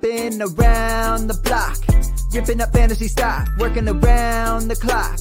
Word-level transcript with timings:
Been 0.00 0.40
around 0.40 1.26
the 1.26 1.34
block, 1.44 1.76
ripping 2.32 2.60
up 2.62 2.72
fantasy 2.72 3.06
stock, 3.08 3.46
working 3.58 3.86
around 3.88 4.68
the 4.68 4.76
clock. 4.76 5.18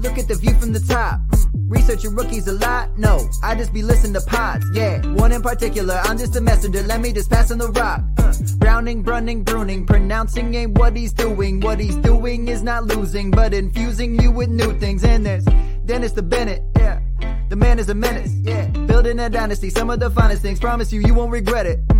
Look 0.00 0.18
at 0.18 0.28
the 0.28 0.36
view 0.36 0.54
from 0.60 0.72
the 0.72 0.80
top. 0.80 1.20
Mm, 1.30 1.46
Researching 1.68 2.14
rookies 2.14 2.46
a 2.46 2.52
lot? 2.52 2.96
No, 2.96 3.28
I 3.42 3.54
just 3.56 3.72
be 3.72 3.82
listening 3.82 4.14
to 4.14 4.20
pods. 4.20 4.64
Yeah, 4.72 5.04
one 5.14 5.32
in 5.32 5.42
particular. 5.42 5.94
I'm 6.04 6.16
just 6.16 6.36
a 6.36 6.40
messenger. 6.40 6.82
Let 6.84 7.00
me 7.00 7.12
just 7.12 7.28
pass 7.30 7.50
on 7.50 7.58
the 7.58 7.68
rock. 7.70 8.02
Uh, 8.18 8.32
Browning, 8.58 9.02
brunning, 9.02 9.44
pruning. 9.44 9.84
Pronouncing 9.84 10.54
ain't 10.54 10.78
what 10.78 10.96
he's 10.96 11.12
doing. 11.12 11.60
What 11.60 11.80
he's 11.80 11.96
doing 11.96 12.46
is 12.48 12.62
not 12.62 12.84
losing, 12.84 13.30
but 13.32 13.52
infusing 13.52 14.20
you 14.20 14.30
with 14.30 14.48
new 14.48 14.78
things. 14.78 15.02
And 15.04 15.26
there's 15.26 15.44
Dennis 15.86 16.12
the 16.12 16.22
Bennett. 16.22 16.62
Yeah, 16.76 17.00
the 17.48 17.56
man 17.56 17.78
is 17.80 17.88
a 17.88 17.94
menace. 17.94 18.32
Yeah, 18.42 18.68
building 18.86 19.18
a 19.18 19.28
dynasty. 19.28 19.70
Some 19.70 19.90
of 19.90 19.98
the 19.98 20.10
finest 20.10 20.42
things. 20.42 20.60
Promise 20.60 20.92
you, 20.92 21.00
you 21.00 21.14
won't 21.14 21.32
regret 21.32 21.66
it. 21.66 21.84
Mm. 21.88 21.99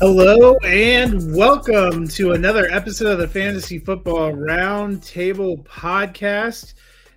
Hello 0.00 0.54
and 0.64 1.34
welcome 1.34 2.06
to 2.06 2.30
another 2.30 2.68
episode 2.70 3.14
of 3.14 3.18
the 3.18 3.26
Fantasy 3.26 3.80
Football 3.80 4.30
Roundtable 4.30 5.64
podcast. 5.64 6.74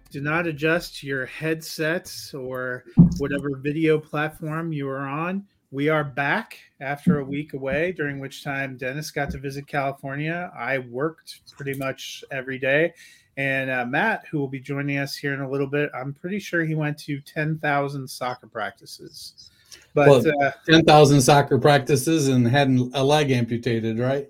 Do 0.09 0.19
not 0.19 0.47
adjust 0.47 1.03
your 1.03 1.27
headsets 1.27 2.33
or 2.33 2.85
whatever 3.19 3.55
video 3.57 3.99
platform 3.99 4.73
you 4.73 4.89
are 4.89 5.05
on. 5.07 5.45
We 5.69 5.89
are 5.89 6.03
back 6.03 6.57
after 6.79 7.19
a 7.19 7.23
week 7.23 7.53
away, 7.53 7.91
during 7.91 8.19
which 8.19 8.43
time 8.43 8.77
Dennis 8.77 9.11
got 9.11 9.29
to 9.29 9.37
visit 9.37 9.67
California. 9.67 10.51
I 10.57 10.79
worked 10.79 11.41
pretty 11.55 11.77
much 11.77 12.23
every 12.31 12.57
day. 12.57 12.95
And 13.37 13.69
uh, 13.69 13.85
Matt, 13.85 14.25
who 14.31 14.39
will 14.39 14.47
be 14.47 14.59
joining 14.59 14.97
us 14.97 15.15
here 15.15 15.35
in 15.35 15.41
a 15.41 15.49
little 15.49 15.67
bit, 15.67 15.91
I'm 15.93 16.15
pretty 16.15 16.39
sure 16.39 16.65
he 16.65 16.73
went 16.73 16.97
to 17.01 17.21
10,000 17.21 18.07
soccer 18.07 18.47
practices. 18.47 19.50
But 19.93 20.09
Well, 20.09 20.43
uh, 20.43 20.51
10,000 20.67 21.21
soccer 21.21 21.59
practices 21.59 22.27
and 22.27 22.47
had 22.47 22.69
a 22.93 23.03
leg 23.03 23.31
amputated, 23.31 23.99
right? 23.99 24.27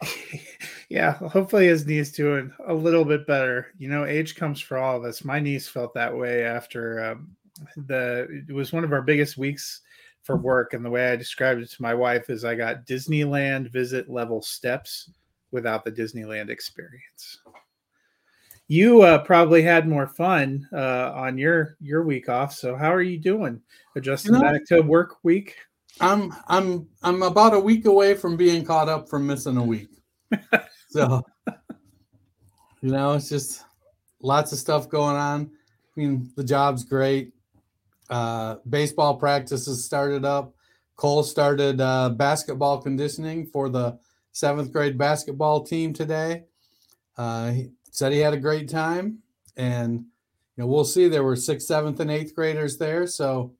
yeah, 0.88 1.12
hopefully 1.12 1.66
his 1.66 1.86
knee's 1.86 2.12
doing 2.12 2.52
a 2.66 2.74
little 2.74 3.04
bit 3.04 3.26
better. 3.26 3.68
You 3.78 3.88
know, 3.88 4.04
age 4.04 4.36
comes 4.36 4.60
for 4.60 4.78
all 4.78 4.96
of 4.96 5.04
us. 5.04 5.24
My 5.24 5.40
knees 5.40 5.68
felt 5.68 5.94
that 5.94 6.16
way 6.16 6.44
after 6.44 7.04
um, 7.04 7.36
the. 7.76 8.44
It 8.48 8.52
was 8.52 8.72
one 8.72 8.84
of 8.84 8.92
our 8.92 9.02
biggest 9.02 9.36
weeks 9.36 9.80
for 10.22 10.36
work, 10.36 10.72
and 10.72 10.84
the 10.84 10.90
way 10.90 11.10
I 11.10 11.16
described 11.16 11.60
it 11.60 11.70
to 11.70 11.82
my 11.82 11.94
wife 11.94 12.30
is 12.30 12.44
I 12.44 12.54
got 12.54 12.86
Disneyland 12.86 13.70
visit 13.72 14.08
level 14.08 14.42
steps 14.42 15.10
without 15.50 15.84
the 15.84 15.92
Disneyland 15.92 16.50
experience. 16.50 17.38
You 18.68 19.02
uh, 19.02 19.18
probably 19.24 19.62
had 19.62 19.86
more 19.86 20.06
fun 20.06 20.66
uh, 20.72 21.12
on 21.14 21.36
your 21.36 21.76
your 21.80 22.02
week 22.02 22.28
off. 22.28 22.54
So 22.54 22.74
how 22.76 22.92
are 22.92 23.02
you 23.02 23.18
doing? 23.18 23.60
Adjusting 23.96 24.34
You 24.34 24.40
know- 24.40 24.52
back 24.52 24.64
to 24.66 24.80
work 24.80 25.16
week. 25.22 25.56
I'm 26.00 26.32
I'm 26.48 26.88
I'm 27.02 27.22
about 27.22 27.54
a 27.54 27.60
week 27.60 27.84
away 27.86 28.14
from 28.14 28.36
being 28.36 28.64
caught 28.64 28.88
up 28.88 29.08
from 29.08 29.26
missing 29.26 29.56
a 29.58 29.62
week. 29.64 29.88
so 30.88 31.22
you 32.80 32.90
know, 32.90 33.12
it's 33.12 33.28
just 33.28 33.64
lots 34.20 34.52
of 34.52 34.58
stuff 34.58 34.88
going 34.88 35.16
on. 35.16 35.42
I 35.96 36.00
mean, 36.00 36.32
the 36.36 36.42
job's 36.44 36.84
great. 36.84 37.32
Uh 38.10 38.56
baseball 38.68 39.16
practices 39.16 39.84
started 39.84 40.24
up. 40.24 40.54
Cole 40.96 41.22
started 41.22 41.80
uh, 41.80 42.10
basketball 42.10 42.80
conditioning 42.80 43.46
for 43.46 43.68
the 43.68 43.98
seventh 44.32 44.72
grade 44.72 44.96
basketball 44.96 45.64
team 45.64 45.92
today. 45.92 46.44
Uh, 47.16 47.50
he 47.50 47.70
said 47.94 48.12
he 48.12 48.18
had 48.18 48.34
a 48.34 48.38
great 48.38 48.68
time, 48.68 49.20
and 49.56 49.92
you 49.92 50.04
know 50.56 50.66
we'll 50.66 50.84
see. 50.84 51.06
There 51.06 51.22
were 51.22 51.36
sixth, 51.36 51.68
seventh, 51.68 52.00
and 52.00 52.10
eighth 52.10 52.34
graders 52.34 52.76
there, 52.76 53.06
so 53.06 53.54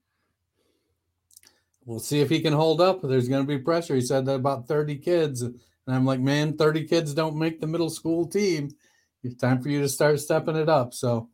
we'll 1.85 1.99
see 1.99 2.19
if 2.19 2.29
he 2.29 2.41
can 2.41 2.51
hold 2.51 2.81
up. 2.81 3.01
There's 3.01 3.29
going 3.29 3.43
to 3.43 3.47
be 3.47 3.63
pressure. 3.63 3.95
He 3.95 4.01
said 4.01 4.25
that 4.25 4.35
about 4.35 4.67
30 4.67 4.97
kids, 4.97 5.41
and 5.41 5.55
I'm 5.87 6.05
like, 6.05 6.19
man, 6.19 6.57
30 6.57 6.83
kids 6.83 7.13
don't 7.13 7.37
make 7.37 7.61
the 7.61 7.67
middle 7.67 7.89
school 7.89 8.27
team. 8.27 8.75
It's 9.23 9.35
time 9.35 9.61
for 9.61 9.69
you 9.69 9.79
to 9.79 9.87
start 9.87 10.19
stepping 10.19 10.57
it 10.57 10.67
up. 10.67 10.93
So, 10.93 11.29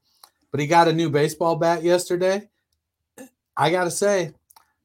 but 0.51 0.59
he 0.59 0.67
got 0.67 0.87
a 0.87 0.93
new 0.93 1.09
baseball 1.09 1.55
bat 1.55 1.81
yesterday. 1.81 2.49
I 3.57 3.71
got 3.71 3.85
to 3.85 3.91
say, 3.91 4.35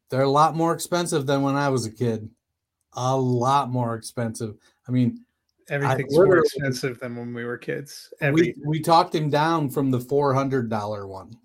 they're 0.08 0.22
a 0.22 0.30
lot 0.30 0.56
more 0.56 0.72
expensive 0.72 1.26
than 1.26 1.42
when 1.42 1.54
I 1.54 1.68
was 1.68 1.84
a 1.84 1.92
kid. 1.92 2.30
A 2.94 3.14
lot 3.14 3.68
more 3.68 3.94
expensive. 3.94 4.56
I 4.88 4.90
mean, 4.90 5.25
Everything's 5.68 6.14
more 6.14 6.38
expensive 6.38 7.00
than 7.00 7.16
when 7.16 7.34
we 7.34 7.44
were 7.44 7.58
kids. 7.58 8.12
Every, 8.20 8.54
we 8.62 8.68
we 8.68 8.80
talked 8.80 9.14
him 9.14 9.28
down 9.30 9.68
from 9.68 9.90
the 9.90 10.00
four 10.00 10.32
hundred 10.32 10.68
dollar 10.70 11.06
one. 11.06 11.36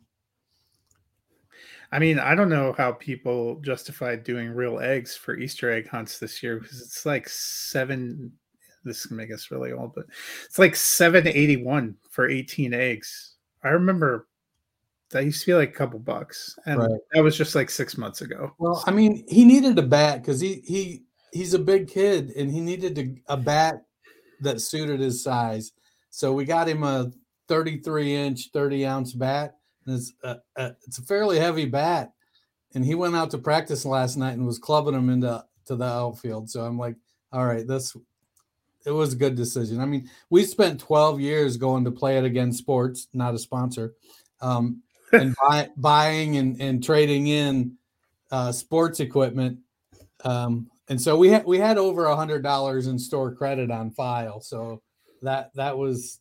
I 1.92 2.00
mean, 2.00 2.20
I 2.20 2.36
don't 2.36 2.50
know 2.50 2.74
how 2.74 2.94
people 2.94 3.56
justified 3.62 4.24
doing 4.24 4.52
real 4.52 4.80
eggs 4.80 5.16
for 5.16 5.38
Easter 5.38 5.72
egg 5.72 5.90
hunts 5.90 6.20
this 6.20 6.42
year 6.42 6.60
because 6.60 6.82
it's 6.82 7.06
like 7.06 7.28
seven. 7.28 8.32
This 8.84 9.06
can 9.06 9.18
make 9.18 9.32
us 9.32 9.52
really 9.52 9.72
old, 9.72 9.94
but 9.94 10.06
it's 10.46 10.58
like 10.60 10.76
seven 10.76 11.28
eighty 11.28 11.58
one 11.58 11.98
for 12.10 12.30
eighteen 12.30 12.74
eggs. 12.74 13.36
I 13.64 13.70
remember 13.70 14.28
that 15.10 15.26
used 15.26 15.42
to 15.42 15.48
be 15.48 15.54
like 15.54 15.70
a 15.70 15.74
couple 15.74 16.00
bucks, 16.00 16.58
and 16.66 16.80
Right. 16.80 17.00
that 17.14 17.24
was 17.24 17.36
just 17.38 17.56
like 17.56 17.70
six 17.70 17.98
months 17.98 18.22
ago. 18.22 18.56
Well, 18.58 18.84
I 18.88 18.92
mean, 18.92 19.26
he 19.28 19.46
needed 19.46 19.78
a 19.78 19.84
bat 19.84 20.22
because 20.22 20.40
he 20.40 20.62
he 20.66 21.04
he's 21.34 21.54
a 21.54 21.60
big 21.60 21.88
kid 21.88 22.32
and 22.36 22.52
he 22.52 22.60
needed 22.60 22.96
to, 22.96 23.16
a 23.28 23.38
bat 23.38 23.84
that 24.42 24.62
suited 24.62 25.00
his 25.00 25.24
size. 25.24 25.72
So 26.10 26.34
we 26.34 26.46
got 26.46 26.68
him 26.68 26.84
a 26.84 27.12
33 27.48 28.16
inch, 28.16 28.50
30 28.54 28.86
ounce 28.86 29.14
bat. 29.14 29.56
And 29.86 29.96
it's 29.96 30.14
a, 30.24 30.38
a, 30.56 30.76
it's 30.86 31.00
a 31.00 31.04
fairly 31.04 31.40
heavy 31.40 31.66
bat. 31.66 32.12
And 32.74 32.86
he 32.86 32.96
went 32.96 33.16
out 33.16 33.32
to 33.32 33.38
practice 33.38 33.86
last 33.86 34.18
night 34.18 34.34
and 34.34 34.46
was 34.46 34.60
clubbing 34.60 34.94
him 34.94 35.10
into 35.10 35.44
to 35.66 35.76
the 35.76 35.86
outfield. 35.86 36.50
So 36.50 36.64
I'm 36.64 36.78
like, 36.78 36.96
all 37.32 37.46
right, 37.46 37.68
this 37.68 37.96
it 38.86 38.92
was 38.92 39.14
a 39.14 39.18
good 39.18 39.36
decision. 39.36 39.80
I 39.80 39.86
mean, 39.86 40.10
we 40.30 40.44
spent 40.44 40.80
12 40.80 41.20
years 41.20 41.58
going 41.58 41.86
to 41.86 41.92
play 41.92 42.18
it 42.18 42.24
against 42.24 42.60
sports, 42.60 43.08
not 43.14 43.36
a 43.36 43.40
sponsor, 43.40 43.94
um, 44.42 44.82
and 45.12 45.36
buy, 45.36 45.70
buying 45.78 46.38
and, 46.38 46.60
and 46.62 46.84
trading 46.84 47.28
in 47.28 47.78
uh, 48.32 48.52
sports 48.52 49.00
equipment. 49.00 49.60
Um, 50.24 50.70
and 50.92 51.02
so 51.02 51.16
we 51.16 51.30
had 51.30 51.46
we 51.46 51.58
had 51.58 51.78
over 51.78 52.08
a 52.08 52.18
hundred 52.18 52.44
dollars 52.44 52.88
in 52.88 53.00
store 53.00 53.34
credit 53.34 53.72
on 53.72 53.92
file. 53.92 54.42
So 54.42 54.82
that 55.22 55.52
that 55.56 55.78
was 55.78 56.20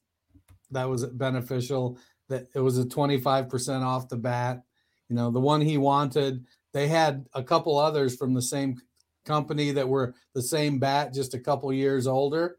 that 0.70 0.88
was 0.88 1.04
beneficial. 1.06 1.98
That 2.28 2.46
it 2.54 2.60
was 2.60 2.78
a 2.78 2.84
25% 2.84 3.82
off 3.82 4.08
the 4.08 4.16
bat. 4.16 4.62
You 5.08 5.16
know, 5.16 5.32
the 5.32 5.40
one 5.40 5.60
he 5.60 5.76
wanted, 5.76 6.44
they 6.72 6.86
had 6.86 7.26
a 7.34 7.42
couple 7.42 7.78
others 7.78 8.14
from 8.14 8.32
the 8.32 8.42
same 8.42 8.80
company 9.24 9.72
that 9.72 9.88
were 9.88 10.14
the 10.36 10.42
same 10.42 10.78
bat, 10.78 11.12
just 11.12 11.34
a 11.34 11.40
couple 11.40 11.72
years 11.72 12.06
older, 12.06 12.58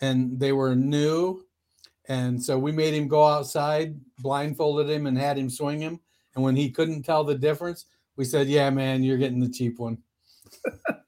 and 0.00 0.40
they 0.40 0.52
were 0.52 0.74
new. 0.74 1.44
And 2.08 2.42
so 2.42 2.58
we 2.58 2.72
made 2.72 2.94
him 2.94 3.06
go 3.06 3.26
outside, 3.26 4.00
blindfolded 4.20 4.88
him, 4.88 5.06
and 5.06 5.18
had 5.18 5.36
him 5.36 5.50
swing 5.50 5.80
him. 5.80 6.00
And 6.34 6.42
when 6.42 6.56
he 6.56 6.70
couldn't 6.70 7.02
tell 7.02 7.22
the 7.22 7.34
difference, 7.34 7.84
we 8.16 8.24
said, 8.24 8.48
"Yeah, 8.48 8.70
man, 8.70 9.02
you're 9.02 9.18
getting 9.18 9.40
the 9.40 9.50
cheap 9.50 9.78
one." 9.78 9.98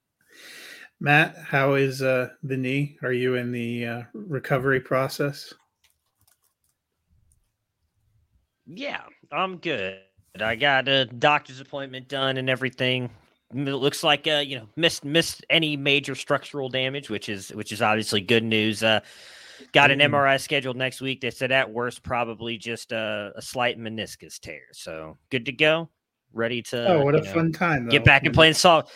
Matt, 1.02 1.36
how 1.36 1.74
is 1.74 2.00
uh, 2.00 2.28
the 2.44 2.56
knee? 2.56 2.96
Are 3.02 3.12
you 3.12 3.34
in 3.34 3.50
the 3.50 3.84
uh, 3.84 4.02
recovery 4.14 4.78
process? 4.78 5.52
Yeah, 8.66 9.00
I'm 9.32 9.56
good. 9.56 9.98
I 10.40 10.54
got 10.54 10.86
a 10.86 11.06
doctor's 11.06 11.58
appointment 11.58 12.06
done 12.06 12.36
and 12.36 12.48
everything. 12.48 13.10
It 13.52 13.56
looks 13.56 14.04
like 14.04 14.28
uh, 14.28 14.44
you 14.46 14.60
know, 14.60 14.68
missed 14.76 15.04
missed 15.04 15.44
any 15.50 15.76
major 15.76 16.14
structural 16.14 16.68
damage, 16.68 17.10
which 17.10 17.28
is 17.28 17.48
which 17.48 17.72
is 17.72 17.82
obviously 17.82 18.20
good 18.20 18.44
news. 18.44 18.84
Uh 18.84 19.00
got 19.72 19.90
an 19.90 19.98
MRI 19.98 20.40
scheduled 20.40 20.76
next 20.76 21.00
week. 21.00 21.20
They 21.20 21.30
said 21.32 21.50
at 21.50 21.68
worst 21.68 22.04
probably 22.04 22.58
just 22.58 22.92
a, 22.92 23.32
a 23.34 23.42
slight 23.42 23.76
meniscus 23.76 24.38
tear. 24.38 24.62
So 24.72 25.18
good 25.30 25.46
to 25.46 25.52
go. 25.52 25.90
Ready 26.34 26.62
to 26.62 26.94
oh, 26.94 27.04
what 27.04 27.14
a 27.14 27.20
know, 27.20 27.32
fun 27.32 27.52
time! 27.52 27.88
get 27.88 28.04
back 28.04 28.24
and 28.24 28.34
playing 28.34 28.54
soft. 28.54 28.90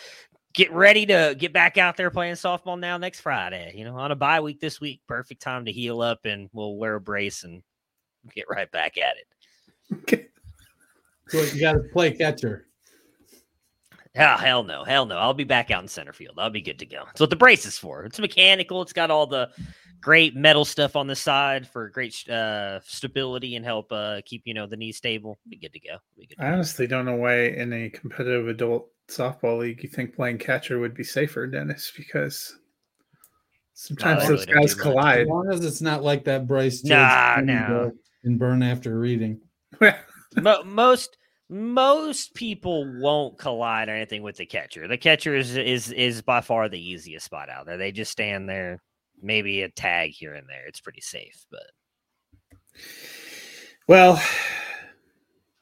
Get 0.57 0.71
ready 0.71 1.05
to 1.05 1.35
get 1.37 1.53
back 1.53 1.77
out 1.77 1.97
there 1.97 2.09
playing 2.09 2.33
softball 2.33 2.79
now 2.79 2.97
next 2.97 3.19
Friday. 3.19 3.73
You 3.75 3.85
know, 3.85 3.95
on 3.95 4.11
a 4.11 4.15
bye 4.15 4.41
week 4.41 4.59
this 4.59 4.81
week, 4.81 5.01
perfect 5.07 5.39
time 5.39 5.65
to 5.65 5.71
heal 5.71 6.01
up, 6.01 6.25
and 6.25 6.49
we'll 6.51 6.77
wear 6.77 6.95
a 6.95 6.99
brace 6.99 7.43
and 7.43 7.61
get 8.33 8.45
right 8.49 8.69
back 8.71 8.95
at 8.97 9.17
it. 9.17 10.31
So 11.29 11.41
you 11.43 11.61
got 11.61 11.73
to 11.73 11.83
play 11.93 12.11
catcher. 12.11 12.65
Ah, 14.17 14.37
hell 14.37 14.63
no, 14.63 14.83
hell 14.83 15.05
no. 15.05 15.17
I'll 15.17 15.35
be 15.35 15.43
back 15.43 15.69
out 15.69 15.83
in 15.83 15.87
center 15.87 16.11
field. 16.11 16.39
I'll 16.39 16.49
be 16.49 16.61
good 16.61 16.79
to 16.79 16.87
go. 16.87 17.03
That's 17.05 17.19
what 17.19 17.29
the 17.29 17.35
brace 17.35 17.67
is 17.67 17.77
for. 17.77 18.03
It's 18.05 18.19
mechanical. 18.19 18.81
It's 18.81 18.93
got 18.93 19.11
all 19.11 19.27
the 19.27 19.51
great 20.01 20.35
metal 20.35 20.65
stuff 20.65 20.95
on 20.95 21.05
the 21.05 21.15
side 21.15 21.67
for 21.67 21.89
great 21.89 22.27
uh, 22.27 22.79
stability 22.79 23.57
and 23.57 23.63
help 23.63 23.91
uh, 23.91 24.21
keep 24.25 24.41
you 24.45 24.55
know 24.55 24.65
the 24.65 24.77
knee 24.77 24.91
stable. 24.91 25.37
Be 25.47 25.57
good 25.57 25.73
to 25.73 25.79
go. 25.79 25.97
Be 26.17 26.25
good 26.25 26.37
to 26.37 26.43
I 26.43 26.47
go. 26.47 26.53
honestly 26.55 26.87
don't 26.87 27.05
know 27.05 27.17
why 27.17 27.41
in 27.41 27.71
a 27.73 27.91
competitive 27.91 28.47
adult 28.47 28.89
softball 29.09 29.59
league 29.59 29.81
you 29.83 29.89
think 29.89 30.15
playing 30.15 30.37
catcher 30.37 30.79
would 30.79 30.93
be 30.93 31.03
safer, 31.03 31.47
Dennis, 31.47 31.91
because 31.95 32.57
sometimes 33.73 34.23
they 34.23 34.27
those 34.29 34.47
really 34.47 34.61
guys 34.61 34.75
collide. 34.75 35.21
As 35.21 35.27
long 35.27 35.49
as 35.51 35.65
it's 35.65 35.81
not 35.81 36.03
like 36.03 36.23
that 36.25 36.47
Bryce 36.47 36.81
Jones 36.81 36.89
Nah, 36.91 37.41
no. 37.41 37.91
and 38.23 38.37
burn 38.39 38.63
after 38.63 38.99
reading. 38.99 39.39
Mo- 40.35 40.63
most 40.63 41.17
most 41.49 42.33
people 42.33 42.85
won't 42.99 43.37
collide 43.37 43.87
or 43.87 43.95
anything 43.95 44.21
with 44.21 44.35
the 44.35 44.45
catcher. 44.45 44.87
The 44.87 44.97
catcher 44.97 45.35
is 45.35 45.55
is 45.55 45.91
is 45.91 46.21
by 46.21 46.41
far 46.41 46.67
the 46.67 46.79
easiest 46.79 47.25
spot 47.25 47.49
out 47.49 47.65
there. 47.65 47.77
They 47.77 47.91
just 47.93 48.11
stand 48.11 48.49
there, 48.49 48.81
maybe 49.21 49.61
a 49.61 49.69
tag 49.69 50.11
here 50.11 50.33
and 50.33 50.47
there. 50.49 50.65
It's 50.67 50.81
pretty 50.81 51.01
safe, 51.01 51.45
but 51.49 51.63
Well, 53.87 54.21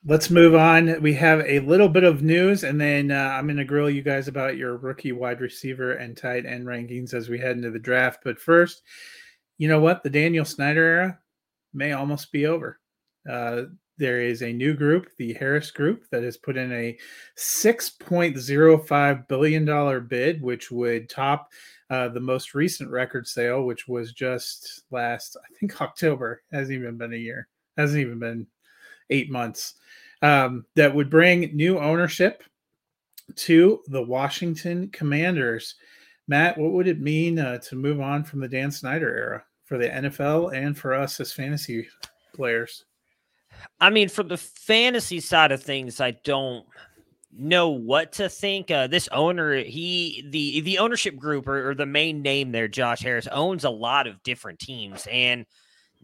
let's 0.06 0.30
move 0.30 0.54
on. 0.56 1.02
We 1.02 1.14
have 1.16 1.42
a 1.42 1.60
little 1.60 1.90
bit 1.90 2.04
of 2.04 2.22
news, 2.22 2.64
and 2.64 2.80
then 2.80 3.12
uh, 3.12 3.32
I'm 3.34 3.48
going 3.48 3.58
to 3.58 3.66
grill 3.66 3.90
you 3.90 4.02
guys 4.02 4.28
about 4.28 4.58
your 4.58 4.78
rookie 4.78 5.12
wide 5.12 5.42
receiver 5.42 5.94
and 5.94 6.16
tight 6.16 6.46
end 6.46 6.66
rankings 6.66 7.14
as 7.14 7.28
we 7.30 7.40
head 7.40 7.58
into 7.58 7.72
the 7.72 7.80
draft. 7.80 8.20
But 8.24 8.40
first, 8.40 8.84
you 9.58 9.68
know 9.68 9.80
what? 9.80 10.04
The 10.04 10.10
Daniel 10.10 10.46
Snyder 10.46 10.84
era 10.84 11.20
may 11.74 11.94
almost 11.94 12.32
be 12.32 12.46
over. 12.46 12.80
Uh, 13.30 13.64
there 13.98 14.22
is 14.22 14.44
a 14.44 14.54
new 14.54 14.74
group, 14.74 15.08
the 15.18 15.34
Harris 15.34 15.72
Group, 15.72 16.04
that 16.12 16.24
has 16.24 16.38
put 16.38 16.58
in 16.58 16.72
a 16.72 16.98
$6.05 17.38 19.28
billion 19.28 20.08
bid, 20.08 20.42
which 20.42 20.70
would 20.70 21.10
top 21.10 21.50
uh, 21.90 22.10
the 22.10 22.20
most 22.20 22.54
recent 22.54 22.92
record 22.92 23.26
sale, 23.26 23.64
which 23.64 23.88
was 23.88 24.12
just 24.12 24.84
last, 24.92 25.38
I 25.38 25.48
think, 25.60 25.82
October. 25.82 26.44
Hasn't 26.52 26.76
even 26.76 26.98
been 26.98 27.14
a 27.14 27.18
year 27.18 27.48
hasn't 27.78 28.02
even 28.02 28.20
been 28.20 28.48
eight 29.10 29.30
months 29.30 29.76
um, 30.22 30.66
that 30.76 30.94
would 30.94 31.10
bring 31.10 31.56
new 31.56 31.80
ownership 31.80 32.44
to 33.36 33.82
the 33.88 34.02
washington 34.02 34.90
commanders. 34.90 35.76
Matt 36.28 36.58
what 36.58 36.72
would 36.74 36.88
it 36.88 37.02
mean 37.02 37.40
uh, 37.40 37.58
to 37.60 37.76
move 37.76 38.00
on 38.02 38.24
from 38.24 38.40
the 38.40 38.48
dan 38.48 38.72
snyder 38.72 39.16
era 39.16 39.44
for 39.64 39.78
the 39.78 39.90
nfl 39.90 40.56
and 40.56 40.78
for 40.78 40.94
us 40.94 41.20
as 41.20 41.34
fantasy 41.34 41.88
players? 42.36 42.86
I 43.80 43.90
mean, 43.90 44.10
from 44.10 44.28
the 44.28 44.38
fantasy 44.38 45.20
side 45.20 45.52
of 45.52 45.62
things, 45.62 46.00
I 46.00 46.12
don't 46.12 46.66
know 47.32 47.70
what 47.70 48.14
to 48.14 48.30
think. 48.30 48.72
Uh, 48.72 48.88
this 48.88 49.10
owner, 49.12 49.56
he 49.56 50.26
the 50.30 50.62
the 50.62 50.80
ownership 50.80 51.18
group 51.18 51.48
or, 51.48 51.70
or 51.70 51.76
the 51.76 51.86
main 51.86 52.22
name 52.22 52.52
there, 52.52 52.68
Josh 52.68 53.02
Harris, 53.02 53.28
owns 53.28 53.64
a 53.64 53.70
lot 53.70 54.08
of 54.08 54.22
different 54.24 54.60
teams, 54.60 55.08
and 55.12 55.46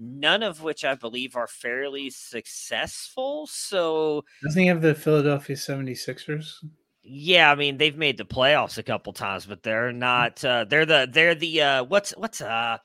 none 0.01 0.41
of 0.41 0.63
which 0.63 0.83
I 0.83 0.95
believe 0.95 1.35
are 1.35 1.47
fairly 1.47 2.09
successful. 2.09 3.47
So 3.47 4.25
doesn't 4.43 4.61
he 4.61 4.67
have 4.67 4.81
the 4.81 4.95
philadelphia 4.95 5.55
76ers 5.55 6.55
yeah, 7.03 7.51
I 7.51 7.55
mean 7.55 7.77
they've 7.77 7.97
made 7.97 8.17
the 8.17 8.25
playoffs 8.25 8.77
a 8.77 8.83
couple 8.83 9.11
times, 9.13 9.45
but 9.45 9.63
they're 9.63 9.91
not. 9.91 10.43
Uh, 10.45 10.65
they're 10.65 10.85
the 10.85 11.09
they're 11.11 11.35
the 11.35 11.61
uh, 11.61 11.83
what's 11.83 12.11
what's 12.11 12.41
uh 12.41 12.77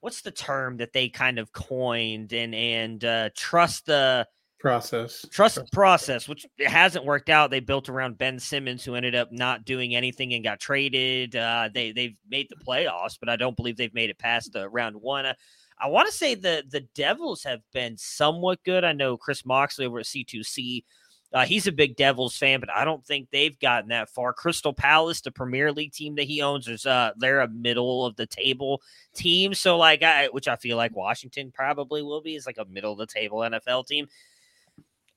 what's 0.00 0.22
the 0.22 0.30
term 0.30 0.78
that 0.78 0.92
they 0.92 1.08
kind 1.08 1.38
of 1.38 1.52
coined 1.52 2.32
and 2.32 2.54
and 2.54 3.04
uh, 3.04 3.30
trust 3.36 3.86
the 3.86 4.26
process 4.58 5.26
trust 5.30 5.56
the 5.56 5.66
process, 5.72 6.28
which 6.28 6.46
it 6.56 6.68
hasn't 6.68 7.04
worked 7.04 7.28
out. 7.28 7.50
They 7.50 7.60
built 7.60 7.88
around 7.88 8.16
Ben 8.16 8.38
Simmons, 8.38 8.84
who 8.84 8.94
ended 8.94 9.14
up 9.14 9.30
not 9.32 9.64
doing 9.64 9.94
anything 9.94 10.32
and 10.32 10.42
got 10.42 10.58
traded. 10.58 11.36
Uh, 11.36 11.68
they 11.72 11.92
they've 11.92 12.16
made 12.28 12.48
the 12.48 12.64
playoffs, 12.64 13.18
but 13.20 13.28
I 13.28 13.36
don't 13.36 13.56
believe 13.56 13.76
they've 13.76 13.92
made 13.92 14.10
it 14.10 14.18
past 14.18 14.52
the 14.52 14.68
round 14.68 14.96
one. 14.96 15.26
Uh, 15.26 15.34
I 15.78 15.88
want 15.88 16.08
to 16.08 16.14
say 16.14 16.34
the 16.34 16.64
the 16.68 16.82
Devils 16.94 17.42
have 17.44 17.60
been 17.72 17.96
somewhat 17.96 18.62
good. 18.64 18.84
I 18.84 18.92
know 18.92 19.16
Chris 19.16 19.44
Moxley 19.44 19.86
over 19.86 19.98
at 19.98 20.06
C2C. 20.06 20.84
Uh, 21.32 21.46
he's 21.46 21.66
a 21.66 21.72
big 21.72 21.96
Devils 21.96 22.36
fan, 22.36 22.60
but 22.60 22.70
I 22.70 22.84
don't 22.84 23.04
think 23.06 23.28
they've 23.30 23.58
gotten 23.58 23.88
that 23.88 24.10
far. 24.10 24.34
Crystal 24.34 24.74
Palace, 24.74 25.22
the 25.22 25.30
Premier 25.30 25.72
League 25.72 25.92
team 25.92 26.14
that 26.16 26.24
he 26.24 26.42
owns, 26.42 26.68
is 26.68 26.84
uh, 26.84 27.12
they're 27.16 27.40
a 27.40 27.48
middle 27.48 28.04
of 28.04 28.16
the 28.16 28.26
table 28.26 28.82
team. 29.14 29.54
So, 29.54 29.78
like, 29.78 30.02
I, 30.02 30.26
which 30.26 30.46
I 30.46 30.56
feel 30.56 30.76
like 30.76 30.94
Washington 30.94 31.50
probably 31.50 32.02
will 32.02 32.20
be, 32.20 32.34
is 32.34 32.44
like 32.44 32.58
a 32.58 32.66
middle 32.66 32.92
of 32.92 32.98
the 32.98 33.06
table 33.06 33.38
NFL 33.38 33.86
team. 33.86 34.08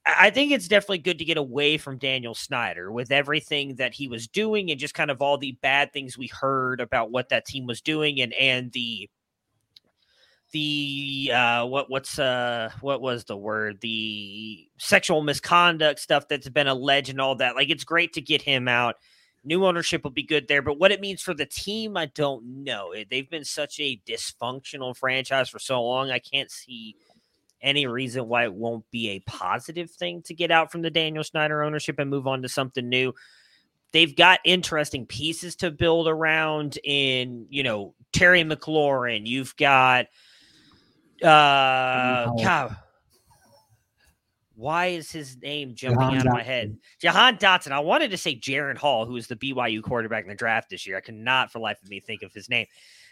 I 0.06 0.28
I 0.28 0.30
think 0.30 0.52
it's 0.52 0.68
definitely 0.68 1.00
good 1.00 1.20
to 1.20 1.26
get 1.26 1.38
away 1.38 1.78
from 1.78 1.98
Daniel 1.98 2.36
Snyder 2.36 2.92
with 2.92 3.12
everything 3.12 3.76
that 3.76 3.94
he 3.94 4.08
was 4.08 4.28
doing 4.28 4.72
and 4.72 4.80
just 4.80 4.94
kind 4.94 5.12
of 5.12 5.22
all 5.22 5.38
the 5.38 5.58
bad 5.62 5.92
things 5.92 6.18
we 6.18 6.28
heard 6.28 6.80
about 6.80 7.12
what 7.12 7.30
that 7.30 7.46
team 7.46 7.66
was 7.66 7.82
doing 7.82 8.22
and 8.22 8.34
and 8.34 8.72
the 8.72 9.10
the 10.56 11.32
uh 11.34 11.66
what 11.66 11.90
what's 11.90 12.18
uh 12.18 12.72
what 12.80 13.02
was 13.02 13.26
the 13.26 13.36
word? 13.36 13.82
The 13.82 14.66
sexual 14.78 15.22
misconduct 15.22 16.00
stuff 16.00 16.30
that's 16.30 16.48
been 16.48 16.68
alleged 16.68 17.10
and 17.10 17.20
all 17.20 17.36
that 17.36 17.58
like 17.58 17.70
it's 17.70 17.84
great 17.84 18.14
to 18.14 18.22
get 18.22 18.42
him 18.42 18.70
out. 18.70 18.96
New 19.44 19.66
ownership 19.66 20.06
will 20.06 20.12
be 20.12 20.24
good 20.24 20.48
there 20.48 20.62
but 20.62 20.80
what 20.80 20.94
it 20.94 21.02
means 21.02 21.22
for 21.22 21.34
the 21.34 21.46
team 21.46 21.98
i 21.98 22.06
don't 22.06 22.64
know. 22.64 22.94
They've 23.10 23.30
been 23.30 23.44
such 23.44 23.82
a 23.82 24.02
dysfunctional 24.08 24.96
franchise 24.96 25.50
for 25.50 25.60
so 25.60 25.84
long 25.84 26.10
i 26.10 26.20
can't 26.20 26.50
see 26.50 26.96
any 27.62 27.86
reason 27.86 28.30
why 28.30 28.46
it 28.46 28.54
won't 28.54 28.90
be 28.92 29.10
a 29.10 29.20
positive 29.30 29.92
thing 29.92 30.22
to 30.22 30.34
get 30.34 30.52
out 30.52 30.72
from 30.72 30.84
the 30.84 30.90
daniel 30.90 31.24
snyder 31.26 31.64
ownership 31.64 32.00
and 32.00 32.10
move 32.10 32.28
on 32.28 32.44
to 32.44 32.50
something 32.50 32.88
new. 32.88 33.14
They've 33.92 34.16
got 34.16 34.40
interesting 34.46 35.06
pieces 35.06 35.58
to 35.58 35.70
build 35.70 36.08
around 36.08 36.80
in 36.86 37.46
you 37.50 37.64
know 37.64 37.94
terry 38.14 38.46
mclaurin. 38.46 39.28
You've 39.28 39.54
got 39.58 40.06
uh 41.26 42.26
Howell. 42.26 42.44
God, 42.44 42.78
why 44.56 44.88
is 44.88 45.12
his 45.12 45.38
name 45.42 45.76
jumping 45.76 46.00
Jahan 46.00 46.18
out 46.20 46.28
of 46.28 46.34
my 46.34 46.44
head? 46.44 46.78
Jahan 47.00 47.38
Dotson. 47.38 47.72
I 47.72 47.80
wanted 47.80 48.12
to 48.12 48.18
say 48.18 48.36
Jaren 48.38 48.78
Hall, 48.78 49.06
who 49.06 49.18
is 49.18 49.28
the 49.28 49.36
BYU 49.36 49.84
quarterback 49.84 50.24
in 50.24 50.30
the 50.30 50.36
draft 50.36 50.70
this 50.70 50.88
year. 50.88 50.98
I 50.98 51.02
cannot 51.02 51.52
for 51.52 51.60
life 51.60 51.82
of 51.84 51.90
me 51.90 52.00
think 52.00 52.24
of 52.24 52.34
his 52.34 52.50
name. 52.50 52.66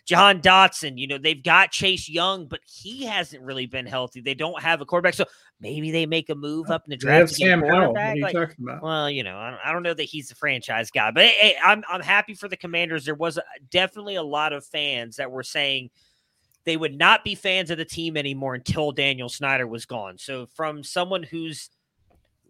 Jahan 0.05 0.41
Dotson, 0.41 0.97
you 0.97 1.07
know, 1.07 1.17
they've 1.17 1.41
got 1.41 1.71
Chase 1.71 2.09
Young, 2.09 2.47
but 2.47 2.59
he 2.65 3.05
hasn't 3.05 3.41
really 3.41 3.65
been 3.65 3.85
healthy. 3.85 4.19
They 4.19 4.33
don't 4.33 4.61
have 4.61 4.81
a 4.81 4.85
quarterback. 4.85 5.13
So 5.13 5.25
maybe 5.61 5.91
they 5.91 6.05
make 6.05 6.29
a 6.29 6.35
move 6.35 6.69
up 6.69 6.83
in 6.85 6.91
the 6.91 6.97
they 6.97 7.11
have 7.11 7.27
draft 7.27 7.33
to 7.35 7.39
get 7.39 7.45
a 7.45 7.61
sam 7.61 7.61
howell 7.61 7.93
what 7.93 8.01
are 8.01 8.15
you 8.15 8.23
Like, 8.23 8.33
talking 8.33 8.55
about 8.59 8.83
well, 8.83 9.09
you 9.09 9.23
know, 9.23 9.37
I 9.37 9.51
don't, 9.51 9.59
I 9.63 9.71
don't 9.71 9.83
know 9.83 9.93
that 9.93 10.03
he's 10.03 10.29
the 10.29 10.35
franchise 10.35 10.91
guy, 10.91 11.11
but 11.11 11.25
hey, 11.25 11.55
I'm 11.63 11.83
I'm 11.89 12.01
happy 12.01 12.33
for 12.35 12.47
the 12.47 12.57
Commanders. 12.57 13.05
There 13.05 13.15
was 13.15 13.37
a, 13.37 13.43
definitely 13.69 14.15
a 14.15 14.23
lot 14.23 14.51
of 14.51 14.65
fans 14.65 15.17
that 15.17 15.31
were 15.31 15.43
saying 15.43 15.89
they 16.65 16.77
would 16.77 16.97
not 16.97 17.23
be 17.23 17.35
fans 17.35 17.69
of 17.69 17.77
the 17.77 17.85
team 17.85 18.17
anymore 18.17 18.55
until 18.55 18.91
Daniel 18.91 19.29
Snyder 19.29 19.67
was 19.67 19.85
gone. 19.85 20.17
So 20.17 20.47
from 20.55 20.83
someone 20.83 21.23
who's 21.23 21.69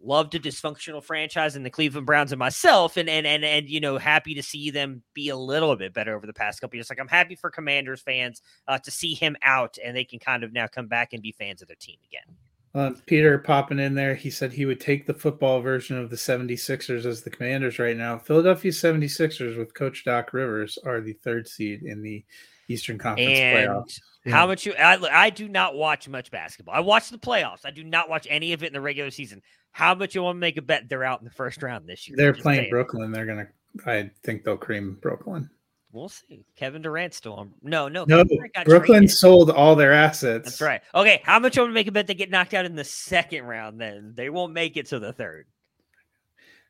loved 0.04 0.34
a 0.34 0.38
dysfunctional 0.38 1.02
franchise 1.02 1.56
in 1.56 1.62
the 1.62 1.70
Cleveland 1.70 2.06
Browns 2.06 2.32
and 2.32 2.38
myself 2.38 2.96
and 2.96 3.08
and 3.08 3.26
and 3.26 3.44
and 3.44 3.68
you 3.68 3.80
know 3.80 3.96
happy 3.96 4.34
to 4.34 4.42
see 4.42 4.70
them 4.70 5.02
be 5.14 5.30
a 5.30 5.36
little 5.36 5.76
bit 5.76 5.94
better 5.94 6.14
over 6.14 6.26
the 6.26 6.32
past 6.34 6.60
couple 6.60 6.76
years 6.76 6.90
like 6.90 7.00
I'm 7.00 7.08
happy 7.08 7.34
for 7.34 7.50
Commanders 7.50 8.02
fans 8.02 8.42
uh, 8.68 8.78
to 8.78 8.90
see 8.90 9.14
him 9.14 9.34
out 9.42 9.78
and 9.82 9.96
they 9.96 10.04
can 10.04 10.18
kind 10.18 10.44
of 10.44 10.52
now 10.52 10.66
come 10.66 10.88
back 10.88 11.14
and 11.14 11.22
be 11.22 11.32
fans 11.32 11.62
of 11.62 11.68
their 11.68 11.76
team 11.76 11.96
again. 12.06 12.36
Uh, 12.74 12.90
Peter 13.06 13.38
popping 13.38 13.78
in 13.78 13.94
there, 13.94 14.16
he 14.16 14.30
said 14.30 14.52
he 14.52 14.66
would 14.66 14.80
take 14.80 15.06
the 15.06 15.14
football 15.14 15.60
version 15.60 15.96
of 15.96 16.10
the 16.10 16.16
76ers 16.16 17.04
as 17.04 17.22
the 17.22 17.30
commanders 17.30 17.78
right 17.78 17.96
now. 17.96 18.18
Philadelphia 18.18 18.72
76ers 18.72 19.56
with 19.56 19.74
Coach 19.74 20.04
Doc 20.04 20.32
Rivers 20.32 20.76
are 20.84 21.00
the 21.00 21.12
third 21.12 21.46
seed 21.46 21.84
in 21.84 22.02
the 22.02 22.24
Eastern 22.68 22.98
Conference 22.98 23.38
And 23.38 23.68
playoffs. 23.68 24.00
how 24.32 24.46
much 24.46 24.64
you 24.66 24.72
I, 24.74 24.98
I 25.26 25.30
do 25.30 25.48
not 25.48 25.74
watch 25.74 26.08
much 26.08 26.30
basketball. 26.30 26.74
I 26.74 26.80
watch 26.80 27.10
the 27.10 27.18
playoffs. 27.18 27.64
I 27.64 27.70
do 27.70 27.84
not 27.84 28.08
watch 28.08 28.26
any 28.30 28.52
of 28.52 28.62
it 28.62 28.68
in 28.68 28.72
the 28.72 28.80
regular 28.80 29.10
season. 29.10 29.42
How 29.72 29.94
much 29.94 30.14
you 30.14 30.22
want 30.22 30.36
to 30.36 30.40
make 30.40 30.56
a 30.56 30.62
bet 30.62 30.88
they're 30.88 31.04
out 31.04 31.20
in 31.20 31.24
the 31.24 31.30
first 31.32 31.62
round 31.62 31.88
this 31.88 32.08
year? 32.08 32.16
They're 32.16 32.32
playing 32.32 32.60
saying. 32.62 32.70
Brooklyn. 32.70 33.10
They're 33.12 33.26
going 33.26 33.46
to, 33.46 33.90
I 33.90 34.10
think 34.22 34.44
they'll 34.44 34.56
cream 34.56 34.98
Brooklyn. 35.02 35.50
We'll 35.92 36.08
see. 36.08 36.44
Kevin 36.56 36.82
Durant's 36.82 37.16
still 37.16 37.34
on. 37.34 37.52
No, 37.62 37.88
no. 37.88 38.04
No, 38.08 38.18
Kevin 38.24 38.36
Durant 38.36 38.54
got 38.54 38.64
Brooklyn 38.66 38.98
traded. 39.02 39.10
sold 39.16 39.50
all 39.50 39.76
their 39.76 39.92
assets. 39.92 40.44
That's 40.44 40.60
right. 40.60 40.80
Okay, 40.94 41.20
how 41.24 41.38
much 41.38 41.56
you 41.56 41.62
want 41.62 41.70
to 41.70 41.74
make 41.74 41.86
a 41.86 41.92
bet 41.92 42.06
they 42.08 42.14
get 42.14 42.30
knocked 42.30 42.54
out 42.54 42.64
in 42.64 42.74
the 42.74 42.82
second 42.84 43.44
round? 43.44 43.80
Then 43.80 44.12
they 44.16 44.28
won't 44.30 44.52
make 44.52 44.76
it 44.76 44.86
to 44.86 44.98
the 44.98 45.12
third. 45.12 45.46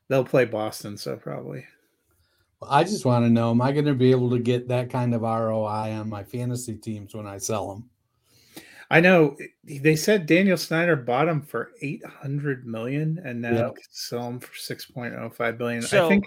They'll 0.08 0.24
play 0.24 0.44
Boston, 0.44 0.96
so 0.98 1.16
probably. 1.16 1.64
I 2.68 2.84
just 2.84 3.04
want 3.04 3.24
to 3.24 3.30
know: 3.30 3.50
Am 3.50 3.60
I 3.62 3.72
going 3.72 3.84
to 3.86 3.94
be 3.94 4.10
able 4.10 4.30
to 4.30 4.38
get 4.38 4.68
that 4.68 4.90
kind 4.90 5.14
of 5.14 5.22
ROI 5.22 5.92
on 5.92 6.08
my 6.08 6.24
fantasy 6.24 6.74
teams 6.76 7.14
when 7.14 7.26
I 7.26 7.38
sell 7.38 7.68
them? 7.74 7.90
I 8.90 9.00
know 9.00 9.36
they 9.64 9.96
said 9.96 10.26
Daniel 10.26 10.56
Snyder 10.58 10.94
bought 10.94 11.26
him 11.28 11.40
for 11.42 11.72
800 11.80 12.66
million 12.66 13.18
and 13.24 13.40
now 13.40 13.52
Yep. 13.52 13.74
can 13.76 13.84
sell 13.90 14.28
him 14.28 14.40
for 14.40 14.52
6.05 14.54 15.58
billion. 15.58 15.82
So- 15.82 16.06
I 16.06 16.08
think 16.08 16.24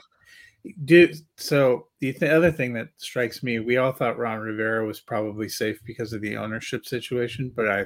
do 0.83 1.13
so 1.37 1.87
the 1.99 2.11
th- 2.11 2.31
other 2.31 2.51
thing 2.51 2.73
that 2.73 2.89
strikes 2.97 3.41
me, 3.41 3.59
we 3.59 3.77
all 3.77 3.91
thought 3.93 4.17
Ron 4.17 4.39
Rivera 4.39 4.85
was 4.85 4.99
probably 4.99 5.47
safe 5.47 5.79
because 5.85 6.11
of 6.13 6.19
the 6.21 6.35
ownership 6.35 6.85
situation, 6.85 7.51
but 7.55 7.69
I 7.69 7.85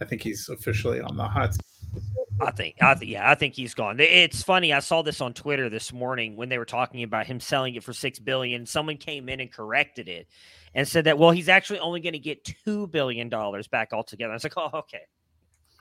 I 0.00 0.04
think 0.06 0.22
he's 0.22 0.48
officially 0.48 1.00
on 1.00 1.16
the 1.16 1.24
hot 1.24 1.52
seat. 1.54 2.02
I 2.40 2.50
think, 2.50 2.76
I 2.82 2.94
th- 2.94 3.10
yeah, 3.10 3.30
I 3.30 3.34
think 3.34 3.54
he's 3.54 3.74
gone. 3.74 3.98
It's 4.00 4.42
funny. 4.42 4.72
I 4.72 4.80
saw 4.80 5.02
this 5.02 5.20
on 5.20 5.34
Twitter 5.34 5.68
this 5.68 5.92
morning 5.92 6.36
when 6.36 6.48
they 6.48 6.58
were 6.58 6.64
talking 6.64 7.02
about 7.02 7.26
him 7.26 7.38
selling 7.38 7.74
it 7.76 7.84
for 7.84 7.92
six 7.92 8.18
billion. 8.18 8.66
Someone 8.66 8.96
came 8.96 9.28
in 9.28 9.40
and 9.40 9.52
corrected 9.52 10.08
it 10.08 10.26
and 10.74 10.86
said 10.86 11.04
that 11.04 11.16
well, 11.18 11.30
he's 11.30 11.48
actually 11.48 11.78
only 11.78 12.00
going 12.00 12.12
to 12.14 12.18
get 12.18 12.44
two 12.44 12.86
billion 12.88 13.28
dollars 13.28 13.68
back 13.68 13.92
altogether. 13.92 14.32
I 14.32 14.34
was 14.34 14.44
like, 14.44 14.54
oh, 14.56 14.70
okay, 14.74 15.02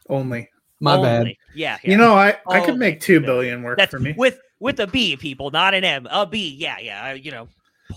Only. 0.09 0.49
My 0.79 0.95
Only. 0.95 1.03
bad. 1.07 1.27
Yeah, 1.55 1.77
yeah. 1.83 1.91
You 1.91 1.97
know, 1.97 2.13
I, 2.13 2.37
I 2.47 2.63
could 2.65 2.77
make 2.77 2.99
two 2.99 3.19
billion 3.21 3.63
work 3.63 3.77
that's 3.77 3.91
for 3.91 3.99
me. 3.99 4.13
with 4.17 4.39
with 4.59 4.79
a 4.79 4.87
B, 4.87 5.15
people, 5.15 5.49
not 5.49 5.73
an 5.73 5.83
M. 5.83 6.07
A 6.11 6.25
B. 6.25 6.55
Yeah, 6.59 6.77
yeah. 6.79 7.03
I- 7.03 7.13
You 7.13 7.31
know. 7.31 7.47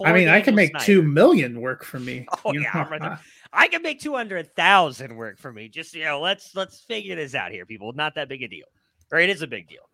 I 0.05 0.13
mean, 0.13 0.29
I 0.29 0.41
could 0.43 0.55
make 0.55 0.71
Snyder. 0.71 0.85
two 0.85 1.03
million 1.03 1.61
work 1.61 1.85
for 1.85 1.99
me. 1.99 2.27
Oh, 2.45 2.53
yeah, 2.53 3.19
know? 3.57 3.63
I'm. 3.63 3.67
I 3.67 3.69
can 3.69 3.83
make 3.83 4.01
two 4.01 4.15
hundred 4.15 4.55
thousand 4.55 5.17
work 5.17 5.39
for 5.39 5.53
me. 5.53 5.69
Just 5.69 5.95
you 5.95 6.05
know, 6.05 6.21
let's 6.21 6.55
let's 6.55 6.81
figure 6.81 7.17
this 7.17 7.35
out 7.35 7.53
here, 7.53 7.67
people. 7.67 7.93
Not 7.93 8.15
that 8.15 8.29
big 8.29 8.43
a 8.43 8.49
deal, 8.49 8.67
or 9.11 9.19
it 9.19 9.31
is 9.31 9.43
a 9.43 9.47
big 9.47 9.69
deal. 9.69 9.89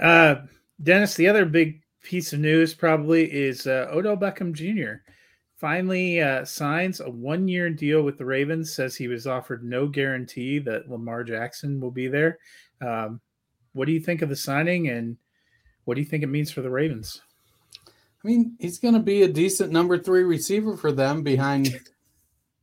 Uh, 0.00 0.46
Dennis, 0.82 1.14
the 1.14 1.28
other 1.28 1.44
big 1.44 1.82
piece 2.02 2.32
of 2.32 2.40
news 2.40 2.74
probably 2.74 3.24
is 3.32 3.66
uh, 3.66 3.88
Odell 3.90 4.16
Beckham 4.16 4.52
Jr. 4.52 5.02
finally 5.56 6.20
uh, 6.20 6.44
signs 6.44 7.00
a 7.00 7.10
one-year 7.10 7.70
deal 7.70 8.02
with 8.02 8.18
the 8.18 8.24
Ravens. 8.24 8.74
Says 8.74 8.96
he 8.96 9.08
was 9.08 9.26
offered 9.26 9.64
no 9.64 9.88
guarantee 9.88 10.58
that 10.60 10.90
Lamar 10.90 11.24
Jackson 11.24 11.80
will 11.80 11.90
be 11.90 12.08
there. 12.08 12.38
Um, 12.80 13.20
what 13.72 13.86
do 13.86 13.92
you 13.92 14.00
think 14.00 14.22
of 14.22 14.28
the 14.28 14.36
signing, 14.36 14.88
and 14.88 15.16
what 15.84 15.94
do 15.94 16.00
you 16.00 16.06
think 16.06 16.22
it 16.22 16.28
means 16.28 16.50
for 16.50 16.62
the 16.62 16.70
Ravens? 16.70 17.20
I 17.86 18.28
mean, 18.28 18.56
he's 18.58 18.78
going 18.78 18.94
to 18.94 19.00
be 19.00 19.22
a 19.22 19.28
decent 19.28 19.72
number 19.72 19.98
three 19.98 20.24
receiver 20.24 20.76
for 20.76 20.90
them 20.90 21.22
behind 21.22 21.80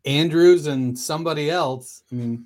Andrews 0.05 0.67
and 0.67 0.97
somebody 0.97 1.49
else. 1.49 2.03
I 2.11 2.15
mean, 2.15 2.45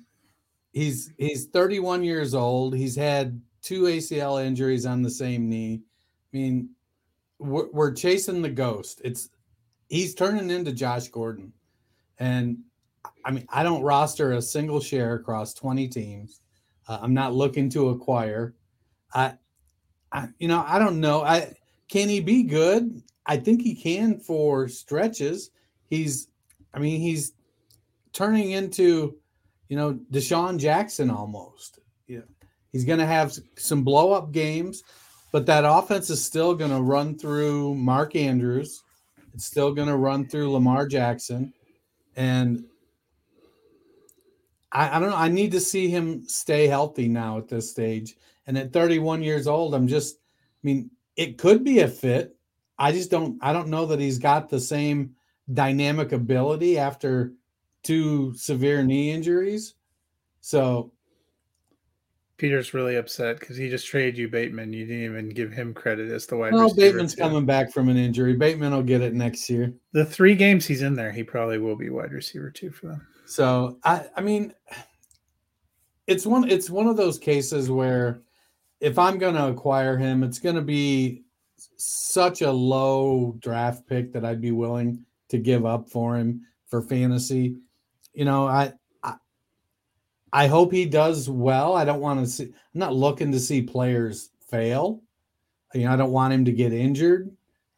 he's 0.72 1.12
he's 1.18 1.46
31 1.46 2.04
years 2.04 2.34
old. 2.34 2.74
He's 2.74 2.96
had 2.96 3.40
two 3.62 3.82
ACL 3.82 4.44
injuries 4.44 4.86
on 4.86 5.02
the 5.02 5.10
same 5.10 5.48
knee. 5.48 5.82
I 6.32 6.36
mean, 6.36 6.70
we're, 7.38 7.68
we're 7.70 7.92
chasing 7.92 8.42
the 8.42 8.48
ghost. 8.48 9.00
It's 9.04 9.30
he's 9.88 10.14
turning 10.14 10.50
into 10.50 10.72
Josh 10.72 11.08
Gordon, 11.08 11.52
and 12.18 12.58
I 13.24 13.30
mean, 13.30 13.46
I 13.50 13.62
don't 13.62 13.82
roster 13.82 14.32
a 14.32 14.42
single 14.42 14.80
share 14.80 15.14
across 15.14 15.54
20 15.54 15.88
teams. 15.88 16.40
Uh, 16.86 16.98
I'm 17.00 17.14
not 17.14 17.34
looking 17.34 17.68
to 17.70 17.90
acquire. 17.90 18.54
I, 19.14 19.34
I, 20.12 20.28
you 20.38 20.48
know, 20.48 20.64
I 20.66 20.78
don't 20.78 21.00
know. 21.00 21.22
I 21.22 21.54
can 21.88 22.08
he 22.08 22.20
be 22.20 22.42
good? 22.42 23.02
I 23.26 23.36
think 23.36 23.62
he 23.62 23.74
can 23.74 24.18
for 24.18 24.68
stretches. 24.68 25.50
He's, 25.90 26.28
I 26.72 26.78
mean, 26.78 27.00
he's 27.00 27.32
turning 28.12 28.52
into, 28.52 29.16
you 29.68 29.76
know, 29.76 29.94
DeSean 30.12 30.58
Jackson 30.58 31.10
almost. 31.10 31.80
Yeah, 32.06 32.20
he's 32.72 32.84
going 32.84 32.98
to 32.98 33.06
have 33.06 33.36
some 33.56 33.82
blow 33.82 34.12
up 34.12 34.32
games, 34.32 34.82
but 35.32 35.46
that 35.46 35.64
offense 35.66 36.10
is 36.10 36.24
still 36.24 36.54
going 36.54 36.70
to 36.70 36.80
run 36.80 37.18
through 37.18 37.74
Mark 37.74 38.16
Andrews. 38.16 38.82
It's 39.34 39.44
still 39.44 39.72
going 39.72 39.88
to 39.88 39.96
run 39.96 40.26
through 40.26 40.50
Lamar 40.52 40.86
Jackson, 40.86 41.52
and 42.16 42.64
I, 44.72 44.96
I 44.96 45.00
don't 45.00 45.10
know. 45.10 45.16
I 45.16 45.28
need 45.28 45.52
to 45.52 45.60
see 45.60 45.88
him 45.88 46.24
stay 46.26 46.66
healthy 46.66 47.08
now 47.08 47.38
at 47.38 47.48
this 47.48 47.70
stage. 47.70 48.16
And 48.46 48.56
at 48.56 48.72
31 48.72 49.22
years 49.22 49.46
old, 49.46 49.74
I'm 49.74 49.88
just, 49.88 50.16
I 50.16 50.66
mean, 50.66 50.90
it 51.16 51.38
could 51.38 51.64
be 51.64 51.80
a 51.80 51.88
fit. 51.88 52.36
I 52.78 52.92
just 52.92 53.10
don't, 53.10 53.38
I 53.42 53.52
don't 53.52 53.68
know 53.68 53.86
that 53.86 54.00
he's 54.00 54.18
got 54.18 54.48
the 54.48 54.60
same 54.60 55.14
dynamic 55.52 56.12
ability 56.12 56.78
after 56.78 57.32
two 57.82 58.34
severe 58.34 58.82
knee 58.82 59.10
injuries. 59.10 59.74
So, 60.40 60.92
Peter's 62.38 62.72
really 62.72 62.96
upset 62.96 63.40
because 63.40 63.56
he 63.56 63.68
just 63.68 63.86
traded 63.86 64.16
you 64.16 64.28
Bateman. 64.28 64.72
You 64.72 64.86
didn't 64.86 65.04
even 65.04 65.28
give 65.30 65.52
him 65.52 65.74
credit 65.74 66.10
as 66.10 66.26
the 66.26 66.36
wide 66.36 66.52
well, 66.52 66.64
receiver. 66.64 66.80
Bateman's 66.80 67.14
too. 67.14 67.22
coming 67.22 67.44
back 67.44 67.72
from 67.72 67.88
an 67.88 67.96
injury. 67.96 68.34
Bateman 68.34 68.72
will 68.72 68.82
get 68.82 69.00
it 69.00 69.12
next 69.12 69.50
year. 69.50 69.74
The 69.92 70.04
three 70.04 70.36
games 70.36 70.64
he's 70.64 70.82
in 70.82 70.94
there, 70.94 71.10
he 71.10 71.24
probably 71.24 71.58
will 71.58 71.74
be 71.76 71.90
wide 71.90 72.12
receiver 72.12 72.50
too 72.50 72.70
for 72.70 72.86
them. 72.86 73.06
So 73.26 73.78
I, 73.82 74.06
I 74.16 74.20
mean, 74.20 74.54
it's 76.06 76.24
one, 76.24 76.48
it's 76.48 76.70
one 76.70 76.86
of 76.86 76.96
those 76.96 77.18
cases 77.18 77.70
where 77.70 78.22
if 78.80 78.98
I'm 79.00 79.18
going 79.18 79.34
to 79.34 79.48
acquire 79.48 79.96
him, 79.96 80.22
it's 80.22 80.38
going 80.38 80.54
to 80.54 80.62
be 80.62 81.24
such 81.76 82.42
a 82.42 82.50
low 82.50 83.36
draft 83.40 83.84
pick 83.88 84.12
that 84.12 84.24
I'd 84.24 84.40
be 84.40 84.52
willing 84.52 85.04
to 85.30 85.38
give 85.38 85.66
up 85.66 85.90
for 85.90 86.16
him 86.16 86.42
for 86.68 86.82
fantasy. 86.82 87.56
You 88.18 88.24
know, 88.24 88.48
I, 88.48 88.72
I, 89.00 89.14
I 90.32 90.46
hope 90.48 90.72
he 90.72 90.86
does 90.86 91.30
well. 91.30 91.76
I 91.76 91.84
don't 91.84 92.00
want 92.00 92.18
to 92.18 92.26
see. 92.26 92.46
I'm 92.46 92.80
not 92.80 92.92
looking 92.92 93.30
to 93.30 93.38
see 93.38 93.62
players 93.62 94.30
fail. 94.50 95.02
You 95.72 95.84
know, 95.84 95.92
I 95.92 95.96
don't 95.96 96.10
want 96.10 96.34
him 96.34 96.44
to 96.46 96.50
get 96.50 96.72
injured. 96.72 97.30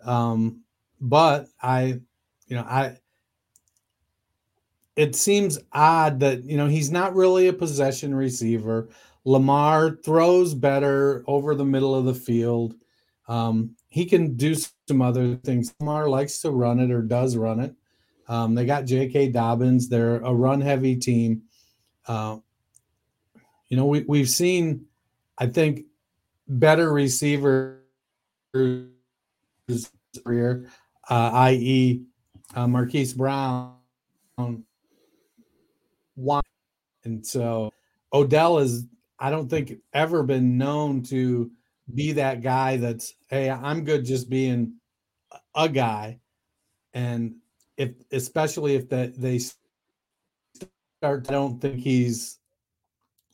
Um, 0.02 0.62
but 0.99 1.49
I, 1.62 2.00
you 2.47 2.56
know, 2.56 2.62
I 2.62 2.97
it 4.97 5.14
seems 5.14 5.59
odd 5.75 6.20
that 6.20 6.42
you 6.44 6.56
know 6.56 6.68
he's 6.68 6.90
not 6.90 7.14
really 7.14 7.49
a 7.49 7.52
possession 7.52 8.14
receiver. 8.14 8.88
Lamar 9.26 9.99
throws 10.02 10.54
better 10.54 11.23
over 11.26 11.54
the 11.54 11.66
middle 11.66 11.94
of 11.94 12.06
the 12.06 12.14
field. 12.14 12.76
Um, 13.28 13.76
he 13.88 14.06
can 14.06 14.37
do 14.37 14.54
some 14.88 15.02
other 15.02 15.37
things. 15.37 15.75
Lamar 15.80 16.09
likes 16.09 16.40
to 16.40 16.50
run 16.50 16.80
it 16.80 16.90
or 16.90 17.02
does 17.02 17.37
run 17.37 17.61
it. 17.61 17.75
Um, 18.30 18.54
they 18.54 18.64
got 18.64 18.84
J.K. 18.84 19.30
Dobbins. 19.30 19.88
They're 19.88 20.20
a 20.20 20.32
run-heavy 20.32 20.96
team. 20.96 21.42
Uh, 22.06 22.37
you 23.68 23.76
know, 23.76 23.87
we 23.87 24.04
we've 24.06 24.28
seen, 24.28 24.87
I 25.37 25.46
think, 25.46 25.87
better 26.46 26.92
receivers 26.92 27.80
career, 30.25 30.68
uh, 31.08 31.30
i.e., 31.34 32.04
uh, 32.54 32.68
Marquise 32.68 33.14
Brown. 33.14 33.75
And 34.38 34.64
so 37.26 37.72
Odell 38.12 38.58
is, 38.58 38.87
I 39.18 39.30
don't 39.30 39.49
think, 39.49 39.72
ever 39.92 40.22
been 40.22 40.56
known 40.56 41.02
to 41.04 41.50
be 41.92 42.12
that 42.12 42.42
guy 42.42 42.76
that's, 42.76 43.14
hey, 43.28 43.50
I'm 43.50 43.84
good 43.84 44.04
just 44.04 44.30
being 44.30 44.75
a 45.54 45.68
guy. 45.68 46.20
And 46.94 47.34
if, 47.80 47.92
especially 48.12 48.75
if 48.75 48.90
that 48.90 49.18
they 49.18 49.38
start, 49.38 49.56
I 51.02 51.16
don't 51.16 51.58
think 51.62 51.80
he's, 51.80 52.38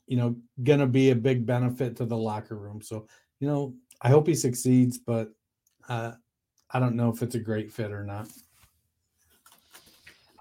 you 0.07 0.15
know, 0.15 0.37
going 0.63 0.79
to 0.79 0.87
be 0.87 1.09
a 1.09 1.15
big 1.15 1.45
benefit 1.45 1.97
to 1.97 2.05
the 2.05 2.15
locker 2.15 2.55
room. 2.55 2.81
So, 2.81 3.07
you 3.41 3.47
know, 3.49 3.73
I 4.01 4.07
hope 4.07 4.25
he 4.25 4.35
succeeds, 4.35 4.97
but 4.99 5.33
uh, 5.89 6.13
I 6.71 6.79
don't 6.79 6.95
know 6.95 7.09
if 7.09 7.21
it's 7.21 7.35
a 7.35 7.39
great 7.39 7.73
fit 7.73 7.91
or 7.91 8.05
not. 8.05 8.29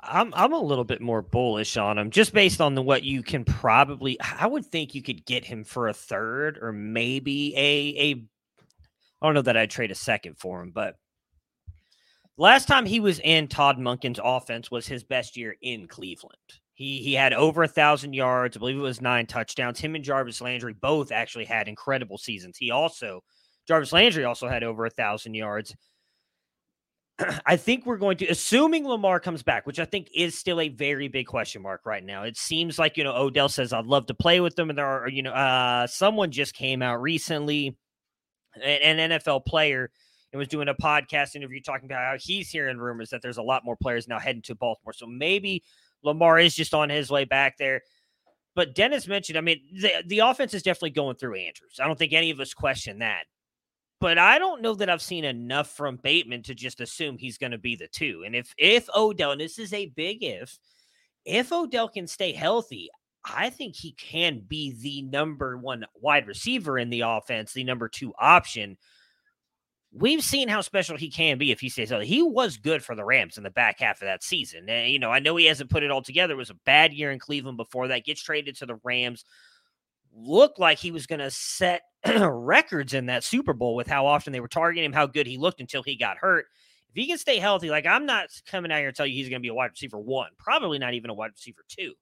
I'm 0.09 0.33
I'm 0.37 0.53
a 0.53 0.61
little 0.61 0.85
bit 0.85 1.01
more 1.01 1.21
bullish 1.21 1.77
on 1.77 1.99
him 1.99 2.13
just 2.13 2.33
based 2.33 2.61
on 2.61 2.77
the 2.77 2.83
what 2.83 3.03
you 3.03 3.25
can 3.25 3.45
probably 3.45 4.21
I 4.21 4.47
would 4.47 4.65
think 4.65 4.95
you 4.95 5.03
could 5.03 5.27
get 5.27 5.45
him 5.45 5.65
for 5.65 5.89
a 5.89 5.93
third 5.93 6.61
or 6.63 6.71
maybe 6.71 7.53
a 7.57 7.97
a 7.99 8.23
I 9.21 9.27
don't 9.27 9.35
know 9.35 9.43
that 9.43 9.57
I'd 9.57 9.71
trade 9.71 9.91
a 9.91 9.97
second 9.97 10.39
for 10.39 10.63
him, 10.63 10.71
but 10.71 10.97
last 12.39 12.69
time 12.69 12.87
he 12.87 13.01
was 13.01 13.21
in 13.21 13.49
Todd 13.49 13.79
Monken's 13.79 14.21
offense 14.23 14.71
was 14.71 14.87
his 14.87 15.05
best 15.05 15.37
year 15.37 15.57
in 15.63 15.89
Cleveland. 15.89 16.37
He 16.75 16.99
he 16.99 17.15
had 17.15 17.33
over 17.33 17.63
a 17.63 17.69
thousand 17.69 18.13
yards, 18.13 18.57
I 18.57 18.61
believe 18.61 18.77
it 18.77 18.81
was 18.81 19.01
nine 19.01 19.27
touchdowns. 19.27 19.81
Him 19.81 19.95
and 19.95 20.05
Jarvis 20.05 20.41
Landry 20.41 20.75
both 20.75 21.11
actually 21.11 21.47
had 21.47 21.69
incredible 21.69 22.19
seasons. 22.19 22.59
He 22.59 22.71
also 22.71 23.23
Jarvis 23.67 23.93
Landry 23.93 24.25
also 24.25 24.49
had 24.49 24.63
over 24.63 24.85
a 24.85 24.91
thousand 24.91 25.35
yards. 25.35 25.75
I 27.47 27.57
think 27.57 27.87
we're 27.87 27.97
going 27.97 28.19
to, 28.19 28.27
assuming 28.27 28.87
Lamar 28.87 29.21
comes 29.21 29.43
back, 29.43 29.67
which 29.67 29.79
I 29.79 29.85
think 29.85 30.09
is 30.15 30.39
still 30.39 30.61
a 30.61 30.69
very 30.69 31.09
big 31.09 31.27
question 31.27 31.63
mark 31.63 31.87
right 31.87 32.05
now. 32.05 32.25
It 32.25 32.37
seems 32.37 32.79
like, 32.79 32.97
you 32.97 33.05
know, 33.05 33.15
Odell 33.17 33.49
says, 33.49 33.73
I'd 33.73 33.87
love 33.87 34.07
to 34.07 34.15
play 34.15 34.41
with 34.41 34.55
them. 34.57 34.71
And 34.71 34.79
there 34.79 34.87
are, 34.87 35.09
you 35.09 35.23
know, 35.23 35.33
uh, 35.33 35.87
someone 35.87 36.31
just 36.31 36.55
came 36.55 36.83
out 36.83 37.01
recently, 37.01 37.77
an, 38.55 38.99
an 38.99 39.11
NFL 39.11 39.47
player, 39.47 39.91
and 40.33 40.39
was 40.39 40.49
doing 40.49 40.69
a 40.69 40.75
podcast 40.75 41.35
interview 41.37 41.61
talking 41.61 41.87
about 41.87 42.05
how 42.05 42.17
he's 42.19 42.51
hearing 42.51 42.79
rumors 42.79 43.11
that 43.11 43.23
there's 43.23 43.39
a 43.39 43.43
lot 43.43 43.65
more 43.65 43.77
players 43.77 44.09
now 44.09 44.19
heading 44.19 44.43
to 44.43 44.55
Baltimore. 44.55 44.93
So 44.93 45.07
maybe 45.07 45.63
Lamar 46.03 46.39
is 46.39 46.55
just 46.55 46.75
on 46.75 46.89
his 46.89 47.11
way 47.11 47.25
back 47.25 47.57
there. 47.59 47.83
But 48.55 48.75
Dennis 48.75 49.07
mentioned, 49.07 49.37
I 49.37 49.43
mean, 49.43 49.61
the, 49.81 50.03
the 50.07 50.19
offense 50.21 50.55
is 50.55 50.63
definitely 50.63 50.91
going 50.91 51.17
through 51.17 51.35
Andrews. 51.35 51.79
I 51.81 51.87
don't 51.87 51.99
think 51.99 52.13
any 52.13 52.31
of 52.31 52.41
us 52.41 52.55
question 52.55 53.01
that 53.01 53.25
but 54.01 54.19
I 54.19 54.39
don't 54.39 54.63
know 54.63 54.75
that 54.75 54.91
I've 54.91 55.03
seen 55.03 55.25
enough 55.25 55.71
from 55.71 55.97
Bateman 55.97 56.43
to 56.45 56.55
just 56.55 56.81
assume 56.81 57.17
he's 57.17 57.39
going 57.39 57.53
to 57.53 57.59
be 57.59 57.77
the 57.77 57.89
two. 57.89 58.25
And 58.27 58.35
if 58.35 58.55
if 58.59 58.89
Odell, 58.95 59.33
and 59.33 59.41
this 59.41 59.59
is 59.59 59.73
a 59.73 59.87
big 59.87 60.23
if, 60.23 60.59
if 61.25 61.53
Odell 61.53 61.89
can 61.89 62.07
stay 62.07 62.33
healthy, 62.33 62.91
I 63.25 63.51
think 63.51 63.75
he 63.75 63.93
can 63.93 64.43
be 64.47 64.77
the 64.81 65.03
number 65.03 65.57
one 65.57 65.87
wide 65.95 66.27
receiver 66.27 66.79
in 66.79 66.91
the 66.91 67.01
offense, 67.01 67.53
the 67.53 67.65
number 67.65 67.89
two 67.89 68.13
option. 68.19 68.77
We've 69.99 70.23
seen 70.23 70.49
how 70.49 70.61
special 70.61 70.97
he 70.97 71.09
can 71.09 71.39
be 71.39 71.53
if 71.53 71.61
he 71.61 71.71
stays 71.71 71.89
healthy. 71.89 72.07
He 72.07 72.23
was 72.23 72.59
good 72.59 72.85
for 72.85 72.95
the 72.95 73.05
Rams 73.05 73.39
in 73.39 73.45
the 73.45 73.51
back 73.51 73.81
half 73.81 74.03
of 74.03 74.07
that 74.07 74.23
season. 74.23 74.69
And, 74.69 74.93
you 74.93 74.99
know, 74.99 75.11
I 75.11 75.21
know 75.21 75.37
he 75.37 75.47
hasn't 75.47 75.71
put 75.71 75.83
it 75.83 75.91
all 75.91 76.03
together. 76.03 76.35
It 76.35 76.39
was 76.39 76.51
a 76.51 76.59
bad 76.67 76.93
year 76.93 77.11
in 77.11 77.19
Cleveland 77.19 77.57
before 77.57 77.89
that. 77.89 78.05
Gets 78.05 78.23
traded 78.23 78.57
to 78.57 78.67
the 78.67 78.79
Rams 78.85 79.25
looked 80.17 80.59
like 80.59 80.79
he 80.79 80.91
was 80.91 81.07
going 81.07 81.21
to 81.21 81.31
set 81.31 81.83
records 82.21 82.95
in 82.95 83.07
that 83.07 83.25
Super 83.25 83.53
Bowl 83.53 83.75
with 83.75 83.87
how 83.87 84.07
often 84.07 84.33
they 84.33 84.41
were 84.41 84.49
targeting 84.49 84.85
him, 84.85 84.93
how 84.93 85.07
good 85.07 85.27
he 85.27 85.37
looked 85.37 85.61
until 85.61 85.83
he 85.83 85.97
got 85.97 86.19
hurt. 86.19 86.47
If 86.91 86.97
he 86.97 87.07
can 87.07 87.19
stay 87.19 87.39
healthy, 87.39 87.71
like 87.71 87.87
I'm 87.87 88.07
not 88.07 88.29
coming 88.47 88.73
out 88.73 88.79
here 88.79 88.89
and 88.89 88.97
tell 88.97 89.07
you 89.07 89.15
he's 89.15 89.29
going 89.29 89.41
to 89.41 89.45
be 89.45 89.49
a 89.49 89.55
wide 89.55 89.71
receiver 89.71 89.99
one, 89.99 90.31
probably 90.39 90.79
not 90.79 90.95
even 90.95 91.11
a 91.11 91.15
wide 91.15 91.33
receiver 91.33 91.63
two. 91.69 91.93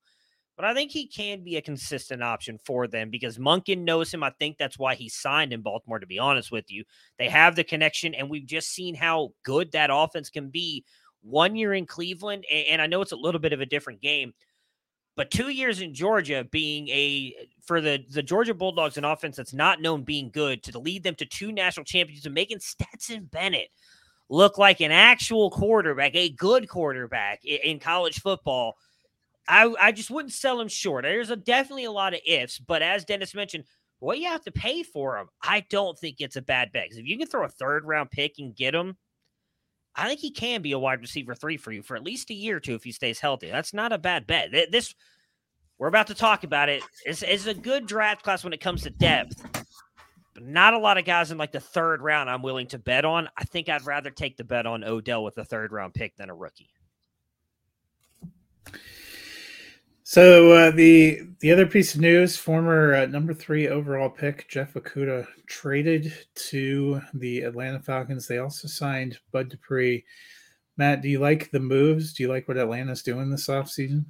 But 0.57 0.65
I 0.67 0.75
think 0.75 0.93
he 0.93 1.09
can 1.09 1.43
be 1.43 1.57
a 1.57 1.63
consistent 1.63 2.23
option 2.23 2.61
for 2.65 2.87
them 2.87 3.11
because 3.11 3.39
Monken 3.39 3.79
knows 3.79 4.15
him. 4.15 4.23
I 4.23 4.31
think 4.39 4.57
that's 4.57 4.79
why 4.79 4.95
he 4.95 5.09
signed 5.09 5.53
in 5.53 5.63
Baltimore, 5.63 5.99
to 5.99 6.07
be 6.07 6.19
honest 6.19 6.53
with 6.53 6.71
you. 6.71 6.85
They 7.19 7.29
have 7.29 7.57
the 7.57 7.65
connection, 7.65 8.15
and 8.15 8.31
we've 8.31 8.47
just 8.47 8.69
seen 8.69 8.95
how 8.95 9.33
good 9.43 9.73
that 9.73 9.91
offense 9.93 10.31
can 10.31 10.51
be 10.51 10.85
one 11.23 11.57
year 11.57 11.75
in 11.75 11.87
Cleveland. 11.87 12.45
And 12.53 12.81
I 12.81 12.87
know 12.87 13.01
it's 13.01 13.13
a 13.13 13.17
little 13.17 13.41
bit 13.41 13.53
of 13.53 13.61
a 13.61 13.67
different 13.67 14.01
game, 14.01 14.33
but 15.17 15.31
two 15.31 15.49
years 15.49 15.81
in 15.81 15.95
Georgia 15.95 16.47
being 16.51 16.89
a 16.89 17.35
for 17.65 17.81
the 17.81 18.05
the 18.11 18.23
Georgia 18.23 18.55
Bulldogs 18.55 18.97
an 18.97 19.05
offense 19.05 19.37
that's 19.37 19.55
not 19.55 19.81
known 19.81 20.03
being 20.03 20.31
good 20.31 20.63
to 20.65 20.79
lead 20.79 21.03
them 21.03 21.15
to 21.17 21.27
two 21.27 21.53
national 21.53 21.85
championships 21.85 22.27
and 22.27 22.35
making 22.35 22.61
Stetson 22.61 23.29
Bennett 23.31 23.69
look 24.29 24.59
like 24.59 24.81
an 24.81 24.91
actual 24.91 25.51
quarterback, 25.51 26.15
a 26.15 26.31
good 26.31 26.69
quarterback 26.69 27.45
in 27.45 27.79
college 27.79 28.21
football. 28.21 28.75
I 29.49 29.75
I 29.81 29.93
just 29.93 30.11
wouldn't 30.11 30.33
sell 30.33 30.61
him 30.61 30.69
short. 30.69 31.05
There's 31.05 31.31
a 31.31 31.37
definitely 31.37 31.85
a 31.85 31.93
lot 31.93 32.15
of 32.15 32.21
ifs, 32.27 32.59
but 32.59 32.83
as 32.83 33.05
Dennis 33.05 33.35
mentioned, 33.35 33.65
what 33.99 34.19
you 34.19 34.29
have 34.29 34.45
to 34.45 34.53
pay 34.53 34.83
for 34.83 35.19
him, 35.19 35.29
I 35.43 35.65
don't 35.71 35.99
think 35.99 36.17
it's 36.21 36.37
a 36.37 36.43
bad 36.43 36.73
bet. 36.73 36.89
If 36.91 37.07
you 37.07 37.19
can 37.19 37.27
throw 37.27 37.45
a 37.45 37.49
third 37.49 37.85
round 37.85 38.11
pick 38.11 38.39
and 38.39 38.55
get 38.55 38.75
him, 38.75 38.97
I 39.95 40.09
think 40.09 40.21
he 40.21 40.31
can 40.31 40.63
be 40.63 40.73
a 40.73 40.79
wide 40.79 41.01
receiver 41.01 41.35
three 41.35 41.57
for 41.57 41.73
you 41.73 41.83
for 41.83 41.97
at 41.97 42.05
least 42.05 42.31
a 42.31 42.35
year 42.35 42.57
or 42.57 42.61
two 42.61 42.75
if 42.75 42.85
he 42.85 42.93
stays 42.93 43.21
healthy. 43.21 43.51
That's 43.51 43.75
not 43.75 43.93
a 43.93 43.99
bad 43.99 44.27
bet. 44.27 44.51
This 44.71 44.95
we're 45.79 45.89
about 45.89 46.07
to 46.09 46.15
talk 46.15 46.45
about 46.45 46.69
it. 46.69 46.83
It's, 47.05 47.23
it's 47.23 47.47
a 47.47 47.55
good 47.55 47.87
draft 47.87 48.23
class 48.23 48.45
when 48.45 48.53
it 48.53 48.61
comes 48.61 48.83
to 48.83 48.91
depth, 48.91 49.45
but 50.33 50.45
not 50.45 50.75
a 50.75 50.79
lot 50.79 50.99
of 50.99 51.05
guys 51.05 51.31
in 51.31 51.39
like 51.39 51.53
the 51.53 51.61
third 51.61 52.01
round 52.01 52.31
I'm 52.31 52.43
willing 52.43 52.69
to 52.69 52.79
bet 52.79 53.05
on. 53.05 53.29
I 53.37 53.45
think 53.45 53.69
I'd 53.69 53.87
rather 53.87 54.11
take 54.11 54.37
the 54.37 54.45
bet 54.45 54.67
on 54.67 54.85
Odell 54.85 55.25
with 55.25 55.37
a 55.39 55.45
third 55.45 55.73
round 55.73 55.95
pick 55.95 56.17
than 56.17 56.31
a 56.31 56.35
rookie. 56.35 56.71
So 60.07 60.53
uh, 60.53 60.71
the 60.71 61.23
the 61.41 61.51
other 61.51 61.67
piece 61.67 61.95
of 61.95 62.03
news: 62.03 62.37
former 62.37 62.95
uh, 62.95 63.07
number 63.07 63.33
three 63.33 63.69
overall 63.69 64.11
pick 64.11 64.47
Jeff 64.49 64.75
Okudah 64.75 65.27
traded 65.47 66.13
to 66.51 67.01
the 67.15 67.41
Atlanta 67.41 67.81
Falcons. 67.81 68.27
They 68.27 68.37
also 68.37 68.69
signed 68.69 69.19
Bud 69.33 69.49
Dupree. 69.49 70.05
Matt, 70.77 71.01
do 71.01 71.09
you 71.09 71.21
like 71.21 71.51
the 71.51 71.61
moves? 71.61 72.13
Do 72.13 72.23
you 72.23 72.29
like 72.29 72.47
what 72.47 72.59
Atlanta's 72.59 73.03
doing 73.03 73.31
this 73.31 73.47
offseason? 73.49 74.05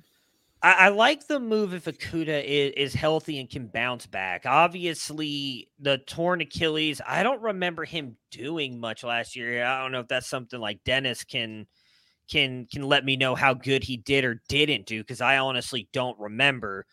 I, 0.62 0.72
I 0.72 0.88
like 0.88 1.28
the 1.28 1.38
move 1.38 1.74
if 1.74 1.84
Okudah 1.84 2.42
is, 2.44 2.72
is 2.76 2.94
healthy 2.94 3.38
and 3.38 3.48
can 3.48 3.68
bounce 3.68 4.06
back. 4.06 4.46
Obviously, 4.46 5.68
the 5.78 5.98
torn 5.98 6.40
Achilles. 6.40 7.00
I 7.07 7.22
don't 7.22 7.40
remember 7.40 7.85
him 7.85 8.16
doing 8.33 8.80
much 8.80 9.04
last 9.04 9.37
year. 9.37 9.64
I 9.64 9.80
don't 9.80 9.92
know 9.92 10.00
if 10.00 10.09
that's 10.09 10.26
something 10.26 10.59
like 10.59 10.83
Dennis 10.83 11.22
can 11.22 11.68
can 12.30 12.66
can 12.66 12.82
let 12.82 13.04
me 13.04 13.16
know 13.16 13.34
how 13.34 13.54
good 13.54 13.84
he 13.84 13.96
did 13.96 14.24
or 14.24 14.42
didn't 14.48 14.87
do 14.87 15.02
because 15.02 15.20
I 15.20 15.38
honestly 15.38 15.88
don't 15.92 16.18
remember. 16.18 16.87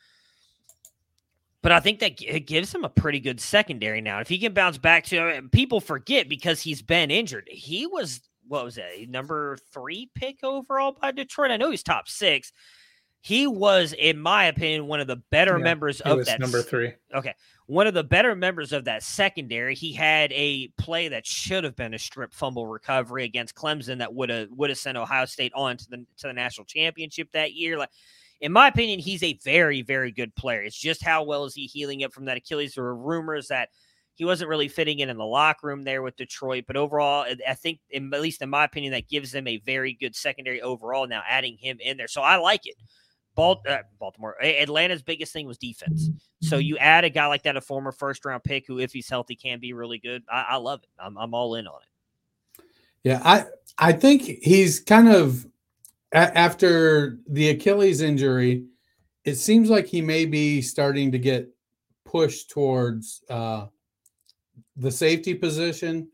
But 1.61 1.71
I 1.71 1.79
think 1.79 1.99
that 1.99 2.21
it 2.21 2.47
gives 2.47 2.73
him 2.73 2.83
a 2.83 2.89
pretty 2.89 3.19
good 3.19 3.39
secondary 3.39 4.01
now. 4.01 4.19
If 4.19 4.29
he 4.29 4.39
can 4.39 4.53
bounce 4.53 4.77
back 4.77 5.05
to 5.05 5.19
uh, 5.19 5.41
people 5.51 5.79
forget 5.79 6.27
because 6.27 6.61
he's 6.61 6.81
been 6.81 7.11
injured. 7.11 7.47
He 7.51 7.85
was 7.85 8.21
what 8.47 8.65
was 8.65 8.75
that 8.75 8.91
number 9.07 9.57
three 9.71 10.09
pick 10.15 10.43
overall 10.43 10.97
by 10.99 11.11
Detroit? 11.11 11.51
I 11.51 11.57
know 11.57 11.71
he's 11.71 11.83
top 11.83 12.09
six. 12.09 12.51
He 13.23 13.45
was, 13.45 13.93
in 13.93 14.19
my 14.19 14.45
opinion, 14.45 14.87
one 14.87 14.99
of 14.99 15.05
the 15.05 15.17
better 15.29 15.57
yeah, 15.57 15.63
members 15.63 16.01
of 16.01 16.25
that 16.25 16.39
number 16.39 16.63
three. 16.63 16.93
Okay, 17.13 17.35
one 17.71 17.87
of 17.87 17.93
the 17.93 18.03
better 18.03 18.35
members 18.35 18.73
of 18.73 18.83
that 18.83 19.01
secondary. 19.01 19.75
He 19.75 19.93
had 19.93 20.33
a 20.33 20.67
play 20.77 21.07
that 21.07 21.25
should 21.25 21.63
have 21.63 21.77
been 21.77 21.93
a 21.93 21.99
strip 21.99 22.33
fumble 22.33 22.67
recovery 22.67 23.23
against 23.23 23.55
Clemson 23.55 23.99
that 23.99 24.13
would 24.13 24.29
have 24.29 24.49
would 24.51 24.69
have 24.69 24.77
sent 24.77 24.97
Ohio 24.97 25.23
State 25.23 25.53
on 25.55 25.77
to 25.77 25.89
the 25.89 26.05
to 26.17 26.27
the 26.27 26.33
national 26.33 26.65
championship 26.65 27.29
that 27.31 27.53
year. 27.53 27.77
Like, 27.77 27.91
in 28.41 28.51
my 28.51 28.67
opinion, 28.67 28.99
he's 28.99 29.23
a 29.23 29.39
very 29.45 29.83
very 29.83 30.11
good 30.11 30.35
player. 30.35 30.61
It's 30.61 30.77
just 30.77 31.01
how 31.01 31.23
well 31.23 31.45
is 31.45 31.55
he 31.55 31.65
healing 31.65 32.03
up 32.03 32.11
from 32.11 32.25
that 32.25 32.35
Achilles? 32.35 32.75
There 32.75 32.83
were 32.83 32.93
rumors 32.93 33.47
that 33.47 33.69
he 34.15 34.25
wasn't 34.25 34.49
really 34.49 34.67
fitting 34.67 34.99
in 34.99 35.09
in 35.09 35.15
the 35.15 35.23
locker 35.23 35.67
room 35.67 35.83
there 35.85 36.01
with 36.01 36.17
Detroit, 36.17 36.65
but 36.67 36.75
overall, 36.75 37.25
I 37.47 37.53
think, 37.53 37.79
in, 37.89 38.13
at 38.13 38.21
least 38.21 38.41
in 38.41 38.49
my 38.49 38.65
opinion, 38.65 38.91
that 38.91 39.07
gives 39.07 39.31
them 39.31 39.47
a 39.47 39.59
very 39.59 39.93
good 39.93 40.13
secondary 40.13 40.61
overall. 40.61 41.07
Now 41.07 41.21
adding 41.25 41.55
him 41.55 41.77
in 41.79 41.95
there, 41.95 42.09
so 42.09 42.21
I 42.21 42.35
like 42.35 42.67
it. 42.67 42.75
Uh, 43.37 43.77
Baltimore, 43.99 44.35
Atlanta's 44.43 45.01
biggest 45.01 45.33
thing 45.33 45.47
was 45.47 45.57
defense. 45.57 46.09
So 46.41 46.57
you 46.57 46.77
add 46.77 47.05
a 47.05 47.09
guy 47.09 47.27
like 47.27 47.43
that, 47.43 47.55
a 47.55 47.61
former 47.61 47.91
first 47.91 48.25
round 48.25 48.43
pick, 48.43 48.67
who, 48.67 48.79
if 48.79 48.91
he's 48.91 49.09
healthy, 49.09 49.35
can 49.35 49.59
be 49.59 49.73
really 49.73 49.99
good. 49.99 50.23
I, 50.31 50.47
I 50.49 50.55
love 50.57 50.81
it. 50.83 50.89
I'm, 50.99 51.17
I'm 51.17 51.33
all 51.33 51.55
in 51.55 51.65
on 51.67 51.79
it. 51.81 52.63
Yeah, 53.03 53.21
I 53.23 53.45
I 53.77 53.93
think 53.93 54.21
he's 54.21 54.79
kind 54.79 55.07
of 55.07 55.47
a- 56.13 56.37
after 56.37 57.19
the 57.27 57.49
Achilles 57.49 58.01
injury. 58.01 58.65
It 59.23 59.35
seems 59.35 59.69
like 59.69 59.87
he 59.87 60.01
may 60.01 60.25
be 60.25 60.61
starting 60.61 61.11
to 61.11 61.19
get 61.19 61.49
pushed 62.05 62.49
towards 62.49 63.23
uh, 63.29 63.67
the 64.75 64.91
safety 64.91 65.33
position 65.33 66.09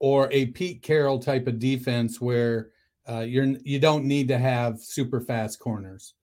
or 0.00 0.28
a 0.32 0.46
Pete 0.46 0.82
Carroll 0.82 1.18
type 1.18 1.46
of 1.46 1.58
defense 1.58 2.20
where 2.20 2.70
uh, 3.08 3.20
you're 3.20 3.46
you 3.64 3.78
don't 3.78 4.04
need 4.04 4.28
to 4.28 4.38
have 4.38 4.80
super 4.80 5.20
fast 5.20 5.58
corners 5.58 6.14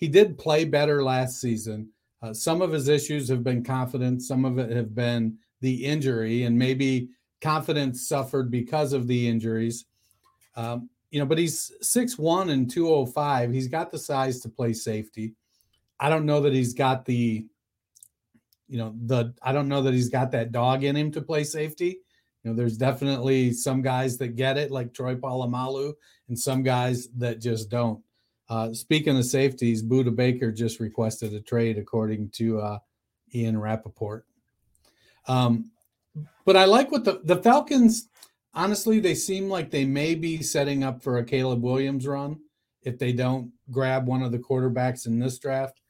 he 0.00 0.08
did 0.08 0.38
play 0.38 0.64
better 0.64 1.04
last 1.04 1.40
season. 1.40 1.90
Uh, 2.22 2.32
some 2.32 2.62
of 2.62 2.72
his 2.72 2.88
issues 2.88 3.28
have 3.28 3.44
been 3.44 3.62
confidence, 3.62 4.26
some 4.26 4.44
of 4.44 4.58
it 4.58 4.70
have 4.70 4.94
been 4.94 5.38
the 5.60 5.84
injury, 5.84 6.44
and 6.44 6.58
maybe 6.58 7.10
confidence 7.40 8.08
suffered 8.08 8.50
because 8.50 8.92
of 8.92 9.06
the 9.06 9.28
injuries. 9.28 9.84
Um, 10.56 10.88
you 11.10 11.18
know, 11.18 11.26
but 11.26 11.38
he's 11.38 11.72
6'1 11.82 12.50
and 12.50 12.70
205. 12.70 13.52
He's 13.52 13.68
got 13.68 13.90
the 13.90 13.98
size 13.98 14.40
to 14.40 14.48
play 14.48 14.72
safety. 14.72 15.34
I 15.98 16.08
don't 16.08 16.26
know 16.26 16.40
that 16.42 16.52
he's 16.52 16.72
got 16.72 17.04
the, 17.04 17.46
you 18.68 18.78
know, 18.78 18.94
the, 19.06 19.34
I 19.42 19.52
don't 19.52 19.68
know 19.68 19.82
that 19.82 19.94
he's 19.94 20.08
got 20.08 20.30
that 20.32 20.52
dog 20.52 20.84
in 20.84 20.96
him 20.96 21.10
to 21.12 21.20
play 21.20 21.44
safety. 21.44 21.98
You 22.42 22.50
know, 22.50 22.56
there's 22.56 22.78
definitely 22.78 23.52
some 23.52 23.82
guys 23.82 24.16
that 24.18 24.36
get 24.36 24.56
it, 24.56 24.70
like 24.70 24.94
Troy 24.94 25.14
Polamalu, 25.14 25.92
and 26.28 26.38
some 26.38 26.62
guys 26.62 27.08
that 27.18 27.40
just 27.40 27.68
don't. 27.68 28.02
Uh, 28.50 28.74
speaking 28.74 29.16
of 29.16 29.24
safeties, 29.24 29.80
Budda 29.80 30.14
Baker 30.14 30.50
just 30.50 30.80
requested 30.80 31.32
a 31.32 31.40
trade, 31.40 31.78
according 31.78 32.30
to 32.30 32.60
uh, 32.60 32.78
Ian 33.32 33.56
Rapoport. 33.56 34.26
Um, 35.28 35.70
but 36.44 36.56
I 36.56 36.64
like 36.64 36.90
what 36.90 37.04
the, 37.04 37.20
the 37.22 37.36
Falcons, 37.36 38.08
honestly, 38.52 38.98
they 38.98 39.14
seem 39.14 39.48
like 39.48 39.70
they 39.70 39.84
may 39.84 40.16
be 40.16 40.42
setting 40.42 40.82
up 40.82 41.00
for 41.00 41.18
a 41.18 41.24
Caleb 41.24 41.62
Williams 41.62 42.08
run 42.08 42.40
if 42.82 42.98
they 42.98 43.12
don't 43.12 43.52
grab 43.70 44.08
one 44.08 44.20
of 44.20 44.32
the 44.32 44.38
quarterbacks 44.38 45.06
in 45.06 45.20
this 45.20 45.38
draft. 45.38 45.80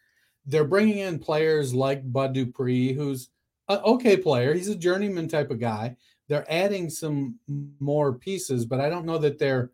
They're 0.44 0.64
bringing 0.64 0.98
in 0.98 1.18
players 1.18 1.72
like 1.72 2.12
Bud 2.12 2.34
Dupree, 2.34 2.92
who's 2.92 3.30
an 3.70 3.78
okay 3.78 4.18
player. 4.18 4.52
He's 4.52 4.68
a 4.68 4.76
journeyman 4.76 5.28
type 5.28 5.50
of 5.50 5.60
guy. 5.60 5.96
They're 6.28 6.50
adding 6.52 6.90
some 6.90 7.38
more 7.78 8.12
pieces, 8.12 8.66
but 8.66 8.80
I 8.80 8.90
don't 8.90 9.06
know 9.06 9.18
that 9.18 9.38
they're 9.38 9.70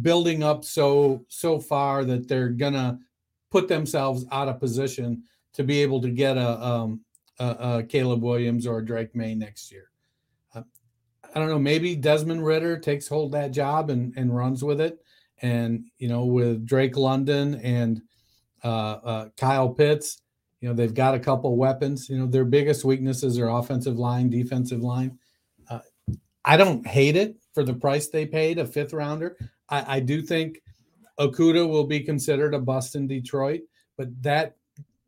building 0.00 0.42
up 0.42 0.64
so 0.64 1.24
so 1.28 1.58
far 1.58 2.04
that 2.04 2.28
they're 2.28 2.48
gonna 2.48 2.98
put 3.50 3.68
themselves 3.68 4.24
out 4.32 4.48
of 4.48 4.60
position 4.60 5.22
to 5.52 5.62
be 5.62 5.82
able 5.82 6.00
to 6.00 6.08
get 6.08 6.38
a, 6.38 6.66
um, 6.66 7.00
a, 7.38 7.44
a 7.44 7.82
Caleb 7.82 8.22
Williams 8.22 8.66
or 8.66 8.80
Drake 8.80 9.14
Maye 9.14 9.34
next 9.34 9.70
year. 9.70 9.90
Uh, 10.54 10.62
I 11.34 11.38
don't 11.38 11.48
know. 11.48 11.58
Maybe 11.58 11.94
Desmond 11.94 12.44
Ridder 12.44 12.78
takes 12.78 13.08
hold 13.08 13.32
that 13.32 13.50
job 13.50 13.90
and 13.90 14.14
and 14.16 14.34
runs 14.34 14.64
with 14.64 14.80
it. 14.80 14.98
And 15.42 15.86
you 15.98 16.08
know, 16.08 16.24
with 16.24 16.64
Drake 16.66 16.96
London 16.96 17.56
and 17.56 18.00
uh, 18.64 18.68
uh, 18.68 19.28
Kyle 19.36 19.68
Pitts, 19.68 20.22
you 20.60 20.68
know, 20.68 20.74
they've 20.74 20.94
got 20.94 21.14
a 21.14 21.20
couple 21.20 21.56
weapons. 21.56 22.08
You 22.08 22.18
know, 22.18 22.26
their 22.26 22.44
biggest 22.44 22.84
weaknesses 22.84 23.38
are 23.38 23.48
offensive 23.48 23.98
line, 23.98 24.30
defensive 24.30 24.80
line. 24.80 25.18
Uh, 25.68 25.80
I 26.44 26.56
don't 26.56 26.86
hate 26.86 27.16
it 27.16 27.36
for 27.52 27.64
the 27.64 27.74
price 27.74 28.08
they 28.08 28.26
paid, 28.26 28.58
a 28.58 28.66
fifth 28.66 28.92
rounder. 28.92 29.36
I, 29.68 29.96
I 29.96 30.00
do 30.00 30.22
think 30.22 30.62
Okudah 31.18 31.68
will 31.68 31.86
be 31.86 32.00
considered 32.00 32.54
a 32.54 32.58
bust 32.58 32.94
in 32.94 33.06
Detroit, 33.06 33.62
but 33.96 34.08
that 34.22 34.56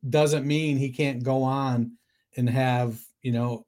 doesn't 0.08 0.46
mean 0.46 0.76
he 0.76 0.90
can't 0.90 1.22
go 1.22 1.42
on 1.42 1.92
and 2.36 2.48
have, 2.48 3.00
you 3.22 3.32
know, 3.32 3.66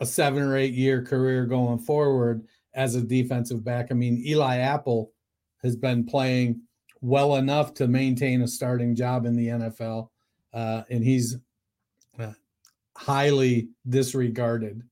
a 0.00 0.06
seven 0.06 0.42
or 0.42 0.56
eight 0.56 0.74
year 0.74 1.02
career 1.04 1.46
going 1.46 1.78
forward 1.78 2.44
as 2.74 2.94
a 2.94 3.02
defensive 3.02 3.64
back. 3.64 3.88
I 3.90 3.94
mean, 3.94 4.22
Eli 4.26 4.58
Apple 4.58 5.12
has 5.62 5.76
been 5.76 6.04
playing 6.04 6.62
well 7.00 7.36
enough 7.36 7.74
to 7.74 7.88
maintain 7.88 8.42
a 8.42 8.48
starting 8.48 8.94
job 8.94 9.26
in 9.26 9.36
the 9.36 9.48
NFL, 9.48 10.08
uh, 10.52 10.82
and 10.90 11.04
he's 11.04 11.36
uh, 12.18 12.32
highly 12.96 13.68
disregarded. 13.88 14.82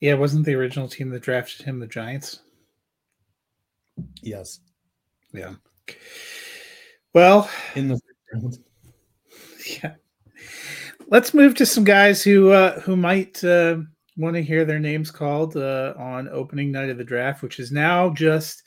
Yeah, 0.00 0.14
wasn't 0.14 0.46
the 0.46 0.54
original 0.54 0.88
team 0.88 1.10
that 1.10 1.22
drafted 1.22 1.66
him 1.66 1.80
the 1.80 1.86
Giants? 1.86 2.40
Yes. 4.22 4.60
Yeah. 5.32 5.54
Well, 7.14 7.50
in 7.74 7.88
the 7.88 8.00
yeah. 9.82 9.94
Let's 11.08 11.32
move 11.32 11.54
to 11.56 11.66
some 11.66 11.84
guys 11.84 12.22
who 12.22 12.50
uh, 12.50 12.80
who 12.80 12.96
might 12.96 13.42
uh, 13.42 13.78
want 14.16 14.34
to 14.34 14.42
hear 14.42 14.64
their 14.64 14.78
names 14.78 15.10
called 15.10 15.56
uh, 15.56 15.94
on 15.96 16.28
opening 16.28 16.70
night 16.70 16.90
of 16.90 16.98
the 16.98 17.04
draft, 17.04 17.42
which 17.42 17.58
is 17.58 17.72
now 17.72 18.10
just 18.10 18.62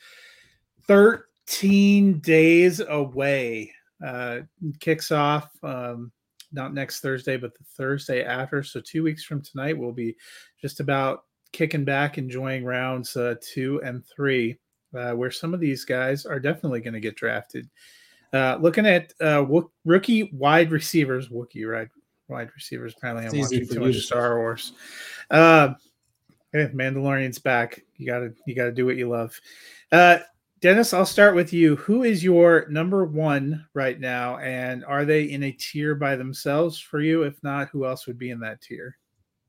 13 0.87 2.19
days 2.19 2.81
away. 2.87 3.71
Uh, 4.03 4.39
kicks 4.79 5.11
off 5.11 5.49
um, 5.61 6.11
not 6.51 6.73
next 6.73 7.01
Thursday, 7.01 7.37
but 7.37 7.55
the 7.57 7.63
Thursday 7.77 8.23
after. 8.23 8.63
So 8.63 8.81
two 8.81 9.03
weeks 9.03 9.23
from 9.23 9.41
tonight, 9.41 9.77
we'll 9.77 9.91
be 9.91 10.15
just 10.59 10.79
about 10.79 11.25
kicking 11.51 11.85
back, 11.85 12.17
enjoying 12.17 12.63
rounds 12.63 13.15
uh, 13.15 13.35
two 13.41 13.81
and 13.83 14.03
three, 14.05 14.57
uh, 14.95 15.13
where 15.13 15.31
some 15.31 15.53
of 15.53 15.59
these 15.59 15.85
guys 15.85 16.25
are 16.25 16.39
definitely 16.39 16.81
going 16.81 16.93
to 16.93 16.99
get 16.99 17.15
drafted. 17.15 17.69
Uh, 18.33 18.57
looking 18.61 18.85
at 18.85 19.13
uh, 19.21 19.45
rookie 19.83 20.31
wide 20.33 20.71
receivers, 20.71 21.29
Wookie 21.29 21.69
right 21.69 21.89
wide 22.29 22.49
receivers. 22.55 22.93
Apparently, 22.97 23.25
I'm 23.25 23.43
watching 23.43 23.67
too 23.67 23.79
much 23.81 23.97
Star 23.97 24.37
Wars. 24.37 24.73
Uh, 25.29 25.73
Mandalorian's 26.53 27.39
back. 27.39 27.83
You 27.97 28.07
gotta 28.07 28.33
you 28.45 28.55
gotta 28.55 28.71
do 28.71 28.85
what 28.85 28.95
you 28.95 29.09
love. 29.09 29.39
Uh, 29.91 30.19
Dennis, 30.61 30.93
I'll 30.93 31.05
start 31.05 31.33
with 31.35 31.51
you. 31.51 31.75
Who 31.77 32.03
is 32.03 32.23
your 32.23 32.67
number 32.69 33.03
one 33.03 33.65
right 33.73 33.99
now, 33.99 34.37
and 34.37 34.85
are 34.85 35.05
they 35.05 35.23
in 35.23 35.43
a 35.43 35.51
tier 35.51 35.95
by 35.95 36.15
themselves 36.15 36.79
for 36.79 37.01
you? 37.01 37.23
If 37.23 37.41
not, 37.43 37.69
who 37.69 37.85
else 37.85 38.05
would 38.07 38.17
be 38.17 38.29
in 38.29 38.39
that 38.41 38.61
tier? 38.61 38.97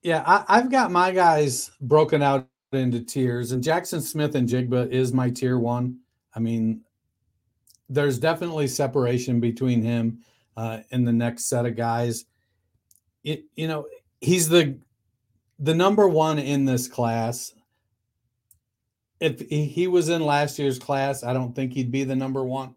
Yeah, 0.02 0.24
I, 0.48 0.56
have 0.56 0.70
got 0.70 0.90
my 0.90 1.12
guys 1.12 1.70
broken 1.80 2.22
out 2.22 2.48
into 2.74 3.00
tiers, 3.00 3.52
and 3.52 3.62
Jackson 3.62 4.00
Smith-Njigba 4.00 4.90
is 4.90 5.12
my 5.12 5.30
tier 5.30 5.58
one. 5.58 5.98
I 6.34 6.40
mean, 6.40 6.82
there's 7.88 8.18
definitely 8.18 8.68
separation 8.68 9.40
between 9.40 9.82
him 9.82 10.20
uh, 10.56 10.80
and 10.90 11.06
the 11.06 11.12
next 11.12 11.44
set 11.46 11.66
of 11.66 11.76
guys. 11.76 12.24
It, 13.24 13.44
you 13.54 13.68
know, 13.68 13.86
he's 14.20 14.48
the 14.48 14.78
the 15.58 15.74
number 15.74 16.08
one 16.08 16.38
in 16.38 16.64
this 16.64 16.88
class. 16.88 17.52
If 19.20 19.40
he 19.40 19.86
was 19.86 20.08
in 20.08 20.24
last 20.24 20.58
year's 20.58 20.78
class, 20.78 21.22
I 21.22 21.32
don't 21.32 21.54
think 21.54 21.72
he'd 21.72 21.92
be 21.92 22.02
the 22.02 22.16
number 22.16 22.42
one. 22.42 22.74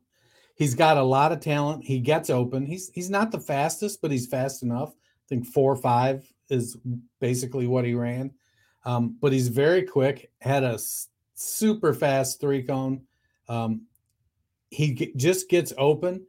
He's 0.55 0.75
got 0.75 0.97
a 0.97 1.03
lot 1.03 1.31
of 1.31 1.39
talent. 1.39 1.83
He 1.83 1.99
gets 1.99 2.29
open. 2.29 2.65
He's 2.65 2.89
he's 2.89 3.09
not 3.09 3.31
the 3.31 3.39
fastest, 3.39 4.01
but 4.01 4.11
he's 4.11 4.27
fast 4.27 4.61
enough. 4.61 4.89
I 4.91 5.25
think 5.27 5.47
four 5.47 5.71
or 5.71 5.77
five 5.77 6.31
is 6.49 6.77
basically 7.19 7.65
what 7.65 7.85
he 7.85 7.95
ran. 7.95 8.31
Um, 8.85 9.17
but 9.19 9.33
he's 9.33 9.47
very 9.47 9.83
quick. 9.83 10.31
Had 10.39 10.63
a 10.63 10.79
super 11.33 11.93
fast 11.93 12.39
three 12.39 12.63
cone. 12.63 13.01
Um, 13.49 13.87
he 14.69 15.13
just 15.15 15.49
gets 15.49 15.73
open. 15.77 16.25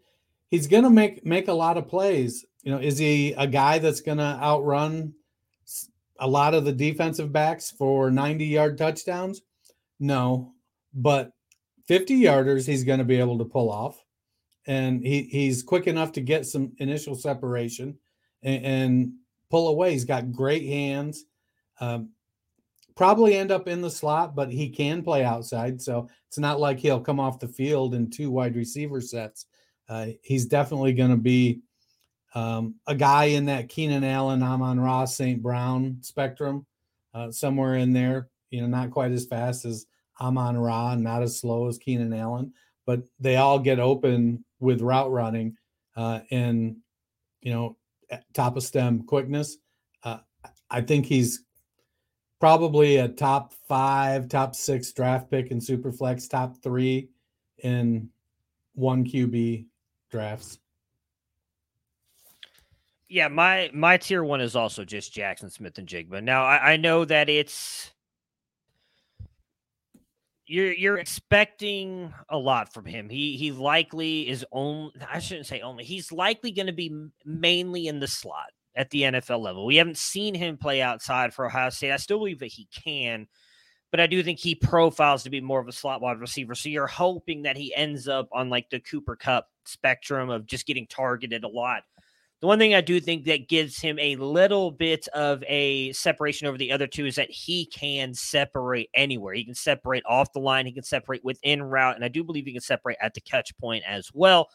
He's 0.50 0.66
going 0.66 0.84
to 0.84 0.90
make 0.90 1.24
make 1.24 1.48
a 1.48 1.52
lot 1.52 1.76
of 1.76 1.88
plays. 1.88 2.44
You 2.62 2.72
know, 2.72 2.78
is 2.78 2.98
he 2.98 3.32
a 3.34 3.46
guy 3.46 3.78
that's 3.78 4.00
going 4.00 4.18
to 4.18 4.24
outrun 4.24 5.14
a 6.18 6.26
lot 6.26 6.54
of 6.54 6.64
the 6.64 6.72
defensive 6.72 7.32
backs 7.32 7.70
for 7.70 8.10
90 8.10 8.44
yard 8.46 8.78
touchdowns? 8.78 9.42
No, 10.00 10.52
but 10.94 11.32
50 11.86 12.20
yarders 12.20 12.66
he's 12.66 12.84
going 12.84 12.98
to 12.98 13.04
be 13.04 13.20
able 13.20 13.38
to 13.38 13.44
pull 13.44 13.70
off. 13.70 14.02
And 14.66 15.02
he, 15.04 15.22
he's 15.22 15.62
quick 15.62 15.86
enough 15.86 16.12
to 16.12 16.20
get 16.20 16.46
some 16.46 16.72
initial 16.78 17.14
separation 17.14 17.98
and, 18.42 18.64
and 18.64 19.12
pull 19.48 19.68
away. 19.68 19.92
He's 19.92 20.04
got 20.04 20.32
great 20.32 20.64
hands. 20.66 21.24
Um, 21.80 22.10
probably 22.96 23.37
end 23.37 23.52
up 23.52 23.68
in 23.68 23.82
the 23.82 23.90
slot, 23.90 24.35
but 24.35 24.50
he 24.50 24.68
can 24.68 25.02
play 25.02 25.22
outside. 25.22 25.80
So 25.80 26.09
it's 26.28 26.38
not 26.38 26.59
like 26.59 26.78
he'll 26.78 27.00
come 27.00 27.20
off 27.20 27.38
the 27.38 27.46
field 27.46 27.94
in 27.94 28.11
two 28.11 28.30
wide 28.30 28.56
receiver 28.56 29.00
sets. 29.00 29.46
Uh, 29.88 30.09
he's 30.22 30.46
definitely 30.46 30.94
going 30.94 31.11
to 31.11 31.16
be 31.16 31.61
um, 32.35 32.74
a 32.87 32.94
guy 32.94 33.26
in 33.26 33.46
that 33.46 33.68
Keenan 33.68 34.02
Allen, 34.02 34.42
Amon-Ra 34.42 35.04
St. 35.04 35.42
Brown 35.42 35.98
spectrum, 36.00 36.66
uh, 37.14 37.30
somewhere 37.30 37.76
in 37.76 37.92
there. 37.92 38.28
You 38.50 38.62
know, 38.62 38.66
not 38.66 38.90
quite 38.90 39.12
as 39.12 39.26
fast 39.26 39.64
as 39.64 39.87
Amon-Ra, 40.20 40.94
not 40.96 41.22
as 41.22 41.38
slow 41.38 41.68
as 41.68 41.78
Keenan 41.78 42.14
Allen, 42.14 42.52
but 42.87 43.02
they 43.20 43.37
all 43.37 43.59
get 43.59 43.78
open 43.78 44.44
with 44.61 44.80
route 44.80 45.11
running 45.11 45.56
uh, 45.96 46.20
and, 46.30 46.76
you 47.42 47.52
know, 47.52 47.76
top 48.32 48.56
of 48.56 48.62
stem 48.62 49.02
quickness. 49.02 49.59
Uh, 50.02 50.18
I 50.70 50.80
think 50.80 51.06
he's 51.06 51.45
probably 52.40 52.96
a 52.96 53.09
top 53.09 53.53
five, 53.68 54.29
top 54.29 54.55
six 54.55 54.92
draft 54.92 55.31
pick 55.31 55.51
in 55.51 55.59
Superflex, 55.59 56.29
top 56.29 56.57
three 56.62 57.09
in 57.59 58.11
one 58.75 59.05
QB 59.05 59.66
drafts. 60.11 60.59
Yeah, 63.09 63.29
my 63.29 63.70
my 63.72 63.96
tier 63.96 64.25
one 64.25 64.40
is 64.40 64.57
also 64.57 64.85
just 64.85 65.12
Jackson 65.12 65.49
Smith-Njigba. 65.49 66.22
Now 66.22 66.44
I, 66.44 66.72
I 66.72 66.77
know 66.77 67.05
that 67.05 67.29
it's 67.29 67.92
you're 70.46 70.72
you're 70.72 70.99
expecting 70.99 72.12
a 72.29 72.37
lot 72.37 72.72
from 72.72 72.85
him. 72.85 73.09
He 73.09 73.37
he 73.37 73.53
likely 73.53 74.29
is 74.29 74.44
only 74.51 74.92
I 75.09 75.20
shouldn't 75.20 75.46
say 75.46 75.61
only. 75.61 75.85
He's 75.85 76.11
likely 76.11 76.51
going 76.51 76.66
to 76.66 76.72
be 76.72 76.92
mainly 77.25 77.87
in 77.87 78.01
the 78.01 78.09
slot 78.09 78.51
at 78.76 78.90
the 78.90 79.02
NFL 79.02 79.40
level. 79.40 79.66
We 79.66 79.76
haven't 79.76 79.98
seen 79.98 80.34
him 80.34 80.56
play 80.56 80.82
outside 80.82 81.32
for 81.32 81.46
Ohio 81.46 81.70
State. 81.70 81.92
I 81.92 81.96
still 81.96 82.18
believe 82.18 82.40
that 82.40 82.46
he 82.46 82.68
can, 82.72 83.26
but 83.90 84.00
I 84.00 84.06
do 84.06 84.22
think 84.22 84.38
he 84.38 84.54
profiles 84.54 85.22
to 85.22 85.30
be 85.30 85.40
more 85.40 85.60
of 85.60 85.68
a 85.68 85.72
slot 85.72 86.02
wide 86.02 86.20
receiver. 86.20 86.54
So 86.54 86.68
you're 86.68 86.86
hoping 86.86 87.42
that 87.42 87.56
he 87.56 87.74
ends 87.74 88.06
up 88.06 88.28
on 88.32 88.50
like 88.50 88.68
the 88.70 88.80
Cooper 88.80 89.16
Kupp 89.16 89.48
spectrum 89.64 90.30
of 90.30 90.46
just 90.46 90.66
getting 90.66 90.86
targeted 90.86 91.44
a 91.44 91.48
lot. 91.48 91.82
The 92.42 92.46
one 92.46 92.58
thing 92.58 92.74
I 92.74 92.82
do 92.82 93.00
think 93.00 93.24
that 93.24 93.48
gives 93.48 93.80
him 93.80 93.98
a 93.98 94.14
little 94.16 94.70
bit 94.70 95.08
of 95.14 95.42
a 95.48 95.90
separation 95.92 96.46
over 96.46 96.58
the 96.58 96.70
other 96.70 96.86
two 96.86 97.06
is 97.06 97.16
that 97.16 97.30
he 97.30 97.64
can 97.64 98.12
separate 98.12 98.90
anywhere. 98.92 99.32
He 99.32 99.44
can 99.44 99.54
separate 99.54 100.02
off 100.06 100.34
the 100.34 100.40
line, 100.40 100.66
he 100.66 100.72
can 100.72 100.82
separate 100.82 101.24
within 101.24 101.62
route, 101.62 101.96
and 101.96 102.04
I 102.04 102.08
do 102.08 102.22
believe 102.22 102.44
he 102.44 102.52
can 102.52 102.60
separate 102.60 102.98
at 103.00 103.14
the 103.14 103.22
catch 103.22 103.56
point 103.56 103.84
as 103.88 104.10
well. 104.12 104.50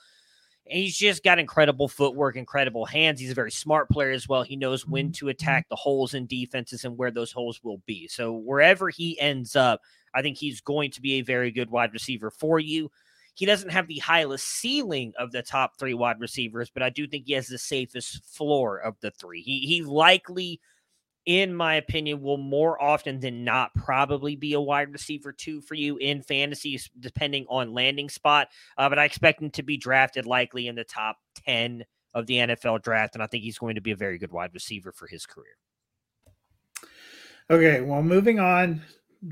And 0.71 0.79
he's 0.79 0.97
just 0.97 1.21
got 1.21 1.37
incredible 1.37 1.89
footwork, 1.89 2.37
incredible 2.37 2.85
hands. 2.85 3.19
He's 3.19 3.31
a 3.31 3.35
very 3.35 3.51
smart 3.51 3.89
player 3.89 4.11
as 4.11 4.29
well. 4.29 4.41
He 4.41 4.55
knows 4.55 4.87
when 4.87 5.07
mm-hmm. 5.07 5.25
to 5.25 5.27
attack 5.27 5.67
the 5.67 5.75
holes 5.75 6.13
in 6.13 6.27
defenses 6.27 6.85
and 6.85 6.97
where 6.97 7.11
those 7.11 7.33
holes 7.33 7.59
will 7.61 7.81
be. 7.85 8.07
So 8.07 8.31
wherever 8.31 8.89
he 8.89 9.19
ends 9.19 9.57
up, 9.57 9.81
I 10.15 10.21
think 10.21 10.37
he's 10.37 10.61
going 10.61 10.91
to 10.91 11.01
be 11.01 11.15
a 11.15 11.23
very 11.23 11.51
good 11.51 11.69
wide 11.69 11.91
receiver 11.91 12.31
for 12.31 12.57
you. 12.57 12.89
He 13.33 13.45
doesn't 13.45 13.69
have 13.69 13.87
the 13.87 13.99
highest 13.99 14.47
ceiling 14.47 15.11
of 15.19 15.33
the 15.33 15.41
top 15.41 15.77
three 15.77 15.93
wide 15.93 16.21
receivers, 16.21 16.69
but 16.69 16.83
I 16.83 16.89
do 16.89 17.05
think 17.05 17.25
he 17.25 17.33
has 17.33 17.47
the 17.47 17.57
safest 17.57 18.23
floor 18.23 18.77
of 18.77 18.95
the 19.01 19.11
three. 19.11 19.41
He 19.41 19.59
he 19.61 19.83
likely, 19.83 20.61
in 21.25 21.53
my 21.53 21.75
opinion, 21.75 22.21
will 22.21 22.37
more 22.37 22.81
often 22.81 23.19
than 23.19 23.43
not 23.43 23.73
probably 23.75 24.35
be 24.35 24.53
a 24.53 24.61
wide 24.61 24.91
receiver 24.91 25.31
two 25.31 25.61
for 25.61 25.75
you 25.75 25.97
in 25.97 26.21
fantasy, 26.21 26.79
depending 26.99 27.45
on 27.49 27.73
landing 27.73 28.09
spot. 28.09 28.47
Uh, 28.77 28.89
but 28.89 28.99
I 28.99 29.05
expect 29.05 29.41
him 29.41 29.51
to 29.51 29.63
be 29.63 29.77
drafted 29.77 30.25
likely 30.25 30.67
in 30.67 30.75
the 30.75 30.83
top 30.83 31.17
ten 31.45 31.85
of 32.13 32.25
the 32.27 32.35
NFL 32.35 32.81
draft, 32.81 33.15
and 33.15 33.23
I 33.23 33.27
think 33.27 33.43
he's 33.43 33.57
going 33.57 33.75
to 33.75 33.81
be 33.81 33.91
a 33.91 33.95
very 33.95 34.17
good 34.17 34.31
wide 34.31 34.53
receiver 34.53 34.91
for 34.91 35.07
his 35.07 35.25
career. 35.25 35.55
Okay, 37.49 37.81
well, 37.81 38.01
moving 38.01 38.39
on 38.39 38.81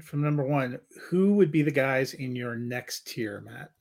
from 0.03 0.21
number 0.21 0.43
one, 0.43 0.79
who 1.09 1.33
would 1.35 1.51
be 1.51 1.61
the 1.61 1.71
guys 1.71 2.13
in 2.13 2.35
your 2.35 2.55
next 2.55 3.07
tier, 3.07 3.41
Matt? 3.41 3.71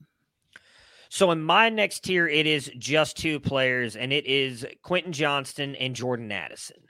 So 1.11 1.31
in 1.31 1.42
my 1.42 1.68
next 1.68 2.01
tier, 2.05 2.29
it 2.29 2.47
is 2.47 2.71
just 2.79 3.16
two 3.16 3.40
players, 3.40 3.97
and 3.97 4.12
it 4.12 4.27
is 4.27 4.66
Quentin 4.83 5.12
Johnston 5.12 5.75
and 5.77 5.94
Jordan 5.94 6.31
Addison. 6.31 6.83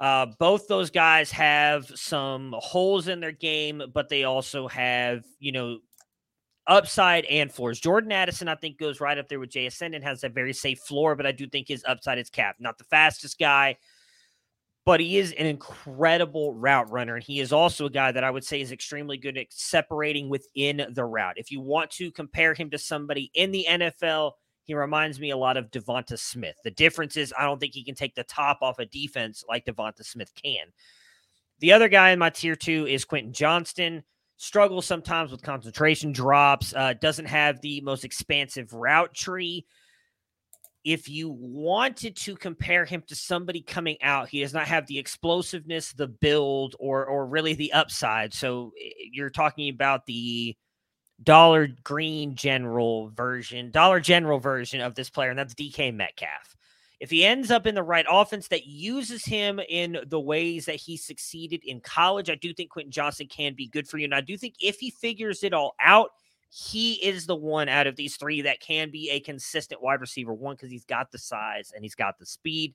Uh, 0.00 0.26
both 0.38 0.66
those 0.66 0.90
guys 0.90 1.30
have 1.30 1.86
some 1.94 2.54
holes 2.58 3.06
in 3.06 3.20
their 3.20 3.32
game, 3.32 3.82
but 3.92 4.08
they 4.08 4.24
also 4.24 4.66
have, 4.66 5.24
you 5.38 5.52
know, 5.52 5.78
upside 6.66 7.26
and 7.26 7.52
floors. 7.52 7.78
Jordan 7.78 8.10
Addison, 8.10 8.48
I 8.48 8.54
think, 8.54 8.78
goes 8.78 8.98
right 8.98 9.18
up 9.18 9.28
there 9.28 9.38
with 9.38 9.50
JSN 9.50 9.94
and 9.94 10.02
has 10.02 10.24
a 10.24 10.30
very 10.30 10.54
safe 10.54 10.78
floor, 10.78 11.16
but 11.16 11.26
I 11.26 11.32
do 11.32 11.46
think 11.46 11.68
his 11.68 11.84
upside 11.86 12.18
is 12.18 12.30
capped. 12.30 12.62
Not 12.62 12.78
the 12.78 12.84
fastest 12.84 13.38
guy, 13.38 13.76
but 14.86 15.00
he 15.00 15.18
is 15.18 15.32
an 15.32 15.44
incredible 15.44 16.54
route 16.54 16.90
runner. 16.90 17.16
And 17.16 17.24
he 17.24 17.40
is 17.40 17.52
also 17.52 17.84
a 17.84 17.90
guy 17.90 18.10
that 18.10 18.24
I 18.24 18.30
would 18.30 18.44
say 18.44 18.62
is 18.62 18.72
extremely 18.72 19.18
good 19.18 19.36
at 19.36 19.48
separating 19.50 20.30
within 20.30 20.86
the 20.94 21.04
route. 21.04 21.34
If 21.36 21.50
you 21.50 21.60
want 21.60 21.90
to 21.92 22.10
compare 22.10 22.54
him 22.54 22.70
to 22.70 22.78
somebody 22.78 23.30
in 23.34 23.50
the 23.50 23.66
NFL, 23.68 24.32
he 24.64 24.74
reminds 24.74 25.18
me 25.18 25.30
a 25.30 25.36
lot 25.36 25.56
of 25.56 25.70
Devonta 25.70 26.18
Smith. 26.18 26.56
The 26.64 26.70
difference 26.70 27.16
is 27.16 27.34
I 27.38 27.44
don't 27.44 27.58
think 27.58 27.74
he 27.74 27.84
can 27.84 27.94
take 27.94 28.14
the 28.14 28.24
top 28.24 28.58
off 28.62 28.78
a 28.78 28.86
defense 28.86 29.44
like 29.48 29.64
Devonta 29.64 30.04
Smith 30.04 30.32
can. 30.34 30.66
The 31.60 31.72
other 31.72 31.88
guy 31.88 32.10
in 32.10 32.18
my 32.18 32.30
tier 32.30 32.56
two 32.56 32.86
is 32.86 33.04
Quentin 33.04 33.32
Johnston. 33.32 34.02
Struggles 34.36 34.86
sometimes 34.86 35.30
with 35.30 35.42
concentration 35.42 36.12
drops, 36.12 36.74
uh, 36.74 36.94
doesn't 36.94 37.26
have 37.26 37.60
the 37.60 37.80
most 37.82 38.04
expansive 38.04 38.72
route 38.72 39.12
tree 39.12 39.66
if 40.84 41.08
you 41.08 41.28
wanted 41.28 42.16
to 42.16 42.34
compare 42.36 42.84
him 42.84 43.02
to 43.06 43.14
somebody 43.14 43.60
coming 43.60 43.96
out, 44.02 44.28
he 44.28 44.40
does 44.40 44.54
not 44.54 44.66
have 44.66 44.86
the 44.86 44.98
explosiveness, 44.98 45.92
the 45.92 46.06
build, 46.08 46.74
or 46.78 47.04
or 47.06 47.26
really 47.26 47.54
the 47.54 47.72
upside. 47.72 48.32
So 48.32 48.72
eh, 48.82 48.90
you're 49.12 49.30
talking 49.30 49.68
about 49.68 50.06
the 50.06 50.56
Dollar 51.22 51.68
Green 51.84 52.34
General 52.34 53.08
version, 53.10 53.70
Dollar 53.70 54.00
General 54.00 54.38
version 54.38 54.80
of 54.80 54.94
this 54.94 55.10
player, 55.10 55.30
and 55.30 55.38
that's 55.38 55.54
DK 55.54 55.94
Metcalf. 55.94 56.56
if 56.98 57.10
he 57.10 57.24
ends 57.24 57.50
up 57.50 57.66
in 57.66 57.74
the 57.74 57.82
right 57.82 58.06
offense 58.10 58.48
that 58.48 58.66
uses 58.66 59.24
him 59.24 59.58
in 59.68 59.98
the 60.06 60.20
ways 60.20 60.66
that 60.66 60.76
he 60.76 60.96
succeeded 60.96 61.62
in 61.64 61.80
college, 61.80 62.28
I 62.28 62.34
do 62.34 62.52
think 62.52 62.70
Quentin 62.70 62.92
Johnston 62.92 63.26
can 63.26 63.54
be 63.54 63.68
good 63.68 63.88
for 63.88 63.96
you. 63.98 64.04
And 64.04 64.14
I 64.14 64.20
do 64.20 64.36
think 64.36 64.54
if 64.60 64.78
he 64.78 64.90
figures 64.90 65.42
it 65.42 65.54
all 65.54 65.74
out, 65.80 66.10
he 66.50 66.94
is 66.94 67.26
the 67.26 67.36
one 67.36 67.68
out 67.68 67.86
of 67.86 67.96
these 67.96 68.16
three 68.16 68.42
that 68.42 68.60
can 68.60 68.90
be 68.90 69.08
a 69.10 69.20
consistent 69.20 69.82
wide 69.82 70.00
receiver 70.00 70.34
one 70.34 70.56
because 70.56 70.70
he's 70.70 70.84
got 70.84 71.10
the 71.10 71.18
size 71.18 71.72
and 71.74 71.84
he's 71.84 71.94
got 71.94 72.18
the 72.18 72.26
speed, 72.26 72.74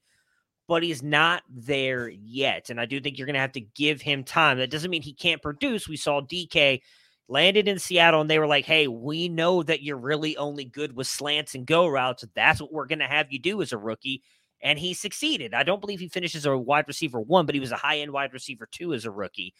but 0.67 0.81
he's 0.81 1.03
not 1.03 1.43
there 1.49 2.09
yet. 2.09 2.69
And 2.69 2.79
I 2.79 2.85
do 2.85 2.99
think 2.99 3.17
you're 3.17 3.27
going 3.27 3.35
to 3.35 3.39
have 3.41 3.51
to 3.51 3.61
give 3.61 4.01
him 4.01 4.23
time. 4.23 4.57
That 4.57 4.71
doesn't 4.71 4.89
mean 4.89 5.01
he 5.01 5.13
can't 5.13 5.41
produce. 5.41 5.87
We 5.87 5.97
saw 5.97 6.21
DK 6.21 6.81
landed 7.27 7.67
in 7.67 7.79
Seattle 7.79 8.21
and 8.21 8.29
they 8.29 8.39
were 8.39 8.47
like, 8.47 8.65
hey, 8.65 8.87
we 8.87 9.29
know 9.29 9.63
that 9.63 9.81
you're 9.81 9.97
really 9.97 10.37
only 10.37 10.65
good 10.65 10.95
with 10.95 11.07
slants 11.07 11.55
and 11.55 11.65
go 11.65 11.87
routes. 11.87 12.23
That's 12.35 12.61
what 12.61 12.71
we're 12.71 12.85
going 12.85 12.99
to 12.99 13.05
have 13.05 13.31
you 13.31 13.39
do 13.39 13.61
as 13.61 13.71
a 13.71 13.77
rookie. 13.77 14.21
And 14.61 14.79
he 14.79 14.93
succeeded. 14.93 15.53
I 15.53 15.63
don't 15.63 15.81
believe 15.81 15.99
he 15.99 16.07
finishes 16.07 16.45
a 16.45 16.57
wide 16.57 16.85
receiver 16.87 17.19
one, 17.19 17.45
but 17.45 17.55
he 17.55 17.61
was 17.61 17.71
a 17.71 17.77
high 17.77 17.99
end 17.99 18.11
wide 18.11 18.33
receiver 18.33 18.67
two 18.71 18.93
as 18.93 19.05
a 19.05 19.11
rookie. 19.11 19.53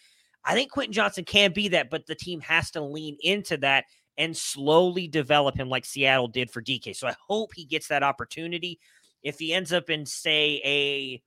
I 0.44 0.54
think 0.54 0.72
Quentin 0.72 0.94
Johnston 0.94 1.26
can 1.26 1.54
be 1.54 1.70
that, 1.70 1.90
but 1.90 2.06
the 2.06 2.16
team 2.16 2.40
has 2.42 2.72
to 2.72 2.82
lean 2.82 3.18
into 3.22 3.58
that 3.58 3.86
and 4.18 4.38
slowly 4.38 5.08
develop 5.08 5.58
him 5.58 5.70
like 5.70 5.86
Seattle 5.86 6.28
did 6.28 6.52
for 6.52 6.62
DK. 6.62 6.96
So 6.96 7.08
I 7.08 7.16
hope 7.28 7.52
he 7.54 7.66
gets 7.66 7.88
that 7.88 8.04
opportunity. 8.04 8.80
If 9.24 9.40
he 9.40 9.54
ends 9.54 9.74
up 9.74 9.90
in, 9.90 10.06
say, 10.06 10.62
a 10.64 11.22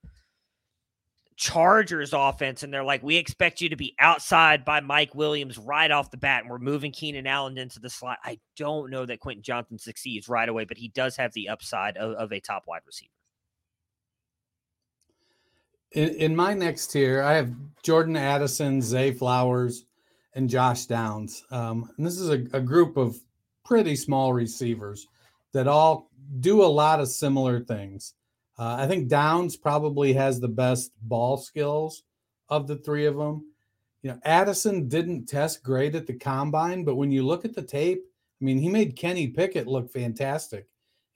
Chargers 1.38 2.12
offense, 2.12 2.64
and 2.64 2.74
they're 2.74 2.82
like, 2.82 3.00
we 3.04 3.16
expect 3.16 3.60
you 3.60 3.68
to 3.68 3.76
be 3.76 3.94
outside 4.00 4.64
by 4.64 4.80
Mike 4.80 5.14
Williams 5.14 5.56
right 5.56 5.90
off 5.90 6.10
the 6.10 6.16
bat, 6.16 6.42
and 6.42 6.50
we're 6.50 6.58
moving 6.58 6.90
Keenan 6.90 7.28
Allen 7.28 7.56
into 7.56 7.78
the 7.78 7.88
slot. 7.88 8.18
I 8.24 8.40
don't 8.56 8.90
know 8.90 9.06
that 9.06 9.20
Quentin 9.20 9.44
Johnston 9.44 9.78
succeeds 9.78 10.28
right 10.28 10.48
away, 10.48 10.64
but 10.64 10.76
he 10.76 10.88
does 10.88 11.16
have 11.16 11.32
the 11.34 11.48
upside 11.48 11.96
of, 11.96 12.14
of 12.14 12.32
a 12.32 12.40
top 12.40 12.64
wide 12.66 12.80
receiver. 12.84 13.12
In, 15.92 16.08
in, 16.16 16.36
my 16.36 16.54
next 16.54 16.88
tier, 16.88 17.22
I 17.22 17.34
have 17.34 17.54
Jordan 17.84 18.16
Addison, 18.16 18.82
Zay 18.82 19.12
Flowers, 19.12 19.84
and 20.34 20.50
Josh 20.50 20.86
Downs. 20.86 21.44
Um, 21.52 21.88
and 21.96 22.04
this 22.04 22.18
is 22.18 22.30
a, 22.30 22.44
a 22.52 22.60
group 22.60 22.96
of 22.96 23.16
pretty 23.64 23.94
small 23.94 24.32
receivers 24.32 25.06
that 25.52 25.68
all 25.68 26.10
do 26.40 26.64
a 26.64 26.66
lot 26.66 26.98
of 26.98 27.06
similar 27.06 27.60
things. 27.60 28.14
Uh, 28.58 28.76
I 28.78 28.86
think 28.86 29.08
Downs 29.08 29.56
probably 29.56 30.12
has 30.14 30.40
the 30.40 30.48
best 30.48 30.92
ball 31.02 31.36
skills 31.36 32.02
of 32.48 32.66
the 32.66 32.76
three 32.76 33.06
of 33.06 33.16
them. 33.16 33.52
You 34.02 34.10
know, 34.10 34.20
Addison 34.24 34.88
didn't 34.88 35.26
test 35.26 35.62
great 35.62 35.94
at 35.94 36.06
the 36.06 36.14
combine, 36.14 36.84
but 36.84 36.96
when 36.96 37.12
you 37.12 37.24
look 37.24 37.44
at 37.44 37.54
the 37.54 37.62
tape, 37.62 38.02
I 38.40 38.44
mean, 38.44 38.58
he 38.58 38.68
made 38.68 38.96
Kenny 38.96 39.28
Pickett 39.28 39.66
look 39.66 39.90
fantastic 39.90 40.66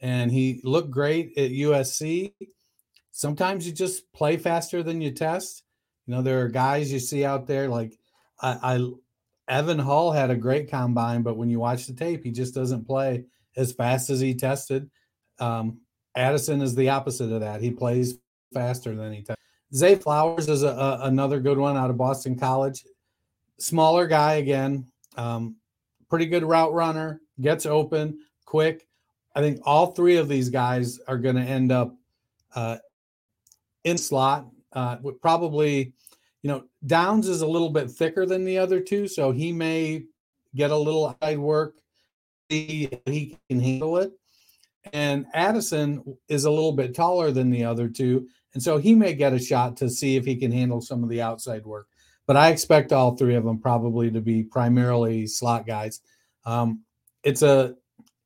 and 0.01 0.31
he 0.31 0.61
looked 0.65 0.91
great 0.91 1.37
at 1.39 1.51
USC. 1.51 2.33
Sometimes 3.13 3.67
you 3.67 3.73
just 3.73 4.13
play 4.13 4.37
faster 4.37 4.83
than 4.83 5.01
you 5.01 5.13
test. 5.13 5.63
You 6.07 6.15
know, 6.15 6.23
there 6.23 6.43
are 6.43 6.49
guys 6.49 6.93
you 6.93 6.99
see 6.99 7.25
out 7.25 7.47
there 7.47 7.69
like 7.69 7.97
I, 8.41 8.77
I 8.77 8.91
Evan 9.49 9.79
Hall 9.79 10.11
had 10.11 10.31
a 10.31 10.37
great 10.37 10.71
combine, 10.71 11.23
but 11.23 11.37
when 11.37 11.51
you 11.51 11.61
watch 11.61 11.87
the 11.87 11.93
tape, 11.93 12.25
he 12.25 12.31
just 12.31 12.55
doesn't 12.55 12.87
play 12.87 13.25
as 13.57 13.73
fast 13.73 14.11
as 14.11 14.21
he 14.21 14.35
tested. 14.35 14.91
Um, 15.39 15.82
Addison 16.15 16.61
is 16.61 16.75
the 16.75 16.91
opposite 16.91 17.33
of 17.33 17.41
that. 17.41 17.61
He 17.61 17.71
plays 17.71 18.19
faster 18.53 18.95
than 18.95 19.13
he. 19.13 19.23
T- 19.23 19.35
Zay 19.75 19.95
Flowers 19.95 20.49
is 20.49 20.63
a, 20.63 20.69
a, 20.69 20.99
another 21.03 21.41
good 21.41 21.59
one 21.59 21.77
out 21.77 21.91
of 21.91 21.97
Boston 21.97 22.39
College. 22.39 22.85
Smaller 23.59 24.07
guy 24.07 24.35
again, 24.35 24.87
um, 25.17 25.57
pretty 26.11 26.27
good 26.27 26.45
route 26.45 26.75
runner, 26.75 27.21
gets 27.41 27.65
open 27.65 28.19
quick. 28.45 28.87
I 29.35 29.41
think 29.41 29.61
all 29.65 29.87
three 29.93 30.17
of 30.17 30.29
these 30.29 30.51
guys 30.51 30.99
are 31.09 31.17
going 31.17 31.37
to 31.37 31.43
end 31.43 31.73
up 31.73 31.97
uh, 32.55 32.79
in 33.85 33.97
slot. 33.97 34.47
Uh, 34.73 34.97
probably, 35.23 35.95
you 36.43 36.49
know, 36.49 36.65
Downs 36.85 37.29
is 37.29 37.41
a 37.41 37.47
little 37.47 37.71
bit 37.71 37.91
thicker 37.91 38.27
than 38.27 38.45
the 38.45 38.59
other 38.59 38.81
two, 38.81 39.09
so 39.09 39.33
he 39.33 39.53
may 39.53 40.05
get 40.55 40.71
a 40.71 40.77
little 40.77 41.17
side 41.23 41.39
work. 41.39 41.77
He, 42.51 42.91
he 43.07 43.39
can 43.49 43.61
handle 43.61 43.97
it. 43.97 44.13
And 44.93 45.27
Addison 45.33 46.03
is 46.29 46.45
a 46.45 46.51
little 46.51 46.73
bit 46.73 46.95
taller 46.95 47.31
than 47.31 47.51
the 47.51 47.65
other 47.65 47.89
two. 47.89 48.29
And 48.55 48.63
so 48.63 48.79
he 48.79 48.95
may 48.95 49.15
get 49.15 49.33
a 49.33 49.39
shot 49.39 49.77
to 49.79 49.89
see 49.89 50.17
if 50.17 50.25
he 50.25 50.37
can 50.37 50.53
handle 50.53 50.81
some 50.81 51.03
of 51.03 51.09
the 51.09 51.23
outside 51.23 51.65
work. 51.65 51.89
But 52.27 52.37
I 52.37 52.51
expect 52.51 52.93
all 52.93 53.17
three 53.17 53.35
of 53.35 53.45
them 53.45 53.59
probably 53.59 54.11
to 54.11 54.21
be 54.21 54.43
primarily 54.43 55.27
slot 55.27 55.67
guys. 55.67 56.01
Um, 56.45 56.83
it's 57.23 57.43
a 57.43 57.75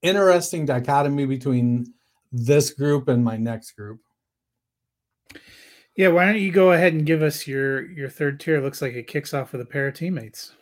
interesting 0.03 0.67
dichotomy 0.67 1.27
between 1.27 1.93
this 2.33 2.71
group 2.71 3.09
and 3.09 3.25
my 3.25 3.37
next 3.37 3.73
group. 3.73 4.01
Yeah, 5.97 6.09
why 6.09 6.27
don't 6.27 6.41
you 6.41 6.53
go 6.53 6.73
ahead 6.73 6.93
and 6.93 7.07
give 7.07 7.23
us 7.23 7.47
your 7.47 7.91
your 7.91 8.11
third 8.11 8.39
tier? 8.39 8.57
It 8.57 8.63
looks 8.63 8.83
like 8.83 8.93
it 8.95 9.07
kicks 9.07 9.33
off 9.33 9.53
with 9.53 9.63
a 9.63 9.67
pair 9.67 9.89
of 9.89 9.95
teammates. 9.95 10.53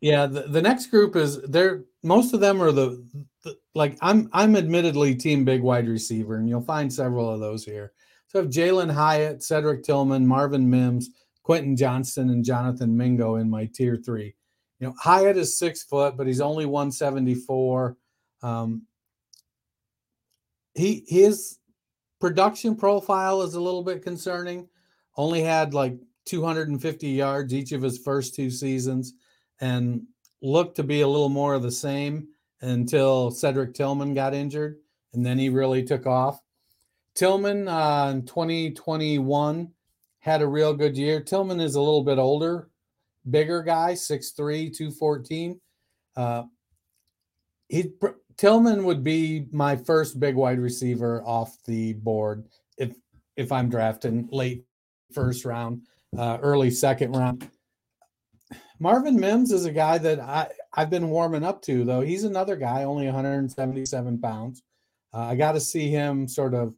Yeah, 0.00 0.26
the, 0.26 0.42
the 0.42 0.62
next 0.62 0.86
group 0.86 1.16
is 1.16 1.40
they're 1.42 1.84
most 2.04 2.32
of 2.32 2.40
them 2.40 2.62
are 2.62 2.70
the, 2.70 3.04
the, 3.42 3.56
like 3.74 3.98
I'm 4.00 4.28
I'm 4.32 4.54
admittedly 4.54 5.14
team 5.14 5.44
big 5.44 5.62
wide 5.62 5.88
receiver, 5.88 6.36
and 6.36 6.48
you'll 6.48 6.60
find 6.60 6.92
several 6.92 7.30
of 7.30 7.40
those 7.40 7.64
here. 7.64 7.92
So 8.28 8.40
have 8.42 8.50
Jalin 8.50 8.92
Hyatt, 8.92 9.42
Cedric 9.42 9.82
Tillman, 9.82 10.26
Marvin 10.26 10.68
Mims, 10.68 11.10
Quentin 11.42 11.76
Johnston, 11.76 12.30
and 12.30 12.44
Jonathan 12.44 12.96
Mingo 12.96 13.36
in 13.36 13.50
my 13.50 13.68
tier 13.74 13.96
three. 13.96 14.34
You 14.78 14.88
know, 14.88 14.94
Hyatt 15.00 15.36
is 15.36 15.58
six 15.58 15.82
foot, 15.82 16.16
but 16.16 16.26
he's 16.28 16.40
only 16.40 16.66
174. 16.66 17.96
Um, 18.42 18.82
he 20.74 21.04
his 21.08 21.58
production 22.20 22.76
profile 22.76 23.42
is 23.42 23.54
a 23.54 23.60
little 23.60 23.82
bit 23.82 24.02
concerning. 24.02 24.68
Only 25.16 25.42
had 25.42 25.74
like 25.74 25.98
250 26.26 27.08
yards 27.08 27.52
each 27.52 27.72
of 27.72 27.82
his 27.82 27.98
first 27.98 28.36
two 28.36 28.50
seasons 28.50 29.14
and 29.60 30.02
looked 30.42 30.76
to 30.76 30.82
be 30.82 31.00
a 31.00 31.08
little 31.08 31.28
more 31.28 31.54
of 31.54 31.62
the 31.62 31.72
same 31.72 32.28
until 32.60 33.30
Cedric 33.30 33.74
Tillman 33.74 34.14
got 34.14 34.34
injured, 34.34 34.78
and 35.12 35.24
then 35.24 35.38
he 35.38 35.48
really 35.48 35.82
took 35.82 36.06
off. 36.06 36.40
Tillman 37.14 37.68
uh, 37.68 38.10
in 38.12 38.24
2021 38.26 39.70
had 40.20 40.42
a 40.42 40.46
real 40.46 40.74
good 40.74 40.96
year. 40.96 41.20
Tillman 41.20 41.60
is 41.60 41.74
a 41.74 41.80
little 41.80 42.04
bit 42.04 42.18
older, 42.18 42.68
bigger 43.28 43.62
guy, 43.62 43.92
6'3, 43.92 44.74
214. 44.74 45.60
Uh, 46.16 46.44
he 47.68 47.92
Tillman 48.36 48.84
would 48.84 49.02
be 49.02 49.46
my 49.50 49.76
first 49.76 50.20
big 50.20 50.36
wide 50.36 50.60
receiver 50.60 51.22
off 51.24 51.58
the 51.66 51.92
board 51.94 52.46
if 52.76 52.94
if 53.36 53.52
I'm 53.52 53.68
drafting 53.68 54.28
late 54.32 54.64
first 55.12 55.44
round, 55.44 55.82
uh, 56.16 56.38
early 56.40 56.70
second 56.70 57.16
round. 57.16 57.48
Marvin 58.80 59.18
Mims 59.18 59.52
is 59.52 59.64
a 59.64 59.72
guy 59.72 59.98
that 59.98 60.20
I, 60.20 60.48
I've 60.72 60.90
been 60.90 61.10
warming 61.10 61.44
up 61.44 61.62
to, 61.62 61.84
though. 61.84 62.00
He's 62.00 62.24
another 62.24 62.56
guy, 62.56 62.84
only 62.84 63.06
177 63.06 64.20
pounds. 64.20 64.62
Uh, 65.12 65.18
I 65.18 65.36
got 65.36 65.52
to 65.52 65.60
see 65.60 65.88
him 65.88 66.28
sort 66.28 66.54
of 66.54 66.74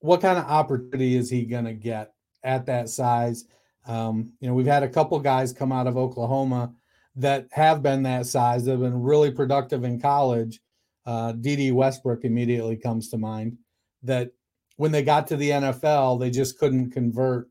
what 0.00 0.20
kind 0.20 0.38
of 0.38 0.44
opportunity 0.44 1.16
is 1.16 1.30
he 1.30 1.44
going 1.44 1.64
to 1.64 1.72
get 1.72 2.12
at 2.42 2.66
that 2.66 2.90
size? 2.90 3.46
Um, 3.86 4.32
you 4.40 4.48
know, 4.48 4.54
we've 4.54 4.66
had 4.66 4.82
a 4.82 4.88
couple 4.88 5.18
guys 5.18 5.52
come 5.52 5.72
out 5.72 5.86
of 5.86 5.96
Oklahoma 5.96 6.72
that 7.16 7.48
have 7.52 7.82
been 7.82 8.02
that 8.02 8.26
size 8.26 8.64
that 8.64 8.72
have 8.72 8.80
been 8.80 9.02
really 9.02 9.30
productive 9.30 9.82
in 9.84 10.00
college. 10.00 10.60
Uh, 11.06 11.32
Dede 11.32 11.72
Westbrook 11.72 12.24
immediately 12.24 12.76
comes 12.76 13.08
to 13.10 13.18
mind 13.18 13.56
that 14.02 14.30
when 14.76 14.92
they 14.92 15.02
got 15.02 15.26
to 15.28 15.36
the 15.36 15.50
NFL, 15.50 16.20
they 16.20 16.30
just 16.30 16.58
couldn't 16.58 16.90
convert 16.90 17.48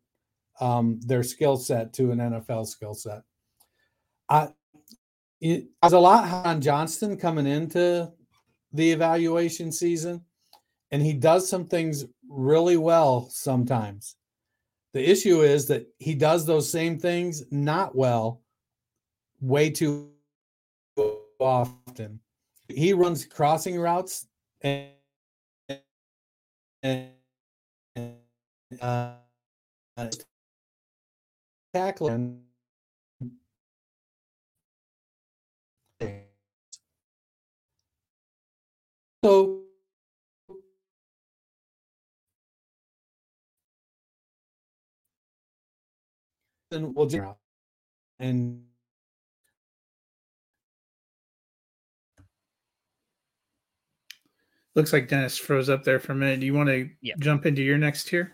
um, 0.60 1.00
their 1.02 1.24
skill 1.24 1.58
set 1.58 1.94
to 1.94 2.12
an 2.12 2.20
NFL 2.20 2.68
skill 2.68 2.94
set. 2.94 3.22
I, 4.30 4.50
was 5.42 5.94
a 5.94 6.00
lot 6.00 6.46
on 6.46 6.62
Johnston 6.62 7.18
coming 7.18 7.46
into 7.46 8.12
the 8.72 8.92
evaluation 8.92 9.72
season, 9.72 10.24
and 10.92 11.02
he 11.02 11.14
does 11.14 11.50
some 11.50 11.66
things 11.66 12.06
really 12.30 12.78
well 12.78 13.28
sometimes. 13.30 14.16
The 14.94 15.10
issue 15.10 15.42
is 15.42 15.68
that 15.68 15.88
he 15.98 16.16
does 16.16 16.46
those 16.46 16.72
same 16.72 17.00
things 17.00 17.44
not 17.52 17.96
well 17.96 18.42
way 19.42 19.70
too 19.70 20.12
often. 21.40 22.20
He 22.70 22.94
runs 22.94 23.26
crossing 23.26 23.80
routes 23.80 24.28
and, 24.62 24.88
and 26.84 27.10
uh, 28.82 29.14
tackling 31.74 32.44
so 39.24 39.64
then 46.72 46.94
we'll 46.94 47.38
and 48.20 48.64
Looks 54.76 54.92
like 54.92 55.08
Dennis 55.08 55.38
froze 55.38 55.70
up 55.70 55.84
there 55.84 56.00
for 56.00 56.14
a 56.14 56.16
minute. 56.16 56.40
Do 56.40 56.48
you 56.48 56.54
want 56.54 56.70
to 56.70 56.90
Yeah. 57.02 57.14
jump 57.20 57.46
into 57.46 57.62
your 57.62 57.78
next 57.78 58.08
tier? 58.08 58.34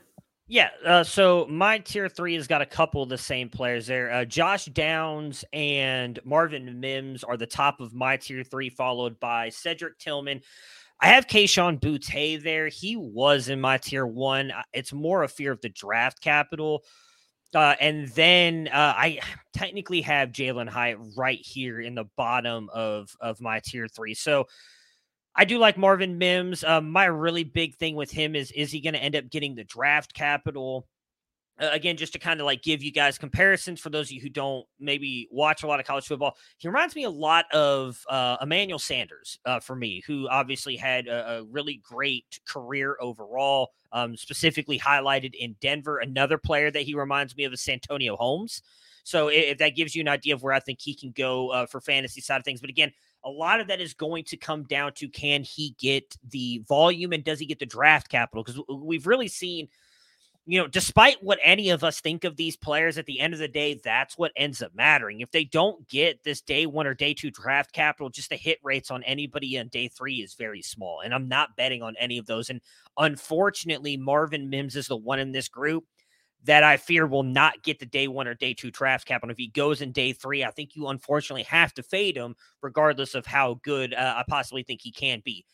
Yeah, 0.52 0.72
uh, 0.84 1.04
so 1.04 1.46
my 1.48 1.78
tier 1.78 2.10
three 2.10 2.34
has 2.34 2.48
got 2.48 2.64
a 2.64 2.66
couple 2.66 3.04
of 3.04 3.10
the 3.10 3.20
same 3.20 3.50
players 3.50 3.86
there. 3.86 4.12
Uh, 4.12 4.26
Josh 4.26 4.66
Downs 4.66 5.46
and 5.54 6.20
Marvin 6.26 6.80
Mims 6.80 7.24
are 7.24 7.38
the 7.38 7.46
top 7.46 7.80
of 7.80 7.94
my 7.94 8.18
tier 8.18 8.44
three, 8.44 8.72
followed 8.72 9.20
by 9.20 9.50
Cedric 9.50 10.00
Tillman. 10.00 10.42
I 11.00 11.10
have 11.10 11.28
Kayshon 11.28 11.80
Boutte 11.80 12.42
there. 12.42 12.68
He 12.68 12.96
was 12.96 13.48
in 13.48 13.62
my 13.62 13.78
tier 13.78 14.08
one. 14.08 14.52
It's 14.74 14.92
more 14.92 15.22
a 15.22 15.28
fear 15.28 15.52
of 15.52 15.62
the 15.62 15.70
draft 15.70 16.20
capital. 16.20 16.84
Uh, 17.54 17.76
and 17.80 18.08
then 18.10 18.70
uh, 18.70 18.94
I 18.98 19.20
technically 19.54 20.02
have 20.02 20.32
Jalin 20.32 20.68
Hyatt 20.68 20.98
right 21.16 21.40
here 21.40 21.80
in 21.80 21.94
the 21.94 22.06
bottom 22.18 22.70
of 22.74 23.16
of 23.22 23.40
my 23.40 23.62
tier 23.64 23.88
three. 23.88 24.16
So 24.16 24.48
I 25.40 25.46
do 25.46 25.58
like 25.58 25.78
Marvin 25.78 26.18
Mims. 26.18 26.66
Um, 26.66 26.92
my 26.92 27.06
really 27.06 27.46
big 27.46 27.78
thing 27.78 27.96
with 27.96 28.12
him 28.12 28.36
is 28.36 28.52
is 28.52 28.74
he 28.74 28.82
going 28.82 28.94
to 28.94 29.02
end 29.02 29.16
up 29.16 29.30
getting 29.30 29.56
the 29.56 29.64
draft 29.64 30.14
capital? 30.14 30.86
Uh, 31.58 31.70
again, 31.72 31.96
just 31.96 32.12
to 32.12 32.20
kind 32.20 32.42
of 32.42 32.46
like 32.46 32.62
give 32.62 32.84
you 32.84 32.92
guys 32.92 33.18
comparisons 33.18 33.80
for 33.80 33.90
those 33.90 34.08
of 34.08 34.12
you 34.12 34.20
who 34.20 34.28
don't 34.28 34.66
maybe 34.82 35.30
watch 35.32 35.64
a 35.64 35.68
lot 35.68 35.80
of 35.80 35.86
college 35.86 36.06
football, 36.06 36.36
he 36.58 36.68
reminds 36.68 36.94
me 36.94 37.06
a 37.06 37.10
lot 37.10 37.46
of 37.54 38.04
uh, 38.10 38.36
Emmanuel 38.42 38.80
Sanders 38.80 39.40
uh, 39.46 39.62
for 39.62 39.78
me, 39.78 40.04
who 40.06 40.28
obviously 40.28 40.76
had 40.76 41.08
a, 41.08 41.38
a 41.38 41.44
really 41.46 41.82
great 41.86 42.42
career 42.46 42.98
overall, 43.00 43.70
um, 43.94 44.18
specifically 44.18 44.78
highlighted 44.78 45.36
in 45.36 45.56
Denver. 45.62 46.00
Another 46.00 46.38
player 46.38 46.70
that 46.70 46.84
he 46.84 46.96
reminds 46.96 47.38
me 47.38 47.46
of 47.46 47.54
is 47.54 47.62
Santonio 47.62 48.18
Holmes. 48.18 48.62
So 49.06 49.30
if 49.30 49.58
that 49.60 49.76
gives 49.76 49.96
you 49.96 50.02
an 50.02 50.10
idea 50.10 50.34
of 50.34 50.44
where 50.44 50.54
I 50.54 50.60
think 50.60 50.80
he 50.82 50.94
can 50.94 51.12
go 51.12 51.50
uh, 51.52 51.66
for 51.66 51.80
fantasy 51.80 52.20
side 52.20 52.40
of 52.40 52.44
things, 52.44 52.60
but 52.60 52.70
again, 52.70 52.92
a 53.24 53.30
lot 53.30 53.60
of 53.60 53.68
that 53.68 53.82
is 53.82 53.94
going 53.94 54.24
to 54.26 54.38
come 54.38 54.64
down 54.64 54.94
to 54.94 55.10
can 55.10 55.44
he 55.44 55.76
get 55.78 56.18
the 56.30 56.64
volume 56.68 57.14
and 57.14 57.24
does 57.24 57.40
he 57.40 57.46
get 57.46 57.60
the 57.60 57.66
draft 57.66 58.10
capital? 58.10 58.44
Because 58.44 58.62
we've 58.70 59.08
really 59.08 59.28
seen, 59.28 59.68
you 60.46 60.60
know, 60.60 60.68
despite 60.68 61.22
what 61.22 61.40
any 61.44 61.70
of 61.70 61.84
us 61.84 62.00
think 62.00 62.24
of 62.24 62.38
these 62.38 62.56
players, 62.56 62.98
at 62.98 63.06
the 63.06 63.20
end 63.20 63.34
of 63.34 63.40
the 63.40 63.48
day, 63.48 63.80
that's 63.84 64.18
what 64.18 64.32
ends 64.36 64.62
up 64.62 64.74
mattering. 64.74 65.22
If 65.22 65.32
they 65.32 65.44
don't 65.44 65.88
get 65.88 66.24
this 66.24 66.42
day 66.42 66.66
one 66.66 66.88
or 66.88 66.94
day 66.94 67.14
two 67.14 67.30
draft 67.30 67.74
capital, 67.74 68.10
just 68.10 68.30
the 68.30 68.36
hit 68.36 68.60
rates 68.64 68.90
on 68.90 69.04
anybody 69.04 69.60
on 69.60 69.68
day 69.68 69.90
three 69.90 70.16
is 70.18 70.34
very 70.36 70.62
small. 70.62 71.02
And 71.02 71.14
I'm 71.14 71.28
not 71.28 71.56
betting 71.58 71.84
on 71.84 71.96
any 72.00 72.18
of 72.18 72.26
those. 72.26 72.50
And 72.50 72.62
unfortunately, 72.98 73.98
Marvin 73.98 74.50
Mims 74.50 74.76
is 74.76 74.88
the 74.88 74.98
one 74.98 75.20
in 75.20 75.32
this 75.32 75.50
group 75.50 75.86
that 76.44 76.64
I 76.64 76.78
fear 76.78 77.06
will 77.06 77.24
not 77.24 77.64
get 77.64 77.80
the 77.80 77.86
day 77.86 78.08
one 78.08 78.28
or 78.28 78.34
day 78.34 78.54
two 78.54 78.72
draft 78.72 79.06
capital. 79.06 79.32
If 79.32 79.38
he 79.38 79.48
goes 79.50 79.82
in 79.82 79.92
day 79.92 80.14
three, 80.14 80.44
I 80.44 80.52
think 80.52 80.76
you 80.76 80.88
unfortunately 80.88 81.44
have 81.44 81.74
to 81.74 81.84
fade 81.84 82.16
him, 82.16 82.36
regardless 82.62 83.14
of 83.14 83.26
how 83.26 83.60
good 83.64 83.94
uh, 83.94 84.16
I 84.18 84.24
possibly 84.28 84.64
think 84.64 84.82
he 84.82 84.92
can 84.92 85.22
be. 85.24 85.46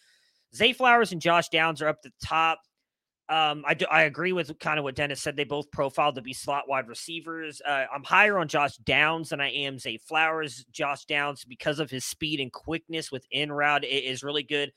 Zay 0.53 0.73
Flowers 0.73 1.11
and 1.11 1.21
Josh 1.21 1.49
Downs 1.49 1.81
are 1.81 1.87
up 1.87 2.01
the 2.01 2.11
top. 2.23 2.59
Um, 3.27 3.63
I 3.67 3.73
do, 3.73 3.87
I 3.89 4.03
agree 4.03 4.33
with 4.33 4.57
kind 4.59 4.77
of 4.77 4.83
what 4.83 4.95
Dennis 4.95 5.21
said. 5.21 5.35
They 5.35 5.43
both 5.43 5.71
profiled 5.71 6.13
to 6.15 6.21
be 6.21 6.33
slot 6.33 6.69
wide 6.69 6.87
receivers. 6.87 7.59
Uh, 7.67 7.85
I'm 7.91 8.03
higher 8.03 8.37
on 8.37 8.47
Josh 8.47 8.77
Downs 8.77 9.29
than 9.29 9.41
I 9.41 9.49
am 9.49 9.79
Zay 9.79 9.97
Flowers. 9.97 10.63
Josh 10.71 11.05
Downs, 11.05 11.43
because 11.43 11.79
of 11.79 11.89
his 11.89 12.05
speed 12.05 12.39
and 12.39 12.51
quickness 12.51 13.11
with 13.11 13.25
in 13.31 13.51
route, 13.51 13.83
is 13.83 14.23
really 14.23 14.43
good. 14.43 14.71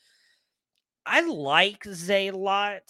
I 1.05 1.21
like 1.21 1.85
Zay 1.85 2.29
a 2.29 2.37
lot 2.37 2.83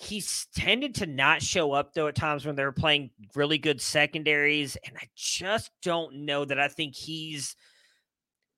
he's 0.00 0.46
tended 0.54 0.94
to 0.94 1.06
not 1.06 1.42
show 1.42 1.72
up 1.72 1.92
though 1.92 2.06
at 2.06 2.14
times 2.14 2.46
when 2.46 2.56
they're 2.56 2.72
playing 2.72 3.10
really 3.34 3.58
good 3.58 3.80
secondaries 3.80 4.76
and 4.86 4.96
i 4.96 5.06
just 5.14 5.70
don't 5.82 6.14
know 6.14 6.44
that 6.44 6.58
i 6.58 6.68
think 6.68 6.94
he's 6.94 7.54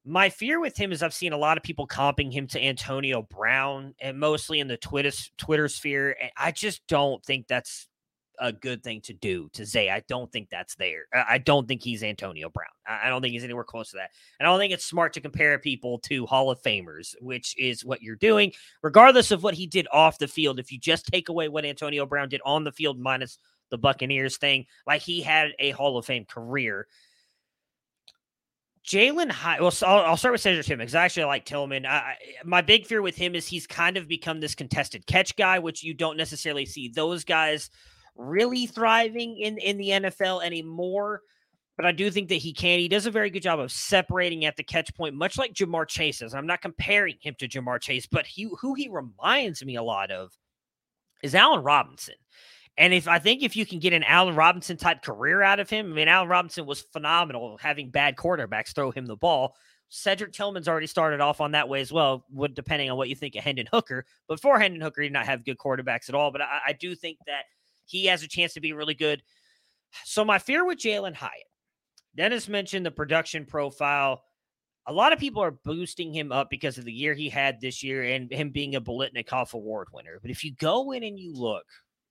my 0.05 0.29
fear 0.29 0.61
with 0.61 0.77
him 0.77 0.93
is 0.93 1.03
i've 1.03 1.13
seen 1.13 1.33
a 1.33 1.37
lot 1.37 1.57
of 1.57 1.65
people 1.65 1.87
comping 1.87 2.33
him 2.33 2.47
to 2.47 2.63
antonio 2.63 3.23
brown 3.23 3.93
and 4.01 4.21
mostly 4.21 4.61
in 4.61 4.69
the 4.69 4.77
twitter 4.77 5.11
twitter 5.37 5.67
sphere 5.67 6.17
and 6.21 6.31
i 6.37 6.53
just 6.53 6.87
don't 6.87 7.25
think 7.25 7.49
that's 7.49 7.89
a 8.43 8.53
good 8.53 8.83
thing 8.83 9.01
to 9.03 9.15
do 9.15 9.49
to 9.55 9.65
Zay. 9.65 9.89
I 9.89 10.03
don't 10.09 10.31
think 10.31 10.51
that's 10.51 10.75
there. 10.75 11.05
I 11.15 11.39
don't 11.39 11.67
think 11.67 11.83
he's 11.83 12.03
Antonio 12.03 12.51
Brown. 12.51 12.67
I 12.87 13.09
don't 13.09 13.23
think 13.23 13.33
he's 13.33 13.45
anywhere 13.45 13.65
close 13.65 13.91
to 13.91 13.97
that. 13.97 14.11
And 14.39 14.47
I 14.47 14.51
don't 14.51 14.59
think 14.59 14.73
it's 14.73 14.85
smart 14.85 15.13
to 15.15 15.21
compare 15.21 15.59
people 15.59 16.01
to 16.01 16.27
Hall 16.27 16.51
of 16.51 16.61
Famers, 16.61 17.15
which 17.21 17.57
is 17.57 17.85
what 17.85 18.03
you're 18.03 18.17
doing 18.17 18.53
regardless 18.83 19.31
of 19.31 19.43
what 19.43 19.55
he 19.55 19.67
did 19.67 19.87
off 19.93 20.19
the 20.19 20.29
field, 20.29 20.59
if 20.59 20.73
you 20.73 20.79
just 20.79 21.07
take 21.07 21.29
away 21.29 21.49
what 21.49 21.65
Antonio 21.65 22.05
Brown 22.05 22.29
did 22.29 22.41
on 22.45 22.65
the 22.65 22.73
field 22.73 22.99
minus 22.99 23.39
the 23.71 23.79
Buccaneers 23.79 24.37
thing, 24.37 24.67
like 24.87 25.03
he 25.03 25.23
had 25.23 25.53
a 25.59 25.71
Hall 25.71 25.97
of 25.97 26.05
Fame 26.05 26.25
career. 26.25 26.87
Jalen. 28.85 29.33
Well, 29.61 29.71
so 29.71 29.87
I'll, 29.87 30.05
I'll 30.07 30.17
start 30.17 30.33
with 30.33 30.41
Cedric 30.41 30.67
Tillman 30.67 30.85
because 30.85 30.97
I 30.97 31.05
actually 31.05 31.27
like 31.27 31.45
Tillman. 31.45 31.87
I, 31.87 31.97
I- 31.99 32.17
my 32.45 32.61
big 32.61 32.87
fear 32.87 33.01
with 33.01 33.17
him 33.17 33.35
is 33.35 33.47
he's 33.47 33.67
kind 33.67 33.97
of 33.97 34.09
become 34.09 34.41
this 34.41 34.55
contested 34.55 35.07
catch 35.07 35.37
guy, 35.37 35.59
which 35.61 35.85
you 35.85 35.95
don't 35.95 36.17
necessarily 36.17 36.67
see 36.67 36.89
those 36.89 37.25
guys 37.25 37.71
really 38.17 38.67
thriving 38.67 39.39
in 39.39 39.59
in 39.59 39.79
the 39.79 39.89
NFL 39.91 40.45
anymore. 40.45 41.23
But 41.77 41.87
I 41.87 41.93
do 41.93 42.11
think 42.11 42.29
that 42.29 42.37
he 42.37 42.53
can. 42.53 42.79
He 42.79 42.89
does 42.89 43.07
a 43.07 43.11
very 43.11 43.31
good 43.31 43.43
job 43.43 43.59
of 43.59 43.73
separating 43.73 44.45
at 44.45 44.57
the 44.57 44.63
catch 44.63 44.95
point, 44.95 45.15
much 45.15 45.39
like 45.39 45.55
Ja'Marr 45.55 45.89
Chase 45.89 46.19
does. 46.19 46.35
I'm 46.35 46.47
not 46.47 46.61
comparing 46.61 47.17
him 47.21 47.35
to 47.39 47.49
Ja'Marr 47.49 47.81
Chase, 47.81 48.07
but 48.07 48.27
he 48.27 48.49
who 48.61 48.75
he 48.75 48.89
reminds 48.89 49.65
me 49.65 49.77
a 49.77 49.83
lot 49.83 50.11
of 50.11 50.33
is 51.23 51.35
Allen 51.35 51.63
Robinson. 51.63 52.15
And 52.79 52.95
if 52.95 53.07
I 53.07 53.19
think 53.19 53.43
if 53.43 53.57
you 53.57 53.67
can 53.67 53.79
get 53.79 53.93
an 53.93 54.05
Allen 54.05 54.35
Robinson 54.35 54.77
type 54.77 55.03
career 55.03 55.43
out 55.43 55.61
of 55.61 55.69
him, 55.69 55.93
I 55.93 55.95
mean, 55.95 56.09
Allen 56.09 56.29
Robinson 56.29 56.67
was 56.67 56.81
phenomenal 56.81 57.59
having 57.61 57.91
bad 57.91 58.17
quarterbacks 58.17 58.75
throw 58.75 58.91
him 58.91 59.07
the 59.07 59.17
ball. 59.17 59.57
Cedric 59.89 60.33
Tillman's 60.33 60.69
already 60.69 60.87
started 60.87 61.21
off 61.21 61.43
on 61.43 61.53
that 61.53 61.69
way 61.69 61.83
as 61.83 61.93
well, 61.93 62.25
would 62.31 62.55
depending 62.55 62.91
on 62.91 62.97
what 62.97 63.11
you 63.11 63.15
think 63.15 63.37
of 63.37 63.45
Hendon 63.45 63.69
Hooker. 63.71 64.07
But 64.27 64.41
for 64.41 64.59
Hendon 64.59 64.81
Hooker, 64.81 65.03
he 65.03 65.09
did 65.09 65.13
not 65.13 65.27
have 65.27 65.45
good 65.45 65.59
quarterbacks 65.59 66.09
at 66.09 66.15
all. 66.15 66.31
But 66.31 66.41
I, 66.41 66.61
I 66.69 66.73
do 66.73 66.95
think 66.95 67.19
that 67.27 67.45
he 67.85 68.07
has 68.07 68.23
a 68.23 68.29
chance 68.29 68.55
to 68.55 68.61
be 68.61 68.73
really 68.73 68.95
good. 68.95 69.23
So 70.05 70.25
my 70.25 70.39
fear 70.39 70.65
with 70.65 70.79
Jalin 70.79 71.15
Hyatt, 71.15 71.33
Dennis 72.17 72.49
mentioned 72.49 72.87
the 72.87 72.91
production 72.91 73.45
profile. 73.45 74.23
A 74.87 74.93
lot 74.93 75.13
of 75.13 75.19
people 75.19 75.43
are 75.43 75.53
boosting 75.65 76.13
him 76.13 76.33
up 76.33 76.51
because 76.51 76.79
of 76.79 76.85
the 76.85 76.93
year 76.93 77.15
he 77.15 77.29
had 77.29 77.61
this 77.61 77.83
year 77.83 78.03
and 78.03 78.33
him 78.33 78.51
being 78.51 78.75
a 78.75 78.81
Biletnikoff 78.81 79.55
Award 79.55 79.89
winner. 79.93 80.19
But 80.21 80.31
if 80.31 80.45
you 80.45 80.55
go 80.55 80.93
in 80.93 81.05
and 81.05 81.19
you 81.19 81.33
look 81.33 81.65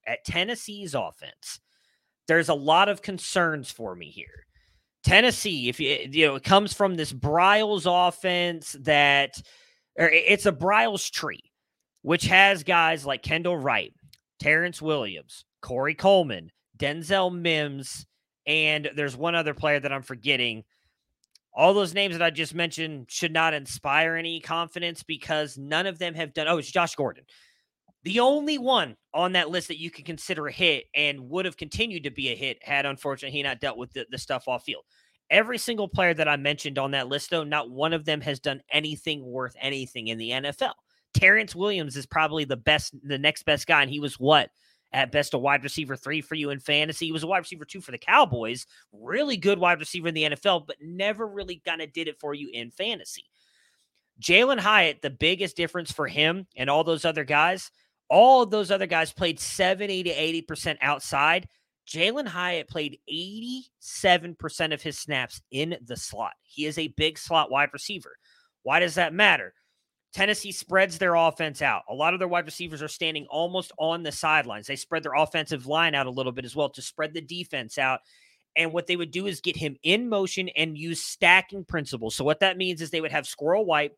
at 0.07 0.23
Tennessee's 0.25 0.95
offense, 0.95 1.59
there's 2.27 2.49
a 2.49 2.53
lot 2.53 2.87
of 2.87 3.01
concerns 3.01 3.71
for 3.71 3.95
me 3.95 4.09
here. 4.09 4.45
Tennessee, 5.03 5.67
if 5.67 5.79
you 5.79 6.07
you 6.11 6.27
know, 6.27 6.35
it 6.35 6.43
comes 6.43 6.73
from 6.73 6.95
this 6.95 7.11
Briles 7.11 7.85
offense 7.87 8.75
that 8.81 9.41
or 9.97 10.07
it's 10.09 10.45
a 10.45 10.51
Briles 10.51 11.09
tree, 11.11 11.51
which 12.03 12.25
has 12.25 12.63
guys 12.63 13.05
like 13.05 13.23
Kendall 13.23 13.57
Wright, 13.57 13.93
Terrance 14.39 14.81
Williams, 14.81 15.45
Corey 15.61 15.95
Coleman, 15.95 16.51
Denzel 16.77 17.33
Mims, 17.33 18.05
and 18.45 18.89
there's 18.95 19.15
one 19.15 19.35
other 19.35 19.53
player 19.53 19.79
that 19.79 19.91
I'm 19.91 20.01
forgetting. 20.01 20.63
All 21.53 21.73
those 21.73 21.93
names 21.93 22.15
that 22.15 22.23
I 22.23 22.29
just 22.29 22.55
mentioned 22.55 23.07
should 23.09 23.33
not 23.33 23.53
inspire 23.53 24.15
any 24.15 24.39
confidence 24.39 25.03
because 25.03 25.57
none 25.57 25.85
of 25.85 25.99
them 25.99 26.13
have 26.15 26.33
done. 26.33 26.47
Oh, 26.47 26.57
it's 26.57 26.71
Josh 26.71 26.95
Gordon. 26.95 27.25
The 28.03 28.19
only 28.19 28.57
one 28.57 28.95
on 29.13 29.33
that 29.33 29.49
list 29.49 29.67
that 29.67 29.79
you 29.79 29.91
can 29.91 30.05
consider 30.05 30.47
a 30.47 30.51
hit 30.51 30.85
and 30.95 31.29
would 31.29 31.45
have 31.45 31.57
continued 31.57 32.03
to 32.05 32.11
be 32.11 32.29
a 32.29 32.35
hit 32.35 32.57
had 32.63 32.85
unfortunately 32.85 33.37
he 33.37 33.43
not 33.43 33.59
dealt 33.59 33.77
with 33.77 33.93
the, 33.93 34.07
the 34.09 34.17
stuff 34.17 34.47
off 34.47 34.63
field. 34.63 34.83
Every 35.29 35.57
single 35.57 35.87
player 35.87 36.13
that 36.15 36.27
I 36.27 36.35
mentioned 36.35 36.77
on 36.77 36.91
that 36.91 37.07
list, 37.07 37.29
though, 37.29 37.43
not 37.43 37.69
one 37.69 37.93
of 37.93 38.03
them 38.03 38.19
has 38.21 38.39
done 38.39 38.61
anything 38.71 39.23
worth 39.23 39.55
anything 39.61 40.07
in 40.07 40.17
the 40.17 40.31
NFL. 40.31 40.73
Terrance 41.13 41.55
Williams 41.55 41.95
is 41.95 42.05
probably 42.05 42.43
the 42.43 42.57
best, 42.57 42.95
the 43.03 43.17
next 43.17 43.43
best 43.43 43.67
guy, 43.67 43.81
and 43.81 43.91
he 43.91 43.99
was 43.99 44.19
what 44.19 44.49
at 44.93 45.11
best 45.11 45.33
a 45.33 45.37
wide 45.37 45.63
receiver 45.63 45.95
three 45.95 46.21
for 46.21 46.35
you 46.35 46.49
in 46.49 46.59
fantasy. 46.59 47.05
He 47.05 47.11
was 47.11 47.23
a 47.23 47.27
wide 47.27 47.39
receiver 47.39 47.65
two 47.65 47.81
for 47.81 47.91
the 47.91 47.97
Cowboys, 47.97 48.65
really 48.91 49.37
good 49.37 49.59
wide 49.59 49.79
receiver 49.79 50.07
in 50.07 50.13
the 50.13 50.23
NFL, 50.23 50.67
but 50.67 50.77
never 50.81 51.27
really 51.27 51.61
kind 51.65 51.81
of 51.81 51.93
did 51.93 52.07
it 52.07 52.19
for 52.19 52.33
you 52.33 52.49
in 52.51 52.71
fantasy. 52.71 53.25
Jalin 54.19 54.59
Hyatt, 54.59 55.01
the 55.01 55.09
biggest 55.09 55.57
difference 55.57 55.91
for 55.91 56.07
him 56.07 56.45
and 56.55 56.69
all 56.69 56.83
those 56.83 57.05
other 57.05 57.23
guys, 57.23 57.71
all 58.09 58.43
of 58.43 58.51
those 58.51 58.71
other 58.71 58.85
guys 58.85 59.13
played 59.13 59.39
70 59.39 60.03
to 60.03 60.13
80% 60.13 60.77
outside. 60.81 61.47
Jalin 61.87 62.27
Hyatt 62.27 62.69
played 62.69 62.99
87% 63.09 64.73
of 64.73 64.81
his 64.81 64.99
snaps 64.99 65.41
in 65.51 65.77
the 65.83 65.97
slot. 65.97 66.33
He 66.43 66.65
is 66.65 66.77
a 66.77 66.89
big 66.89 67.17
slot 67.17 67.49
wide 67.49 67.69
receiver. 67.73 68.15
Why 68.63 68.79
does 68.79 68.95
that 68.95 69.13
matter? 69.13 69.53
Tennessee 70.13 70.51
spreads 70.51 70.97
their 70.97 71.15
offense 71.15 71.61
out. 71.61 71.83
A 71.89 71.93
lot 71.93 72.13
of 72.13 72.19
their 72.19 72.27
wide 72.27 72.45
receivers 72.45 72.81
are 72.81 72.87
standing 72.87 73.25
almost 73.29 73.71
on 73.77 74.03
the 74.03 74.11
sidelines. 74.11 74.67
They 74.67 74.75
spread 74.75 75.03
their 75.03 75.13
offensive 75.13 75.67
line 75.67 75.95
out 75.95 76.07
a 76.07 76.11
little 76.11 76.33
bit 76.33 76.45
as 76.45 76.55
well 76.55 76.69
to 76.71 76.81
spread 76.81 77.13
the 77.13 77.21
defense 77.21 77.77
out. 77.77 78.01
And 78.57 78.73
what 78.73 78.87
they 78.87 78.97
would 78.97 79.11
do 79.11 79.27
is 79.27 79.39
get 79.39 79.55
him 79.55 79.77
in 79.83 80.09
motion 80.09 80.49
and 80.49 80.77
use 80.77 81.01
stacking 81.01 81.63
principles. 81.63 82.15
So, 82.15 82.25
what 82.25 82.41
that 82.41 82.57
means 82.57 82.81
is 82.81 82.89
they 82.89 82.99
would 82.99 83.13
have 83.13 83.25
Squirrel 83.25 83.65
White 83.65 83.93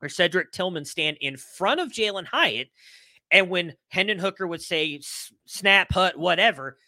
or 0.00 0.08
Cedric 0.08 0.52
Tillman 0.52 0.86
stand 0.86 1.18
in 1.20 1.36
front 1.36 1.80
of 1.80 1.92
Jalin 1.92 2.24
Hyatt. 2.24 2.68
And 3.30 3.50
when 3.50 3.74
Hendon 3.88 4.18
Hooker 4.18 4.46
would 4.46 4.62
say 4.62 5.00
snap, 5.46 5.92
hut, 5.92 6.18
whatever, 6.18 6.78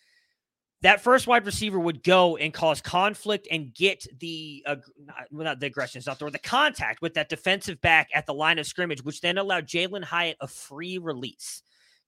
that 0.85 1.01
first 1.01 1.27
wide 1.27 1.47
receiver 1.47 1.81
would 1.81 2.03
go 2.03 2.37
and 2.37 2.53
cause 2.53 2.83
conflict 2.83 3.49
and 3.51 3.73
get 3.73 4.07
the 4.21 4.63
uh, 4.67 4.77
not, 4.99 5.33
not 5.33 5.61
the 5.61 5.67
aggression 5.67 5.99
is 5.99 6.07
not 6.07 6.19
the 6.19 6.27
word, 6.27 6.35
the 6.35 6.39
contact 6.39 7.01
with 7.01 7.15
that 7.15 7.31
defensive 7.31 7.81
back 7.81 8.11
at 8.15 8.27
the 8.27 8.35
line 8.35 8.59
of 8.59 8.67
scrimmage, 8.67 9.03
which 9.03 9.23
then 9.23 9.39
allowed 9.39 9.67
Jalin 9.67 10.05
Hyatt 10.05 10.37
a 10.43 10.47
free 10.47 10.99
release. 10.99 11.63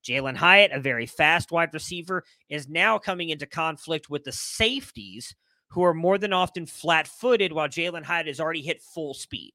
Jalin 0.07 0.37
Hyatt, 0.37 0.72
a 0.72 0.79
very 0.79 1.07
fast 1.07 1.51
wide 1.51 1.72
receiver, 1.72 2.22
is 2.51 2.68
now 2.68 2.99
coming 2.99 3.31
into 3.31 3.47
conflict 3.47 4.11
with 4.11 4.24
the 4.24 4.33
safeties 4.33 5.35
who 5.68 5.83
are 5.83 5.95
more 5.95 6.18
than 6.18 6.35
often 6.35 6.66
flat 6.66 7.09
footed 7.09 7.55
while 7.55 7.68
Jalin 7.68 8.05
Hyatt 8.05 8.27
has 8.27 8.41
already 8.41 8.61
hit 8.61 8.83
full 8.83 9.14
speed, 9.14 9.55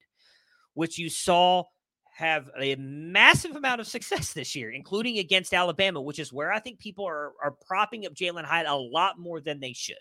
which 0.73 0.97
you 0.97 1.11
saw 1.11 1.65
have 2.11 2.49
a 2.59 2.75
massive 2.75 3.55
amount 3.55 3.81
of 3.81 3.87
success 3.87 4.33
this 4.33 4.55
year, 4.55 4.71
including 4.71 5.17
against 5.17 5.53
Alabama, 5.53 6.01
which 6.01 6.19
is 6.19 6.33
where 6.33 6.51
I 6.51 6.59
think 6.59 6.79
people 6.79 7.05
are, 7.07 7.31
are 7.43 7.55
propping 7.65 8.05
up 8.05 8.13
Jalin 8.13 8.43
Hyatt 8.43 8.67
a 8.67 8.75
lot 8.75 9.17
more 9.17 9.41
than 9.41 9.59
they 9.59 9.73
should. 9.73 9.95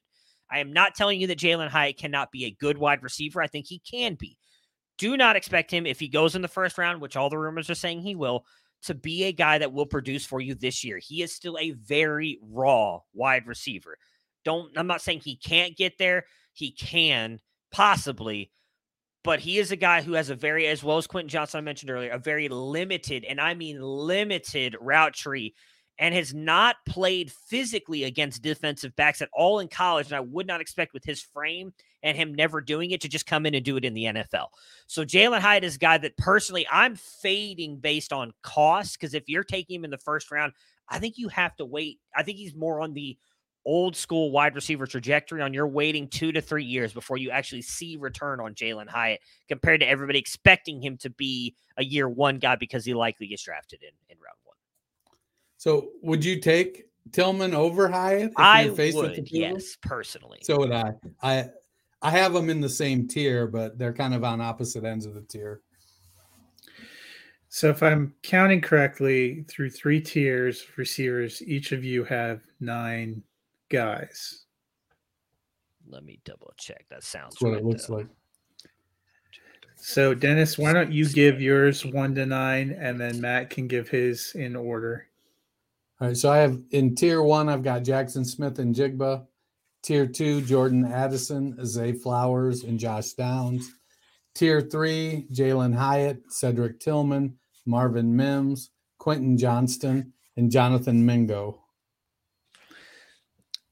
I 0.51 0.59
am 0.59 0.73
not 0.73 0.95
telling 0.95 1.21
you 1.21 1.29
that 1.29 1.39
Jalin 1.39 1.69
Hyatt 1.69 1.97
cannot 1.97 2.33
be 2.33 2.45
a 2.45 2.57
good 2.61 2.77
wide 2.77 3.03
receiver. 3.03 3.41
I 3.41 3.47
think 3.47 3.67
he 3.67 3.81
can 3.89 4.17
be. 4.17 4.37
Do 4.99 5.17
not 5.17 5.37
expect 5.37 5.71
him, 5.71 5.87
if 5.87 5.99
he 6.01 6.09
goes 6.09 6.35
in 6.35 6.43
the 6.43 6.49
first 6.49 6.77
round, 6.77 7.01
which 7.01 7.17
all 7.17 7.31
the 7.31 7.39
rumors 7.39 7.71
are 7.71 7.75
saying 7.75 8.03
he 8.03 8.17
will, 8.17 8.45
to 8.83 8.95
be 8.95 9.25
a 9.25 9.33
guy 9.33 9.59
that 9.59 9.73
will 9.73 9.87
produce 9.87 10.27
for 10.27 10.41
you 10.41 10.55
this 10.55 10.85
year. 10.85 10.99
He 10.99 11.23
is 11.23 11.33
still 11.33 11.57
a 11.59 11.71
very 11.73 12.39
raw 12.43 13.01
wide 13.15 13.47
receiver. 13.47 13.97
Don't 14.45 14.77
I'm 14.77 14.87
not 14.87 15.03
saying 15.03 15.21
he 15.21 15.37
can't 15.37 15.77
get 15.77 15.99
there. 15.99 16.25
He 16.53 16.73
can 16.73 17.39
possibly, 17.71 18.51
but 19.23 19.41
he 19.41 19.59
is 19.59 19.71
a 19.71 19.77
guy 19.77 20.03
who 20.03 20.15
has 20.15 20.31
a 20.31 20.35
very, 20.35 20.67
as 20.67 20.83
well 20.83 20.99
as 20.99 21.07
Quentin 21.07 21.29
Johnston, 21.29 21.59
I 21.59 21.63
mentioned 21.63 21.91
earlier, 21.91 22.11
a 22.11 22.19
very 22.19 22.49
limited, 22.49 23.25
and 23.25 23.41
I 23.41 23.55
mean 23.55 23.81
limited 23.81 24.77
route 24.81 25.15
tree, 25.15 25.55
and 25.99 26.15
has 26.15 26.33
not 26.33 26.77
played 26.87 27.31
physically 27.31 28.05
against 28.05 28.43
defensive 28.43 28.97
backs 28.97 29.21
at 29.21 29.29
all 29.35 29.61
in 29.61 29.69
college. 29.69 30.07
And 30.07 30.17
I 30.17 30.21
would 30.21 30.47
not 30.47 30.63
expect 30.63 30.95
with 30.95 31.05
his 31.05 31.21
frame 31.21 31.75
and 32.03 32.17
him 32.17 32.35
never 32.35 32.63
doing 32.63 32.93
it 32.93 33.03
to 33.03 33.09
just 33.09 33.27
come 33.27 33.45
in 33.45 33.55
and 33.55 33.63
do 33.63 33.77
it 33.77 33.85
in 33.85 33.93
the 33.93 34.05
NFL. 34.05 34.47
So 34.87 35.05
Jalin 35.05 35.41
Hyatt 35.41 35.65
is 35.65 35.77
a 35.77 35.79
guy 35.79 35.99
that 35.99 36.17
personally 36.17 36.67
I'm 36.73 36.97
fading 36.97 37.77
based 37.77 38.15
on 38.15 38.33
cost 38.43 38.99
because 38.99 39.13
if 39.13 39.29
you're 39.29 39.45
taking 39.45 39.77
him 39.77 39.85
in 39.85 39.91
the 39.91 39.99
first 39.99 40.31
round, 40.31 40.55
I 40.89 40.99
think 40.99 41.19
you 41.19 41.29
have 41.29 41.55
to 41.57 41.67
wait. 41.67 42.01
I 42.17 42.23
think 42.23 42.39
he's 42.39 42.55
more 42.55 42.81
on 42.81 42.95
the 42.95 43.19
old 43.65 43.95
school 43.95 44.31
wide 44.31 44.55
receiver 44.55 44.87
trajectory 44.87 45.43
on 45.43 45.53
you're 45.53 45.67
waiting 45.67 46.09
two 46.09 46.33
to 46.33 46.41
three 46.41 46.65
years 46.65 46.93
before 46.93 47.17
you 47.17 47.31
actually 47.31 47.63
see 47.63 47.97
return 47.97 48.41
on 48.41 48.55
Jalin 48.55 48.89
Hyatt 48.89 49.21
compared 49.49 49.81
to 49.81 49.89
everybody 49.89 50.19
expecting 50.19 50.83
him 50.83 50.97
to 50.99 51.11
be 51.11 51.55
a 51.77 51.85
year 51.85 52.09
one 52.09 52.39
guy 52.39 52.57
because 52.57 52.85
he 52.85 52.95
likely 52.95 53.27
gets 53.27 53.43
drafted 53.43 53.83
in, 53.83 53.91
in 54.09 54.17
round 54.19 54.39
one. 54.45 54.57
So 55.57 55.91
would 56.03 56.25
you 56.25 56.41
take 56.41 56.87
Tillman 57.13 57.55
over 57.55 57.89
Hyatt? 57.89 58.33
I 58.37 58.71
would, 58.71 59.29
yes, 59.31 59.77
personally. 59.83 60.39
So 60.43 60.59
would 60.59 60.73
I. 60.73 60.93
I 61.23 61.51
I 62.03 62.11
have 62.11 62.33
them 62.33 62.49
in 62.49 62.61
the 62.61 62.69
same 62.69 63.07
tier, 63.07 63.47
but 63.47 63.79
they're 63.79 63.93
kind 63.93 64.15
of 64.15 64.25
on 64.25 64.41
opposite 64.41 64.85
ends 64.85 65.05
of 65.05 65.15
the 65.15 65.21
tier. 65.21 65.61
So 67.51 67.69
if 67.69 67.83
I'm 67.83 68.15
counting 68.23 68.61
correctly, 68.61 69.45
through 69.49 69.71
three 69.71 70.01
tiers 70.01 70.63
of 70.63 70.79
receivers, 70.79 71.43
each 71.43 71.73
of 71.73 71.85
you 71.85 72.05
have 72.05 72.41
nine 72.61 73.23
guys. 73.71 74.45
Let 75.89 76.05
me 76.05 76.21
double 76.25 76.53
check. 76.57 76.85
That 76.91 77.03
sounds 77.03 77.35
That's 77.35 77.43
what 77.43 77.53
right, 77.53 77.61
it 77.61 77.65
looks 77.65 77.87
though. 77.87 77.97
like. 77.97 78.07
So 79.77 80.13
Dennis, 80.13 80.59
why 80.59 80.75
don't 80.75 80.93
you 80.93 81.09
give 81.09 81.41
yours 81.41 81.87
one 81.87 82.15
to 82.17 82.27
nine, 82.27 82.77
and 82.79 83.01
then 83.01 83.21
Matt 83.21 83.49
can 83.49 83.67
give 83.67 83.89
his 83.89 84.33
in 84.35 84.55
order. 84.55 85.07
All 86.01 86.09
right. 86.09 86.17
So 86.17 86.31
I 86.31 86.39
have 86.39 86.61
in 86.71 86.95
tier 86.95 87.23
one, 87.23 87.49
I've 87.49 87.63
got 87.63 87.83
Jackson 87.83 88.25
Smith 88.25 88.59
and 88.59 88.75
Jigba. 88.75 89.27
Tier 89.83 90.07
two, 90.07 90.43
Jordan 90.43 90.85
Addison, 90.85 91.57
Zay 91.65 91.93
Flowers, 91.93 92.65
and 92.65 92.79
Josh 92.79 93.13
Downs. 93.13 93.73
Tier 94.35 94.61
three, 94.61 95.27
Jalin 95.33 95.75
Hyatt, 95.75 96.23
Cedric 96.29 96.79
Tillman, 96.81 97.39
Marvin 97.65 98.15
Mims, 98.15 98.71
Quentin 98.99 99.39
Johnston, 99.39 100.13
and 100.37 100.51
Jonathan 100.51 101.05
Mingo. 101.05 101.60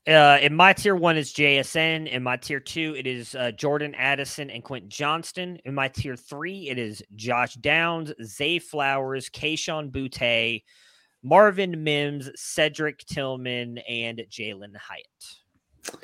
Uh, 0.08 0.38
in 0.40 0.54
my 0.54 0.72
tier 0.72 0.96
one 0.96 1.18
is 1.18 1.34
JSN. 1.34 2.08
In 2.08 2.22
my 2.22 2.38
tier 2.38 2.60
two, 2.60 2.94
it 2.96 3.06
is 3.06 3.34
uh, 3.34 3.50
Jordan 3.50 3.94
Addison 3.94 4.48
and 4.48 4.64
Quentin 4.64 4.88
Johnston. 4.88 5.58
In 5.66 5.74
my 5.74 5.88
tier 5.88 6.16
three, 6.16 6.70
it 6.70 6.78
is 6.78 7.02
Josh 7.14 7.54
Downs, 7.56 8.12
Zay 8.24 8.58
Flowers, 8.58 9.28
Kayshon 9.28 9.90
Boutte, 9.90 10.62
Marvin 11.22 11.84
Mims, 11.84 12.30
Cedric 12.36 13.00
Tillman, 13.00 13.78
and 13.86 14.22
Jalin 14.30 14.74
Hyatt. 14.76 16.00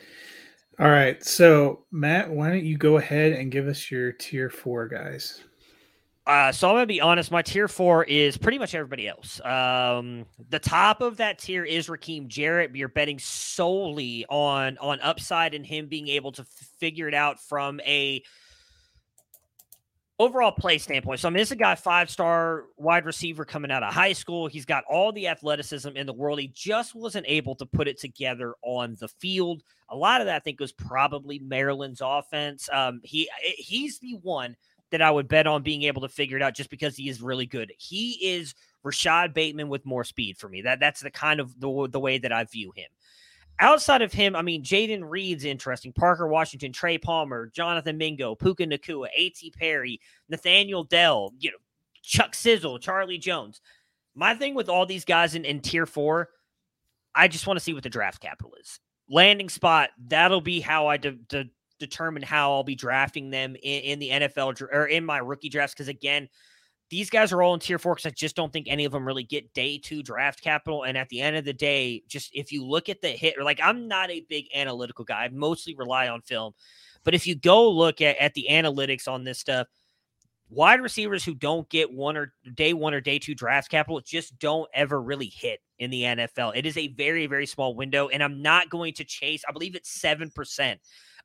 All 0.78 0.90
right. 0.90 1.24
So, 1.24 1.86
Matt, 1.90 2.28
why 2.28 2.50
don't 2.50 2.64
you 2.64 2.76
go 2.76 2.98
ahead 2.98 3.32
and 3.32 3.50
give 3.50 3.68
us 3.68 3.90
your 3.90 4.12
tier 4.12 4.50
four 4.50 4.86
guys? 4.86 5.44
Uh, 6.26 6.50
so 6.50 6.68
I'm 6.68 6.74
gonna 6.74 6.86
be 6.86 7.02
honest. 7.02 7.30
My 7.30 7.42
tier 7.42 7.68
four 7.68 8.02
is 8.04 8.38
pretty 8.38 8.58
much 8.58 8.74
everybody 8.74 9.06
else. 9.06 9.44
Um, 9.44 10.24
the 10.48 10.58
top 10.58 11.02
of 11.02 11.18
that 11.18 11.38
tier 11.38 11.64
is 11.64 11.88
Rakim 11.88 12.28
Jarrett. 12.28 12.74
You're 12.74 12.88
betting 12.88 13.18
solely 13.18 14.24
on 14.30 14.78
on 14.78 15.00
upside 15.00 15.52
and 15.52 15.66
him 15.66 15.86
being 15.86 16.08
able 16.08 16.32
to 16.32 16.42
f- 16.42 16.48
figure 16.78 17.08
it 17.08 17.14
out 17.14 17.40
from 17.40 17.78
a 17.80 18.22
overall 20.18 20.52
play 20.52 20.78
standpoint. 20.78 21.20
So 21.20 21.28
I 21.28 21.30
mean, 21.30 21.38
this 21.38 21.48
is 21.48 21.52
a 21.52 21.56
guy 21.56 21.74
five 21.74 22.08
star 22.08 22.64
wide 22.78 23.04
receiver 23.04 23.44
coming 23.44 23.70
out 23.70 23.82
of 23.82 23.92
high 23.92 24.14
school. 24.14 24.46
He's 24.46 24.64
got 24.64 24.84
all 24.88 25.12
the 25.12 25.28
athleticism 25.28 25.90
in 25.90 26.06
the 26.06 26.14
world. 26.14 26.40
He 26.40 26.48
just 26.48 26.94
wasn't 26.94 27.26
able 27.28 27.54
to 27.56 27.66
put 27.66 27.86
it 27.86 28.00
together 28.00 28.54
on 28.62 28.96
the 28.98 29.08
field. 29.08 29.62
A 29.90 29.96
lot 29.96 30.22
of 30.22 30.26
that 30.28 30.36
I 30.36 30.38
think 30.38 30.58
was 30.58 30.72
probably 30.72 31.38
Maryland's 31.38 32.00
offense. 32.02 32.66
Um, 32.72 33.00
he 33.04 33.28
he's 33.58 33.98
the 33.98 34.14
one 34.22 34.56
that 34.90 35.02
I 35.02 35.10
would 35.10 35.28
bet 35.28 35.46
on 35.46 35.62
being 35.62 35.82
able 35.82 36.02
to 36.02 36.08
figure 36.08 36.36
it 36.36 36.42
out 36.42 36.54
just 36.54 36.70
because 36.70 36.96
he 36.96 37.08
is 37.08 37.22
really 37.22 37.46
good. 37.46 37.72
He 37.78 38.12
is 38.22 38.54
Rashod 38.82 39.34
Bateman 39.34 39.68
with 39.68 39.86
more 39.86 40.04
speed 40.04 40.36
for 40.36 40.48
me. 40.48 40.62
That 40.62 40.80
that's 40.80 41.00
the 41.00 41.10
kind 41.10 41.40
of 41.40 41.58
the, 41.58 41.88
the 41.90 42.00
way 42.00 42.18
that 42.18 42.32
I 42.32 42.44
view 42.44 42.72
him. 42.76 42.88
Outside 43.60 44.02
of 44.02 44.12
him, 44.12 44.34
I 44.34 44.42
mean, 44.42 44.64
Jayden 44.64 45.08
Reed's 45.08 45.44
interesting. 45.44 45.92
Parker 45.92 46.26
Washington, 46.26 46.72
Trey 46.72 46.98
Palmer, 46.98 47.50
Jonathan 47.54 47.96
Mingo, 47.96 48.34
Puka 48.34 48.66
Nacua, 48.66 49.06
A.T. 49.16 49.52
Perry, 49.52 50.00
Nathaniel 50.28 50.82
Dell, 50.82 51.32
you 51.38 51.52
know, 51.52 51.58
Chuck 52.02 52.34
Sizzle, 52.34 52.80
Charlie 52.80 53.18
Jones. 53.18 53.60
My 54.16 54.34
thing 54.34 54.54
with 54.54 54.68
all 54.68 54.86
these 54.86 55.04
guys 55.04 55.34
in, 55.34 55.44
in 55.44 55.60
tier 55.60 55.86
four, 55.86 56.30
I 57.14 57.28
just 57.28 57.46
want 57.46 57.58
to 57.58 57.64
see 57.64 57.72
what 57.72 57.84
the 57.84 57.90
draft 57.90 58.20
capital 58.20 58.52
is. 58.60 58.80
Landing 59.08 59.48
spot, 59.48 59.90
that'll 60.08 60.40
be 60.40 60.60
how 60.60 60.88
I 60.88 60.96
de- 60.96 61.12
de- 61.12 61.50
determine 61.86 62.22
how 62.22 62.52
I'll 62.52 62.64
be 62.64 62.74
drafting 62.74 63.30
them 63.30 63.56
in, 63.56 63.82
in 63.82 63.98
the 63.98 64.10
NFL 64.10 64.60
or 64.72 64.86
in 64.86 65.04
my 65.04 65.18
rookie 65.18 65.48
drafts. 65.48 65.74
Because 65.74 65.88
again, 65.88 66.28
these 66.90 67.10
guys 67.10 67.32
are 67.32 67.42
all 67.42 67.54
in 67.54 67.60
tier 67.60 67.78
four 67.78 67.94
because 67.94 68.06
I 68.06 68.10
just 68.10 68.36
don't 68.36 68.52
think 68.52 68.66
any 68.68 68.84
of 68.84 68.92
them 68.92 69.06
really 69.06 69.24
get 69.24 69.52
day 69.54 69.78
two 69.78 70.02
draft 70.02 70.42
capital. 70.42 70.84
And 70.84 70.96
at 70.96 71.08
the 71.08 71.20
end 71.20 71.36
of 71.36 71.44
the 71.44 71.52
day, 71.52 72.02
just 72.06 72.30
if 72.34 72.52
you 72.52 72.64
look 72.64 72.88
at 72.88 73.00
the 73.00 73.08
hit, 73.08 73.34
or 73.38 73.44
like 73.44 73.60
I'm 73.62 73.88
not 73.88 74.10
a 74.10 74.26
big 74.28 74.46
analytical 74.54 75.04
guy, 75.04 75.24
I 75.24 75.28
mostly 75.28 75.74
rely 75.74 76.08
on 76.08 76.20
film. 76.22 76.52
But 77.02 77.14
if 77.14 77.26
you 77.26 77.34
go 77.34 77.70
look 77.70 78.00
at, 78.00 78.16
at 78.16 78.34
the 78.34 78.46
analytics 78.50 79.08
on 79.08 79.24
this 79.24 79.38
stuff, 79.38 79.66
wide 80.48 80.80
receivers 80.80 81.24
who 81.24 81.34
don't 81.34 81.68
get 81.68 81.92
one 81.92 82.16
or 82.16 82.32
day 82.54 82.72
one 82.72 82.94
or 82.94 83.00
day 83.00 83.18
two 83.18 83.34
draft 83.34 83.70
capital 83.70 84.00
just 84.00 84.38
don't 84.38 84.68
ever 84.74 85.00
really 85.00 85.32
hit 85.34 85.60
in 85.78 85.90
the 85.90 86.02
NFL. 86.02 86.56
It 86.56 86.66
is 86.66 86.76
a 86.76 86.88
very, 86.88 87.26
very 87.26 87.46
small 87.46 87.74
window. 87.74 88.08
And 88.08 88.22
I'm 88.22 88.42
not 88.42 88.70
going 88.70 88.94
to 88.94 89.04
chase, 89.04 89.42
I 89.48 89.52
believe 89.52 89.74
it's 89.74 89.98
7% 90.00 90.76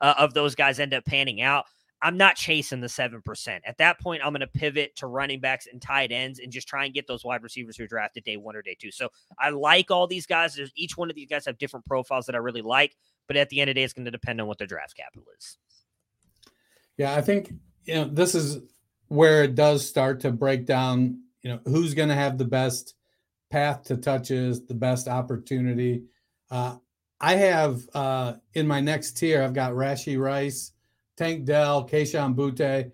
uh, 0.01 0.15
of 0.17 0.33
those 0.33 0.55
guys 0.55 0.79
end 0.79 0.93
up 0.93 1.05
panning 1.05 1.41
out. 1.41 1.65
I'm 2.01 2.15
not 2.15 2.37
chasing 2.37 2.79
the 2.79 2.87
7%. 2.87 3.59
At 3.65 3.77
that 3.79 3.99
point, 3.99 4.21
I'm 4.23 4.31
going 4.31 4.39
to 4.39 4.47
pivot 4.47 4.95
to 4.97 5.07
running 5.07 5.41
backs 5.41 5.67
and 5.69 5.81
tight 5.81 6.13
ends 6.13 6.39
and 6.39 6.51
just 6.51 6.67
try 6.67 6.85
and 6.85 6.93
get 6.93 7.07
those 7.07 7.25
wide 7.25 7.43
receivers 7.43 7.75
who 7.75 7.83
are 7.83 7.87
drafted 7.87 8.23
day 8.23 8.37
one 8.37 8.55
or 8.55 8.61
day 8.61 8.77
two. 8.79 8.91
So 8.91 9.09
I 9.37 9.49
like 9.49 9.91
all 9.91 10.07
these 10.07 10.25
guys. 10.25 10.55
There's, 10.55 10.71
each 10.75 10.95
one 10.95 11.09
of 11.09 11.15
these 11.17 11.27
guys 11.27 11.45
have 11.45 11.57
different 11.57 11.85
profiles 11.85 12.25
that 12.27 12.35
I 12.35 12.37
really 12.37 12.61
like. 12.61 12.95
But 13.27 13.35
at 13.35 13.49
the 13.49 13.59
end 13.59 13.69
of 13.69 13.75
the 13.75 13.81
day, 13.81 13.83
it's 13.83 13.93
going 13.93 14.05
to 14.05 14.11
depend 14.11 14.39
on 14.39 14.47
what 14.47 14.57
their 14.57 14.67
draft 14.67 14.95
capital 14.95 15.25
is. 15.37 15.57
Yeah, 16.97 17.13
I 17.13 17.21
think 17.21 17.53
you 17.85 17.95
know 17.95 18.05
this 18.05 18.35
is 18.35 18.59
where 19.07 19.43
it 19.43 19.55
does 19.55 19.87
start 19.87 20.21
to 20.21 20.31
break 20.31 20.65
down. 20.65 21.21
You 21.43 21.51
know 21.51 21.59
who's 21.65 21.93
going 21.93 22.09
to 22.09 22.15
have 22.15 22.37
the 22.37 22.45
best 22.45 22.95
path 23.51 23.83
to 23.85 23.97
touches, 23.97 24.65
the 24.65 24.73
best 24.73 25.07
opportunity. 25.07 26.03
Uh, 26.49 26.77
I 27.21 27.35
have 27.35 27.81
uh, 27.93 28.33
in 28.53 28.67
my 28.67 28.79
next 28.79 29.17
tier, 29.17 29.43
I've 29.43 29.53
got 29.53 29.73
Rashee 29.73 30.19
Rice, 30.19 30.71
Tank 31.17 31.45
Dell, 31.45 31.87
Kayshon 31.87 32.33
Boutte, 32.35 32.91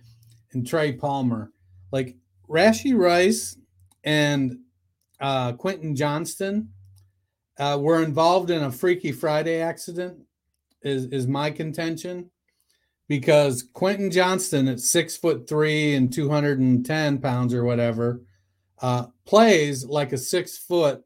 and 0.54 0.68
Trey 0.68 0.94
Palmer. 0.94 1.52
Like 1.92 2.16
Rashee 2.50 2.98
Rice 2.98 3.58
and 4.04 4.58
uh, 5.20 5.54
Quentin 5.54 5.96
Johnston 5.96 6.70
uh, 7.60 7.78
were 7.80 8.04
involved 8.04 8.50
in 8.50 8.64
a 8.64 8.72
Freaky 8.72 9.12
Friday 9.12 9.62
accident, 9.62 10.18
is, 10.82 11.06
is 11.06 11.28
my 11.28 11.52
contention. 11.52 12.32
Because 13.08 13.62
Quentin 13.74 14.10
Johnston 14.10 14.68
at 14.68 14.80
six 14.80 15.16
foot 15.16 15.48
three 15.48 15.94
and 15.94 16.12
210 16.12 17.20
pounds 17.20 17.54
or 17.54 17.64
whatever 17.64 18.22
uh, 18.82 19.06
plays 19.26 19.86
like 19.86 20.12
a 20.12 20.18
six 20.18 20.58
foot 20.58 21.05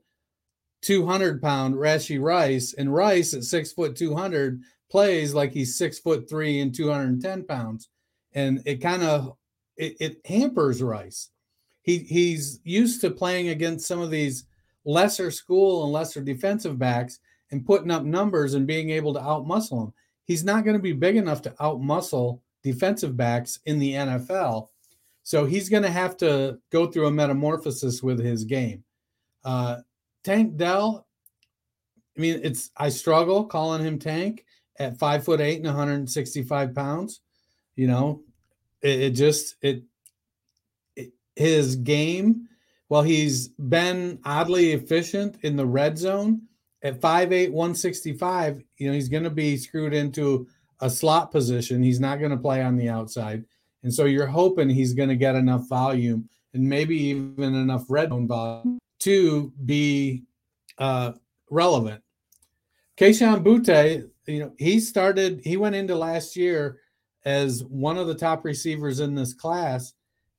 200 0.82 1.42
pound 1.42 1.76
Rashee 1.76 2.22
Rice, 2.22 2.74
and 2.74 2.94
Rice 2.94 3.34
at 3.34 3.44
six 3.44 3.72
foot 3.72 3.96
200 3.96 4.62
plays 4.90 5.34
like 5.34 5.52
he's 5.52 5.78
six 5.78 6.00
foot 6.00 6.30
three 6.30 6.60
and 6.62 6.74
210 6.74 7.46
pounds. 7.46 7.90
And 8.34 8.62
it 8.66 8.82
kind 8.82 9.04
of 9.04 9.38
it, 9.78 9.96
it 10.00 10.18
hampers 10.26 10.82
Rice. 10.82 11.30
He 11.82 12.00
he's 12.00 12.60
used 12.64 13.02
to 13.02 13.12
playing 13.12 13.50
against 13.50 13.88
some 13.88 14.00
of 14.00 14.12
these 14.12 14.46
lesser 14.86 15.32
school 15.32 15.84
and 15.84 15.94
lesser 15.94 16.22
defensive 16.22 16.78
backs 16.78 17.20
and 17.52 17.66
putting 17.66 17.92
up 17.92 18.04
numbers 18.04 18.54
and 18.54 18.68
being 18.68 18.90
able 18.92 19.14
to 19.14 19.20
outmuscle 19.20 19.86
them. 19.86 19.94
He's 20.26 20.44
not 20.44 20.64
going 20.64 20.76
to 20.76 20.84
be 20.84 20.94
big 20.94 21.16
enough 21.16 21.42
to 21.44 21.52
outmuscle 21.60 22.40
defensive 22.64 23.18
backs 23.18 23.60
in 23.66 23.80
the 23.80 23.94
NFL. 23.94 24.68
So 25.24 25.46
he's 25.46 25.70
going 25.70 25.84
to 25.84 25.90
have 25.90 26.18
to 26.18 26.60
go 26.72 26.88
through 26.88 27.08
a 27.08 27.12
metamorphosis 27.12 28.04
with 28.04 28.20
his 28.20 28.44
game. 28.44 28.84
Uh, 29.44 29.78
Tank 30.24 30.58
Dell, 30.58 31.08
I 32.18 32.22
mean, 32.22 32.40
it's 32.44 32.72
I 32.76 32.90
struggle 32.90 33.46
calling 33.46 33.84
him 33.84 34.00
Tank 34.00 34.46
at 34.78 34.98
five 34.98 35.24
foot 35.24 35.42
eight 35.42 35.58
and 35.58 35.66
165 35.66 36.76
pounds. 36.76 37.22
You 37.76 37.88
know, 37.88 38.24
it, 38.82 39.02
it 39.02 39.10
just 39.12 39.56
it, 39.62 39.84
it 40.96 41.12
his 41.36 41.76
game. 41.76 42.48
Well, 42.90 43.04
he's 43.04 43.50
been 43.50 44.20
oddly 44.26 44.72
efficient 44.72 45.38
in 45.44 45.56
the 45.56 45.66
red 45.66 45.98
zone 45.98 46.42
at 46.82 47.00
5'8, 47.00 47.52
165. 47.52 48.64
You 48.78 48.88
know, 48.88 48.94
he's 48.94 49.10
going 49.10 49.24
to 49.24 49.30
be 49.30 49.58
screwed 49.58 49.94
into 49.94 50.48
a 50.82 50.90
slot 50.90 51.32
position. 51.32 51.84
He's 51.84 52.00
not 52.00 52.20
going 52.20 52.32
to 52.32 52.38
play 52.38 52.64
on 52.64 52.78
the 52.78 52.90
outside. 52.90 53.46
And 53.84 53.94
so 53.94 54.06
you're 54.06 54.28
hoping 54.28 54.70
he's 54.70 54.94
going 54.94 55.10
to 55.10 55.16
get 55.16 55.36
enough 55.36 55.70
volume 55.70 56.28
and 56.54 56.64
maybe 56.64 56.98
even 56.98 57.54
enough 57.54 57.86
red 57.90 58.10
zone 58.10 58.28
volume 58.28 58.80
to 59.00 59.54
be 59.66 60.24
uh, 60.78 61.14
relevant. 61.50 62.04
Kayshon 62.97 63.43
Boutte, 63.43 64.10
you 64.28 64.39
know, 64.39 64.54
he 64.58 64.80
started, 64.80 65.41
he 65.43 65.58
went 65.58 65.76
into 65.76 65.95
last 65.95 66.36
year 66.36 66.80
as 67.26 67.64
one 67.64 67.97
of 67.97 68.08
the 68.08 68.16
top 68.16 68.45
receivers 68.45 69.00
in 69.00 69.16
this 69.16 69.34
class 69.34 69.93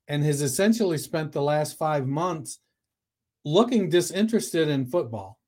and 0.07 0.23
has 0.23 0.41
essentially 0.41 0.97
spent 0.97 1.31
the 1.31 1.41
last 1.41 1.77
five 1.77 2.07
months 2.07 2.59
looking 3.43 3.89
disinterested 3.89 4.67
in 4.67 4.85
football. 4.85 5.39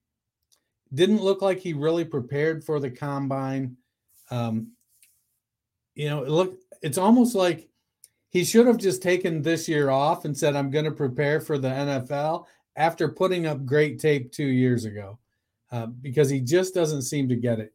Didn't 0.93 1.21
look 1.21 1.41
like 1.41 1.59
he 1.59 1.73
really 1.73 2.05
prepared 2.05 2.63
for 2.63 2.79
the 2.79 2.89
combine. 2.89 3.77
Um, 4.31 4.71
you 5.95 6.09
know, 6.09 6.23
it 6.23 6.29
look, 6.29 6.57
it's 6.81 6.97
almost 6.97 7.35
like 7.35 7.69
he 8.29 8.43
should 8.43 8.65
have 8.67 8.77
just 8.77 9.01
taken 9.01 9.41
this 9.41 9.67
year 9.67 9.89
off 9.89 10.25
and 10.25 10.35
said, 10.35 10.55
I'm 10.55 10.71
going 10.71 10.85
to 10.85 10.91
prepare 10.91 11.39
for 11.39 11.57
the 11.57 11.69
NFL 11.69 12.45
after 12.75 13.07
putting 13.07 13.45
up 13.45 13.65
great 13.65 13.99
tape 13.99 14.31
two 14.31 14.47
years 14.47 14.85
ago 14.85 15.19
uh, 15.71 15.87
because 15.87 16.29
he 16.29 16.39
just 16.39 16.73
doesn't 16.73 17.03
seem 17.03 17.29
to 17.29 17.35
get 17.35 17.59
it. 17.59 17.73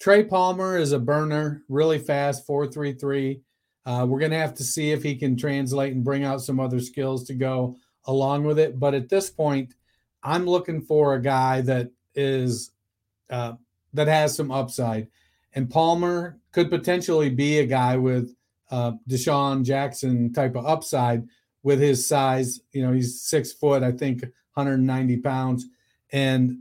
Trey 0.00 0.24
Palmer 0.24 0.76
is 0.76 0.92
a 0.92 0.98
burner, 0.98 1.62
really 1.68 1.98
fast, 1.98 2.44
433. 2.46 3.40
Uh, 3.84 4.06
we're 4.08 4.18
going 4.18 4.30
to 4.32 4.36
have 4.36 4.54
to 4.54 4.64
see 4.64 4.90
if 4.90 5.02
he 5.02 5.14
can 5.14 5.36
translate 5.36 5.92
and 5.92 6.04
bring 6.04 6.24
out 6.24 6.40
some 6.40 6.58
other 6.58 6.80
skills 6.80 7.24
to 7.24 7.34
go 7.34 7.76
along 8.06 8.44
with 8.44 8.58
it. 8.58 8.78
But 8.78 8.94
at 8.94 9.08
this 9.08 9.30
point, 9.30 9.74
I'm 10.22 10.44
looking 10.46 10.80
for 10.80 11.14
a 11.14 11.22
guy 11.22 11.60
that 11.62 11.90
is 12.14 12.70
uh, 13.30 13.54
that 13.94 14.08
has 14.08 14.36
some 14.36 14.50
upside. 14.50 15.08
And 15.54 15.70
Palmer 15.70 16.38
could 16.52 16.70
potentially 16.70 17.30
be 17.30 17.58
a 17.58 17.66
guy 17.66 17.96
with 17.96 18.34
uh, 18.70 18.92
DeSean 19.08 19.64
Jackson 19.64 20.32
type 20.32 20.56
of 20.56 20.66
upside 20.66 21.24
with 21.62 21.80
his 21.80 22.06
size. 22.06 22.60
You 22.72 22.82
know, 22.82 22.92
he's 22.92 23.20
six 23.20 23.52
foot, 23.52 23.82
I 23.82 23.92
think 23.92 24.22
190 24.54 25.16
pounds, 25.18 25.66
and 26.12 26.58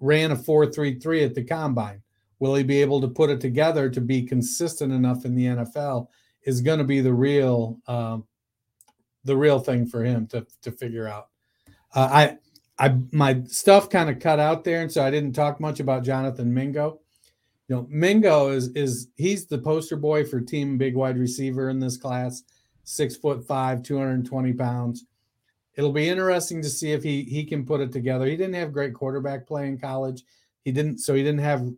ran 0.00 0.32
a 0.32 0.36
4.33 0.36 1.24
at 1.24 1.34
the 1.34 1.44
combine. 1.44 2.02
Will 2.38 2.54
he 2.54 2.62
be 2.62 2.80
able 2.80 3.00
to 3.00 3.08
put 3.08 3.30
it 3.30 3.40
together 3.40 3.88
to 3.88 4.00
be 4.00 4.22
consistent 4.22 4.92
enough 4.92 5.24
in 5.24 5.34
the 5.34 5.46
NFL? 5.46 6.08
Is 6.42 6.60
going 6.60 6.78
to 6.78 6.84
be 6.84 7.00
the 7.00 7.14
real, 7.14 7.78
um, 7.86 8.26
the 9.24 9.36
real 9.36 9.60
thing 9.60 9.86
for 9.86 10.04
him 10.04 10.26
to 10.26 10.46
to 10.62 10.70
figure 10.70 11.08
out. 11.08 11.28
Uh, 11.94 12.36
I, 12.78 12.86
I 12.86 12.98
my 13.12 13.42
stuff 13.46 13.88
kind 13.88 14.10
of 14.10 14.18
cut 14.18 14.40
out 14.40 14.64
there, 14.64 14.82
and 14.82 14.92
so 14.92 15.02
I 15.02 15.10
didn't 15.10 15.32
talk 15.32 15.58
much 15.58 15.80
about 15.80 16.04
Jonathan 16.04 16.52
Mingo 16.52 17.00
you 17.68 17.76
know, 17.76 17.86
Mingo 17.88 18.50
is 18.50 18.68
is 18.68 19.08
he's 19.16 19.46
the 19.46 19.58
poster 19.58 19.96
boy 19.96 20.24
for 20.24 20.40
team 20.40 20.76
big 20.76 20.94
wide 20.94 21.18
receiver 21.18 21.70
in 21.70 21.78
this 21.78 21.96
class, 21.96 22.42
six 22.84 23.16
foot 23.16 23.46
five, 23.46 23.82
220 23.82 24.52
pounds. 24.52 25.04
It'll 25.76 25.92
be 25.92 26.08
interesting 26.08 26.62
to 26.62 26.68
see 26.70 26.92
if 26.92 27.02
he 27.02 27.24
he 27.24 27.44
can 27.44 27.66
put 27.66 27.80
it 27.80 27.92
together. 27.92 28.26
He 28.26 28.36
didn't 28.36 28.54
have 28.54 28.72
great 28.72 28.94
quarterback 28.94 29.46
play 29.46 29.66
in 29.66 29.78
college. 29.78 30.22
He 30.64 30.72
didn't, 30.72 30.98
so 30.98 31.14
he 31.14 31.22
didn't 31.22 31.40
have 31.40 31.68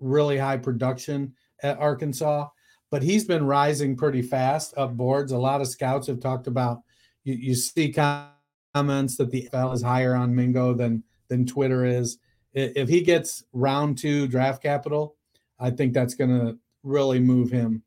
really 0.00 0.38
high 0.38 0.56
production 0.56 1.34
at 1.62 1.78
Arkansas, 1.78 2.48
but 2.90 3.02
he's 3.02 3.24
been 3.24 3.44
rising 3.44 3.96
pretty 3.96 4.22
fast 4.22 4.72
up 4.76 4.96
boards. 4.96 5.32
A 5.32 5.38
lot 5.38 5.60
of 5.60 5.68
scouts 5.68 6.06
have 6.06 6.20
talked 6.20 6.46
about 6.46 6.80
you, 7.24 7.34
you 7.34 7.54
see 7.54 7.92
comments 7.92 9.16
that 9.16 9.30
the 9.30 9.48
NFL 9.52 9.74
is 9.74 9.82
higher 9.82 10.14
on 10.14 10.34
Mingo 10.34 10.72
than 10.72 11.04
than 11.28 11.46
Twitter 11.46 11.84
is 11.84 12.18
if 12.52 12.88
he 12.88 13.02
gets 13.02 13.44
round 13.52 13.98
two 13.98 14.26
draft 14.26 14.62
capital, 14.62 15.16
I 15.58 15.70
think 15.70 15.92
that's 15.92 16.14
going 16.14 16.30
to 16.30 16.58
really 16.82 17.20
move 17.20 17.50
him. 17.50 17.82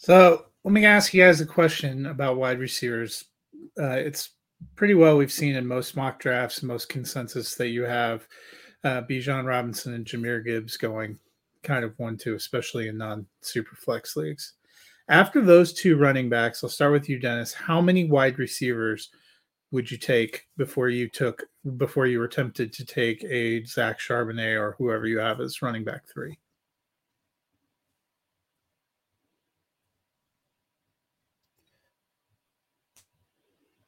So 0.00 0.46
let 0.64 0.72
me 0.72 0.86
ask 0.86 1.12
you 1.12 1.22
guys 1.22 1.42
a 1.42 1.46
question 1.46 2.06
about 2.06 2.38
wide 2.38 2.58
receivers. 2.58 3.26
Uh, 3.78 3.98
it's 3.98 4.30
pretty 4.74 4.94
well 4.94 5.18
we've 5.18 5.30
seen 5.30 5.56
in 5.56 5.66
most 5.66 5.94
mock 5.94 6.18
drafts, 6.18 6.62
most 6.62 6.88
consensus 6.88 7.54
that 7.56 7.68
you 7.68 7.82
have 7.82 8.26
uh, 8.82 9.02
Bijan 9.02 9.44
Robinson 9.44 9.92
and 9.92 10.06
Jahmyr 10.06 10.42
Gibbs 10.42 10.78
going 10.78 11.18
kind 11.62 11.84
of 11.84 11.98
one 11.98 12.16
two, 12.16 12.34
especially 12.34 12.88
in 12.88 12.96
non 12.96 13.26
super 13.42 13.76
flex 13.76 14.16
leagues. 14.16 14.54
After 15.10 15.42
those 15.42 15.74
two 15.74 15.98
running 15.98 16.30
backs, 16.30 16.64
I'll 16.64 16.70
start 16.70 16.92
with 16.92 17.10
you, 17.10 17.18
Dennis. 17.18 17.52
How 17.52 17.82
many 17.82 18.08
wide 18.08 18.38
receivers 18.38 19.10
would 19.70 19.90
you 19.90 19.98
take 19.98 20.46
before 20.56 20.88
you 20.88 21.10
took 21.10 21.44
before 21.76 22.06
you 22.06 22.20
were 22.20 22.26
tempted 22.26 22.72
to 22.72 22.86
take 22.86 23.22
a 23.24 23.62
Zach 23.66 23.98
Charbonnet 23.98 24.58
or 24.58 24.76
whoever 24.78 25.06
you 25.06 25.18
have 25.18 25.42
as 25.42 25.60
running 25.60 25.84
back 25.84 26.08
three? 26.08 26.38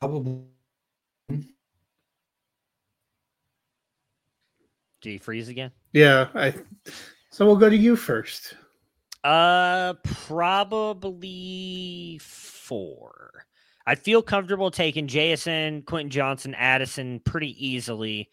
Probably. 0.03 0.43
Do 5.01 5.11
you 5.11 5.21
freeze 5.21 5.49
again? 5.49 5.71
Yeah, 5.93 6.27
I. 6.35 6.55
So 7.31 7.47
we'll 7.47 7.55
go 7.55 7.71
to 7.71 7.77
you 7.77 7.95
first. 7.95 8.57
Uh, 9.23 9.95
probably 10.27 12.19
four. 12.21 13.45
I'd 13.87 14.01
feel 14.01 14.23
comfortable 14.23 14.73
taking 14.73 15.07
Jason, 15.07 15.83
Quentin 15.83 16.11
Johnston, 16.11 16.57
Addison 16.57 17.21
pretty 17.21 17.55
easily. 17.65 18.29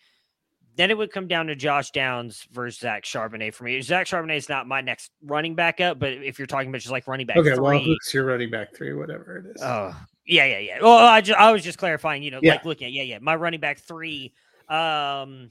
Then 0.76 0.90
it 0.90 0.98
would 0.98 1.12
come 1.12 1.28
down 1.28 1.46
to 1.48 1.56
Josh 1.56 1.92
Downs 1.92 2.48
versus 2.52 2.80
Zach 2.80 3.04
Charbonnet 3.04 3.54
for 3.54 3.66
me. 3.66 3.80
Zach 3.82 4.08
Charbonnet 4.08 4.38
is 4.38 4.50
not 4.50 4.66
my 4.66 4.82
next 4.82 5.12
running 5.24 5.54
back 5.54 5.82
up, 5.82 6.00
but 6.00 6.14
if 6.14 6.40
you're 6.40 6.48
talking 6.48 6.70
about 6.70 6.82
just 6.82 6.92
like 6.92 7.08
running 7.08 7.28
back, 7.28 7.38
okay, 7.38 7.54
three, 7.54 7.60
well, 7.60 7.78
who's 7.78 8.12
your 8.12 8.26
running 8.26 8.50
back 8.50 8.76
three, 8.76 8.94
whatever 8.94 9.38
it 9.38 9.56
is? 9.56 9.62
Oh, 9.62 9.96
yeah, 10.30 10.46
yeah, 10.46 10.60
yeah. 10.60 10.78
Well, 10.82 10.98
I 10.98 11.22
just 11.22 11.40
I 11.40 11.52
was 11.52 11.64
just 11.64 11.78
clarifying, 11.78 12.24
you 12.24 12.32
know, 12.32 12.40
Yeah. 12.42 12.54
like 12.54 12.66
looking 12.66 12.88
at 12.88 12.94
yeah, 12.94 13.04
yeah, 13.04 13.20
my 13.20 13.36
running 13.36 13.60
back 13.60 13.80
three. 13.80 14.34
Um, 14.70 15.50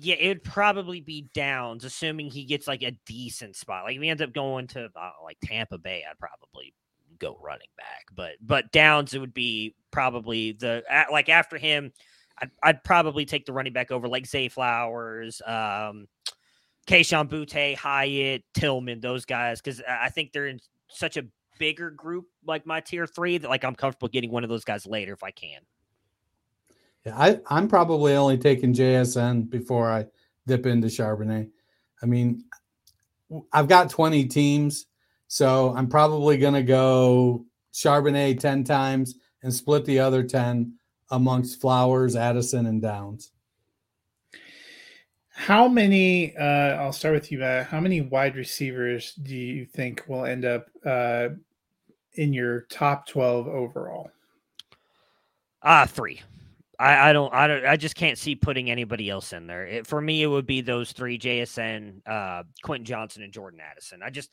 yeah, 0.00 0.14
it 0.14 0.28
would 0.28 0.44
probably 0.44 1.00
be 1.00 1.28
Downs, 1.34 1.84
assuming 1.84 2.30
he 2.30 2.44
gets 2.44 2.66
like 2.66 2.82
a 2.82 2.92
decent 3.04 3.56
spot. 3.56 3.84
Like 3.84 3.96
if 3.96 4.02
he 4.02 4.08
ends 4.08 4.22
up 4.22 4.32
going 4.32 4.66
to 4.68 4.84
uh, 4.96 5.10
like 5.22 5.36
Tampa 5.44 5.76
Bay, 5.76 6.04
I'd 6.08 6.18
probably 6.18 6.72
go 7.18 7.38
running 7.42 7.68
back. 7.76 8.06
But 8.14 8.32
but 8.40 8.72
Downs, 8.72 9.12
it 9.12 9.18
would 9.18 9.34
be 9.34 9.74
probably 9.90 10.52
the 10.52 10.82
like 11.12 11.28
after 11.28 11.58
him, 11.58 11.92
I'd, 12.40 12.50
I'd 12.62 12.84
probably 12.84 13.24
take 13.26 13.44
the 13.44 13.52
running 13.52 13.72
back 13.72 13.90
over 13.90 14.08
like 14.08 14.26
Zay 14.26 14.48
Flowers, 14.48 15.42
um, 15.46 16.06
Kayshon 16.86 17.28
Boutte, 17.28 17.76
Hyatt, 17.76 18.44
Tillman, 18.54 19.00
those 19.00 19.24
guys, 19.26 19.60
because 19.60 19.82
I 19.86 20.08
think 20.08 20.32
they're 20.32 20.46
in 20.46 20.60
such 20.88 21.16
a 21.16 21.24
bigger 21.58 21.90
group 21.90 22.26
like 22.46 22.66
my 22.66 22.80
tier 22.80 23.06
three 23.06 23.38
that 23.38 23.48
like 23.48 23.64
I'm 23.64 23.74
comfortable 23.74 24.08
getting 24.08 24.30
one 24.30 24.44
of 24.44 24.50
those 24.50 24.64
guys 24.64 24.86
later 24.86 25.12
if 25.12 25.22
I 25.22 25.30
can. 25.30 25.60
Yeah, 27.04 27.16
I, 27.16 27.40
I'm 27.48 27.68
probably 27.68 28.14
only 28.14 28.38
taking 28.38 28.74
JSN 28.74 29.50
before 29.50 29.90
I 29.90 30.06
dip 30.46 30.66
into 30.66 30.88
Charbonnet. 30.88 31.50
I 32.02 32.06
mean, 32.06 32.44
I've 33.52 33.68
got 33.68 33.90
20 33.90 34.26
teams, 34.26 34.86
so 35.26 35.74
I'm 35.76 35.88
probably 35.88 36.38
going 36.38 36.54
to 36.54 36.62
go 36.62 37.44
Charbonnet 37.72 38.40
10 38.40 38.64
times 38.64 39.14
and 39.42 39.52
split 39.52 39.84
the 39.84 40.00
other 40.00 40.22
10 40.22 40.74
amongst 41.10 41.60
Flowers, 41.60 42.16
Addison, 42.16 42.66
and 42.66 42.82
Downs. 42.82 43.32
How 45.30 45.68
many? 45.68 46.36
Uh, 46.36 46.42
I'll 46.42 46.92
start 46.92 47.14
with 47.14 47.30
you, 47.30 47.38
Matt. 47.38 47.68
How 47.68 47.78
many 47.78 48.00
wide 48.00 48.34
receivers 48.34 49.14
do 49.14 49.36
you 49.36 49.66
think 49.66 50.02
will 50.08 50.24
end 50.24 50.44
up 50.44 50.68
uh, 50.84 51.28
in 52.18 52.32
your 52.32 52.62
top 52.62 53.06
twelve 53.06 53.46
overall? 53.48 54.10
Ah, 55.62 55.86
three. 55.86 56.20
I, 56.78 57.10
I 57.10 57.12
don't 57.12 57.32
I 57.32 57.46
don't 57.46 57.64
I 57.66 57.76
just 57.76 57.94
can't 57.94 58.18
see 58.18 58.34
putting 58.34 58.70
anybody 58.70 59.08
else 59.10 59.32
in 59.32 59.46
there. 59.46 59.66
It, 59.66 59.86
for 59.86 60.00
me, 60.00 60.22
it 60.22 60.26
would 60.26 60.46
be 60.46 60.60
those 60.60 60.92
three: 60.92 61.18
JSN, 61.18 62.00
uh, 62.06 62.42
Quentin 62.62 62.84
Johnston, 62.84 63.22
and 63.22 63.32
Jordan 63.32 63.60
Addison. 63.60 64.02
I 64.02 64.10
just 64.10 64.30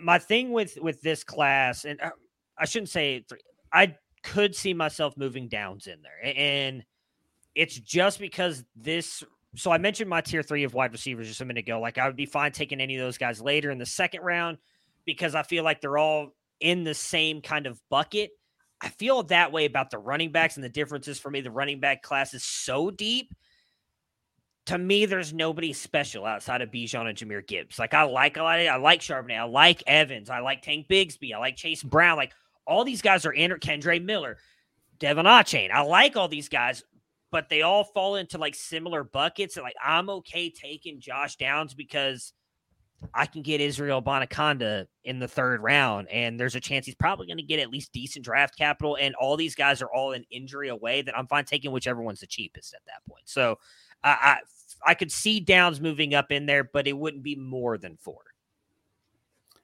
my 0.00 0.18
thing 0.18 0.52
with 0.52 0.78
with 0.80 1.00
this 1.02 1.22
class, 1.22 1.84
and 1.84 2.00
uh, 2.00 2.10
I 2.58 2.64
shouldn't 2.64 2.88
say 2.88 3.24
I 3.72 3.96
could 4.22 4.54
see 4.54 4.74
myself 4.74 5.16
moving 5.16 5.48
downs 5.48 5.86
in 5.86 6.02
there, 6.02 6.34
and 6.36 6.84
it's 7.54 7.78
just 7.78 8.18
because 8.18 8.64
this. 8.74 9.22
So 9.54 9.70
I 9.70 9.78
mentioned 9.78 10.10
my 10.10 10.20
tier 10.20 10.42
three 10.42 10.64
of 10.64 10.74
wide 10.74 10.92
receivers 10.92 11.28
just 11.28 11.40
a 11.40 11.44
minute 11.44 11.60
ago. 11.60 11.80
Like 11.80 11.96
I 11.96 12.06
would 12.06 12.16
be 12.16 12.26
fine 12.26 12.52
taking 12.52 12.80
any 12.80 12.96
of 12.96 13.02
those 13.02 13.16
guys 13.16 13.40
later 13.40 13.70
in 13.70 13.78
the 13.78 13.86
second 13.86 14.20
round 14.22 14.58
because 15.06 15.34
I 15.34 15.44
feel 15.44 15.64
like 15.64 15.80
they're 15.80 15.96
all 15.96 16.34
in 16.60 16.84
the 16.84 16.94
same 16.94 17.40
kind 17.40 17.66
of 17.66 17.80
bucket. 17.90 18.30
I 18.80 18.88
feel 18.90 19.22
that 19.24 19.52
way 19.52 19.64
about 19.64 19.90
the 19.90 19.98
running 19.98 20.32
backs 20.32 20.56
and 20.56 20.64
the 20.64 20.68
differences 20.68 21.18
for 21.18 21.30
me. 21.30 21.40
The 21.40 21.50
running 21.50 21.80
back 21.80 22.02
class 22.02 22.34
is 22.34 22.44
so 22.44 22.90
deep. 22.90 23.34
To 24.66 24.76
me, 24.76 25.06
there's 25.06 25.32
nobody 25.32 25.72
special 25.72 26.26
outside 26.26 26.60
of 26.60 26.70
Bijan 26.70 27.08
and 27.08 27.16
Jahmyr 27.16 27.46
Gibbs. 27.46 27.78
Like 27.78 27.94
I 27.94 28.02
like 28.02 28.36
a 28.36 28.42
lot 28.42 28.60
of, 28.60 28.66
I 28.66 28.76
like 28.76 29.00
Charbonnet, 29.00 29.38
I 29.38 29.44
like 29.44 29.82
Evans, 29.86 30.28
I 30.28 30.40
like 30.40 30.62
Tank 30.62 30.88
Bigsby, 30.88 31.32
I 31.32 31.38
like 31.38 31.56
Chase 31.56 31.82
Brown. 31.82 32.16
Like 32.16 32.32
all 32.66 32.84
these 32.84 33.00
guys 33.00 33.24
are 33.24 33.32
in 33.32 33.52
Kendre 33.52 34.04
Miller, 34.04 34.38
De'Von 34.98 35.24
Achane. 35.24 35.70
I 35.70 35.82
like 35.82 36.16
all 36.16 36.26
these 36.26 36.48
guys, 36.48 36.82
but 37.30 37.48
they 37.48 37.62
all 37.62 37.84
fall 37.84 38.16
into 38.16 38.38
like 38.38 38.56
similar 38.56 39.04
buckets. 39.04 39.56
And 39.56 39.64
like 39.64 39.76
I'm 39.82 40.10
okay 40.10 40.50
taking 40.50 41.00
Josh 41.00 41.36
Downs 41.36 41.72
because 41.72 42.32
I 43.14 43.26
can 43.26 43.42
get 43.42 43.60
Israel 43.60 44.02
Abanikanda 44.02 44.86
in 45.04 45.18
the 45.18 45.28
third 45.28 45.62
round, 45.62 46.08
and 46.08 46.38
there's 46.38 46.54
a 46.54 46.60
chance 46.60 46.86
he's 46.86 46.94
probably 46.94 47.26
going 47.26 47.36
to 47.36 47.42
get 47.42 47.60
at 47.60 47.70
least 47.70 47.92
decent 47.92 48.24
draft 48.24 48.56
capital. 48.56 48.96
And 49.00 49.14
all 49.16 49.36
these 49.36 49.54
guys 49.54 49.82
are 49.82 49.92
all 49.92 50.12
an 50.12 50.24
injury 50.30 50.68
away. 50.68 51.02
That 51.02 51.16
I'm 51.16 51.26
fine 51.26 51.44
taking 51.44 51.72
whichever 51.72 52.02
one's 52.02 52.20
the 52.20 52.26
cheapest 52.26 52.74
at 52.74 52.84
that 52.86 53.08
point. 53.08 53.28
So 53.28 53.58
I, 54.02 54.10
I 54.10 54.38
I 54.90 54.94
could 54.94 55.12
see 55.12 55.40
Downs 55.40 55.80
moving 55.80 56.14
up 56.14 56.32
in 56.32 56.46
there, 56.46 56.64
but 56.64 56.86
it 56.86 56.96
wouldn't 56.96 57.22
be 57.22 57.36
more 57.36 57.78
than 57.78 57.96
four. 57.96 58.22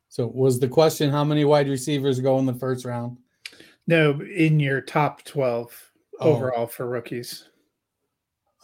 So 0.09 0.27
was 0.27 0.61
the 0.61 0.69
question 0.69 1.11
how 1.11 1.25
many 1.25 1.45
wide 1.45 1.69
receivers 1.69 2.21
go 2.21 2.39
in 2.39 2.47
the 2.47 2.55
first 2.55 2.85
round? 2.85 3.17
No, 3.87 4.21
in 4.21 4.61
your 4.61 4.81
top 4.81 5.25
12 5.25 5.91
oh. 6.21 6.35
overall 6.35 6.67
for 6.67 6.87
rookies. 6.87 7.49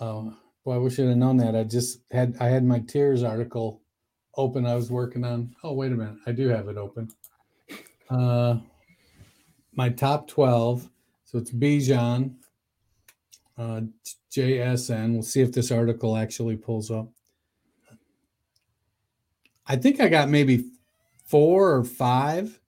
Oh, 0.01 0.37
well, 0.64 0.81
we 0.81 0.91
should 0.91 1.09
have 1.09 1.16
known 1.16 1.39
that. 1.39 1.57
I 1.57 1.64
just 1.64 2.01
had 2.11 2.37
I 2.39 2.49
had 2.49 2.64
my 2.64 2.81
tiers 2.81 3.23
article 3.23 3.81
open. 4.39 4.64
I 4.64 4.76
was 4.76 4.91
working 4.91 5.24
on. 5.24 5.55
Oh, 5.62 5.74
wait 5.74 5.93
a 5.93 5.97
minute. 5.97 6.16
I 6.24 6.32
do 6.32 6.49
have 6.49 6.68
it 6.68 6.78
open. 6.78 7.11
Uh, 8.09 8.59
my 9.74 9.91
top 9.91 10.28
12. 10.28 10.89
So 11.24 11.39
it's 11.39 11.51
Bijan, 11.51 12.36
uh, 13.59 13.82
JSN. 14.32 15.12
We'll 15.12 15.22
see 15.22 15.43
if 15.43 15.53
this 15.53 15.70
article 15.70 16.16
actually 16.16 16.57
pulls 16.57 16.91
up. 16.91 17.09
I 19.66 19.76
think 19.76 20.01
I 20.01 20.09
got 20.09 20.30
maybe 20.30 20.64
four 21.26 21.74
or 21.74 21.84
five, 21.84 22.59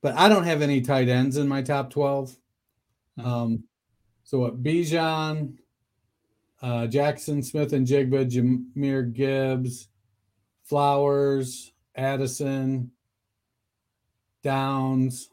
but 0.00 0.16
I 0.16 0.28
don't 0.28 0.44
have 0.44 0.62
any 0.62 0.80
tight 0.80 1.08
ends 1.08 1.36
in 1.36 1.46
my 1.46 1.62
top 1.62 1.90
12. 1.90 2.36
Um, 3.22 3.62
so 4.24 4.40
what 4.40 4.62
Bijan, 4.62 5.58
uh, 6.60 6.88
Jaxon 6.88 7.44
Smith-Njigba, 7.44 8.28
Jahmyr 8.28 9.12
Gibbs, 9.12 9.88
Flowers, 10.68 11.72
Addison, 11.96 12.90
Downs, 14.42 15.30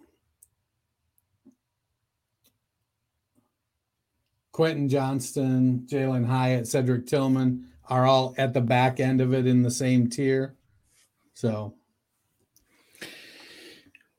Quentin 4.53 4.87
Johnston, 4.87 5.85
Jalin 5.85 6.25
Hyatt, 6.25 6.65
Cedric 6.65 7.05
Tillman 7.05 7.67
are 7.89 8.05
all 8.05 8.33
at 8.37 8.53
the 8.53 8.61
back 8.61 9.01
end 9.01 9.19
of 9.19 9.33
it 9.33 9.45
in 9.45 9.61
the 9.61 9.69
same 9.69 10.09
tier. 10.09 10.55
So, 11.33 11.75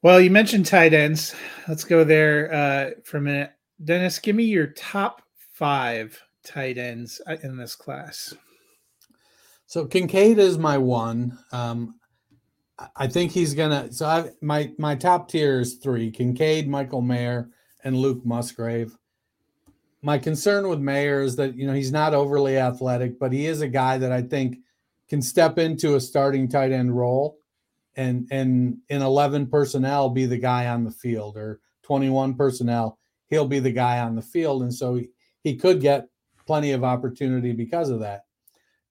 well, 0.03 0.21
you 0.21 0.31
mentioned 0.31 0.67
tight 0.67 0.93
ends. 0.93 1.35
Let's 1.67 1.85
go 1.85 2.05
there 2.05 2.53
uh, 2.53 2.91
for 3.05 3.17
a 3.17 3.23
minute. 3.23 3.53
Dennis, 3.83 4.19
give 4.19 4.37
me 4.37 4.45
your 4.45 4.67
top 4.67 5.23
five 5.53 6.21
tight 6.45 6.77
ends 6.77 7.21
uh, 7.27 7.37
in 7.43 7.57
this 7.57 7.75
class. 7.75 8.35
So 9.67 9.85
Kincaid 9.85 10.39
is 10.39 10.59
my 10.59 10.79
one. 10.79 11.39
Um, 11.53 11.97
I 12.95 13.07
think 13.07 13.33
he's 13.33 13.55
gonna. 13.55 13.93
So 13.93 14.07
I 14.07 14.31
my 14.41 14.73
my 14.79 14.95
top 14.95 15.29
tier 15.29 15.61
is 15.61 15.75
three: 15.75 16.11
Kincaid, 16.11 16.69
Michael 16.69 17.01
Mayer, 17.01 17.51
and 17.85 17.97
Luke 17.97 18.25
Musgrave. 18.25 18.97
My 20.03 20.19
concern 20.19 20.69
with 20.69 20.79
Mayer 20.79 21.23
is 21.23 21.37
that 21.37 21.57
you 21.57 21.67
know 21.67 21.73
he's 21.73 21.93
not 21.93 22.15
overly 22.15 22.59
athletic, 22.59 23.19
but 23.19 23.33
he 23.33 23.47
is 23.47 23.61
a 23.61 23.69
guy 23.69 23.99
that 23.99 24.13
I 24.13 24.23
think 24.23 24.59
can 25.09 25.23
step 25.23 25.59
into 25.59 25.97
a 25.97 26.01
starting 26.01 26.49
tight 26.49 26.71
end 26.71 26.97
role, 26.97 27.39
and 27.97 28.29
and 28.31 28.79
in 28.89 29.03
eleven 29.03 29.47
personnel 29.47 30.11
be 30.11 30.27
the 30.27 30.39
guy 30.39 30.69
on 30.69 30.85
the 30.85 30.91
field, 30.91 31.37
or 31.37 31.61
twenty 31.83 32.11
one 32.11 32.35
personnel 32.35 32.99
he'll 33.29 33.49
be 33.49 33.59
the 33.59 33.73
guy 33.73 33.99
on 34.01 34.15
the 34.15 34.23
field, 34.23 34.63
and 34.63 34.73
so 34.73 34.95
he, 34.95 35.09
he 35.43 35.57
could 35.57 35.81
get 35.81 36.09
plenty 36.47 36.73
of 36.73 36.85
opportunity 36.85 37.53
because 37.53 37.91
of 37.91 38.01
that. 38.01 38.26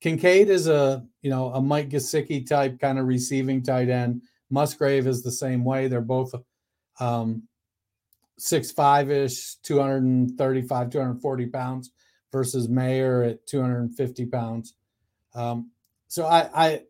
Kincaid 0.01 0.49
is 0.49 0.67
a 0.67 1.05
you 1.21 1.29
know 1.29 1.47
a 1.53 1.61
Mike 1.61 1.89
Gesicki 1.89 2.47
type 2.47 2.79
kind 2.79 2.99
of 2.99 3.07
receiving 3.07 3.63
tight 3.63 3.89
end. 3.89 4.21
Musgrave 4.49 5.07
is 5.07 5.23
the 5.23 5.31
same 5.31 5.63
way. 5.63 5.87
They're 5.87 6.01
both 6.01 6.33
um, 6.99 7.43
six 8.37 8.71
five 8.71 9.09
ish, 9.09 9.55
235, 9.63 10.89
240 10.89 11.45
pounds 11.47 11.91
versus 12.31 12.67
Mayer 12.67 13.23
at 13.23 13.45
250 13.47 14.25
pounds. 14.25 14.75
Um, 15.33 15.71
so 16.07 16.25
I 16.25 16.49
I 16.53 16.81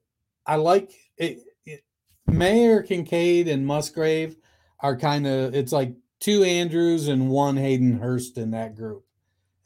I 0.45 0.55
like 0.57 0.91
it, 1.17 1.39
it, 1.65 1.83
Mayer, 2.27 2.81
Kincaid, 2.81 3.47
and 3.47 3.65
Musgrave 3.65 4.37
are 4.79 4.97
kind 4.97 5.25
of 5.25 5.55
it's 5.55 5.71
like 5.71 5.93
two 6.19 6.43
Andrews 6.43 7.07
and 7.07 7.29
one 7.29 7.57
Hayden 7.57 7.99
Hurst 7.99 8.37
in 8.37 8.51
that 8.51 8.75
group, 8.75 9.05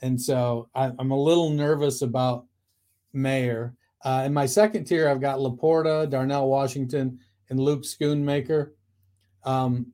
and 0.01 0.21
so 0.21 0.69
I, 0.75 0.91
I'm 0.99 1.11
a 1.11 1.21
little 1.21 1.49
nervous 1.49 2.01
about 2.01 2.45
Mayer. 3.13 3.75
Uh, 4.03 4.23
in 4.25 4.33
my 4.33 4.45
second 4.45 4.85
tier, 4.85 5.09
I've 5.09 5.21
got 5.21 5.39
Laporta, 5.39 6.09
Darnell 6.09 6.47
Washington, 6.47 7.19
and 7.49 7.59
Luke 7.59 7.83
Schoonmaker. 7.83 8.71
Um, 9.43 9.87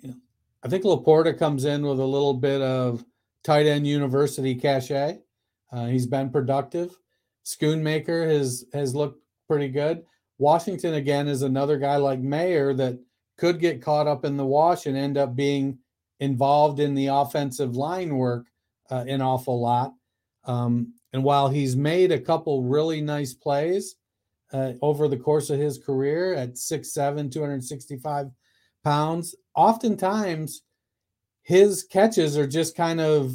you 0.00 0.08
know, 0.08 0.16
I 0.62 0.68
think 0.68 0.84
Laporta 0.84 1.38
comes 1.38 1.64
in 1.64 1.82
with 1.82 2.00
a 2.00 2.04
little 2.04 2.34
bit 2.34 2.60
of 2.60 3.04
tight 3.44 3.66
end 3.66 3.86
university 3.86 4.54
cachet. 4.54 5.18
Uh, 5.72 5.86
he's 5.86 6.06
been 6.06 6.30
productive. 6.30 6.96
Schoonmaker 7.44 8.28
has 8.28 8.64
has 8.72 8.94
looked 8.94 9.22
pretty 9.46 9.68
good. 9.68 10.04
Washington 10.38 10.94
again 10.94 11.28
is 11.28 11.42
another 11.42 11.78
guy 11.78 11.96
like 11.96 12.18
Mayer 12.18 12.74
that 12.74 12.98
could 13.36 13.60
get 13.60 13.82
caught 13.82 14.06
up 14.06 14.24
in 14.24 14.36
the 14.36 14.44
wash 14.44 14.86
and 14.86 14.96
end 14.96 15.16
up 15.16 15.36
being 15.36 15.78
involved 16.18 16.80
in 16.80 16.94
the 16.94 17.06
offensive 17.06 17.76
line 17.76 18.16
work 18.16 18.46
uh, 18.90 19.04
an 19.06 19.22
awful 19.22 19.60
lot. 19.60 19.94
Um, 20.44 20.94
and 21.12 21.24
while 21.24 21.48
he's 21.48 21.76
made 21.76 22.12
a 22.12 22.20
couple 22.20 22.62
really 22.62 23.00
nice 23.00 23.34
plays 23.34 23.96
uh, 24.52 24.72
over 24.82 25.08
the 25.08 25.16
course 25.16 25.50
of 25.50 25.58
his 25.58 25.78
career 25.78 26.34
at 26.34 26.54
6'7, 26.54 27.32
265 27.32 28.30
pounds, 28.84 29.34
oftentimes 29.54 30.62
his 31.42 31.82
catches 31.82 32.36
are 32.36 32.46
just 32.46 32.76
kind 32.76 33.00
of 33.00 33.32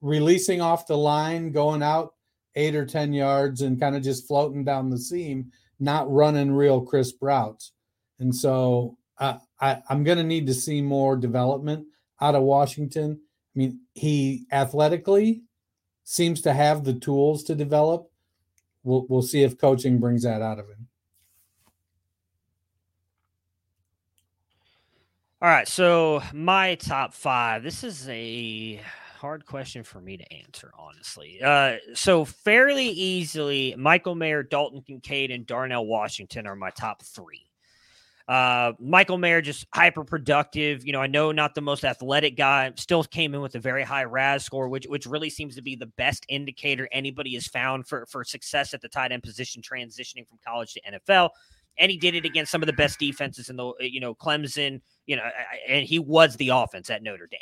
releasing 0.00 0.60
off 0.60 0.86
the 0.86 0.96
line, 0.96 1.52
going 1.52 1.82
out 1.82 2.14
eight 2.54 2.74
or 2.74 2.84
10 2.84 3.12
yards 3.12 3.62
and 3.62 3.80
kind 3.80 3.96
of 3.96 4.02
just 4.02 4.26
floating 4.26 4.64
down 4.64 4.90
the 4.90 4.98
seam, 4.98 5.50
not 5.78 6.10
running 6.12 6.52
real 6.52 6.80
crisp 6.80 7.16
routes. 7.20 7.72
And 8.18 8.34
so 8.34 8.98
uh, 9.18 9.38
I, 9.60 9.82
I'm 9.88 10.04
going 10.04 10.18
to 10.18 10.24
need 10.24 10.46
to 10.48 10.54
see 10.54 10.82
more 10.82 11.16
development 11.16 11.86
out 12.20 12.34
of 12.34 12.42
Washington. 12.42 13.20
I 13.54 13.58
mean, 13.58 13.80
he 13.94 14.46
athletically 14.52 15.42
seems 16.04 16.40
to 16.42 16.52
have 16.52 16.84
the 16.84 16.94
tools 16.94 17.44
to 17.44 17.54
develop. 17.54 18.10
We'll 18.84 19.06
we'll 19.08 19.22
see 19.22 19.42
if 19.42 19.58
coaching 19.58 19.98
brings 19.98 20.22
that 20.24 20.42
out 20.42 20.58
of 20.58 20.68
him. 20.68 20.88
All 25.40 25.48
right, 25.48 25.66
so 25.66 26.22
my 26.32 26.76
top 26.76 27.14
five. 27.14 27.64
This 27.64 27.82
is 27.82 28.08
a 28.08 28.80
hard 29.18 29.44
question 29.44 29.82
for 29.82 30.00
me 30.00 30.16
to 30.16 30.32
answer, 30.32 30.72
honestly. 30.78 31.40
Uh, 31.42 31.76
so 31.94 32.24
fairly 32.24 32.88
easily, 32.88 33.74
Michael 33.76 34.14
Mayer, 34.14 34.42
Dalton 34.42 34.82
Kincaid, 34.82 35.30
and 35.30 35.46
Darnell 35.46 35.86
Washington 35.86 36.46
are 36.46 36.56
my 36.56 36.70
top 36.70 37.02
three. 37.02 37.46
Uh, 38.32 38.72
Michael 38.80 39.18
Mayer 39.18 39.42
just 39.42 39.66
hyper 39.74 40.04
productive. 40.04 40.86
You 40.86 40.92
know, 40.94 41.02
I 41.02 41.06
know 41.06 41.32
not 41.32 41.54
the 41.54 41.60
most 41.60 41.84
athletic 41.84 42.34
guy, 42.34 42.72
still 42.76 43.04
came 43.04 43.34
in 43.34 43.42
with 43.42 43.56
a 43.56 43.58
very 43.58 43.82
high 43.82 44.04
RAS 44.04 44.42
score, 44.42 44.70
which 44.70 44.86
which 44.86 45.04
really 45.04 45.28
seems 45.28 45.54
to 45.56 45.60
be 45.60 45.76
the 45.76 45.84
best 45.84 46.24
indicator 46.30 46.88
anybody 46.92 47.34
has 47.34 47.46
found 47.46 47.86
for 47.86 48.06
for 48.06 48.24
success 48.24 48.72
at 48.72 48.80
the 48.80 48.88
tight 48.88 49.12
end 49.12 49.22
position 49.22 49.60
transitioning 49.60 50.26
from 50.26 50.38
college 50.42 50.72
to 50.72 50.80
NFL. 50.80 51.28
And 51.76 51.90
he 51.90 51.98
did 51.98 52.14
it 52.14 52.24
against 52.24 52.50
some 52.50 52.62
of 52.62 52.68
the 52.68 52.72
best 52.72 52.98
defenses 52.98 53.50
in 53.50 53.56
the 53.56 53.74
you 53.80 54.00
know 54.00 54.14
Clemson. 54.14 54.80
You 55.04 55.16
know, 55.16 55.28
and 55.68 55.84
he 55.84 55.98
was 55.98 56.34
the 56.36 56.48
offense 56.48 56.88
at 56.88 57.02
Notre 57.02 57.28
Dame. 57.30 57.40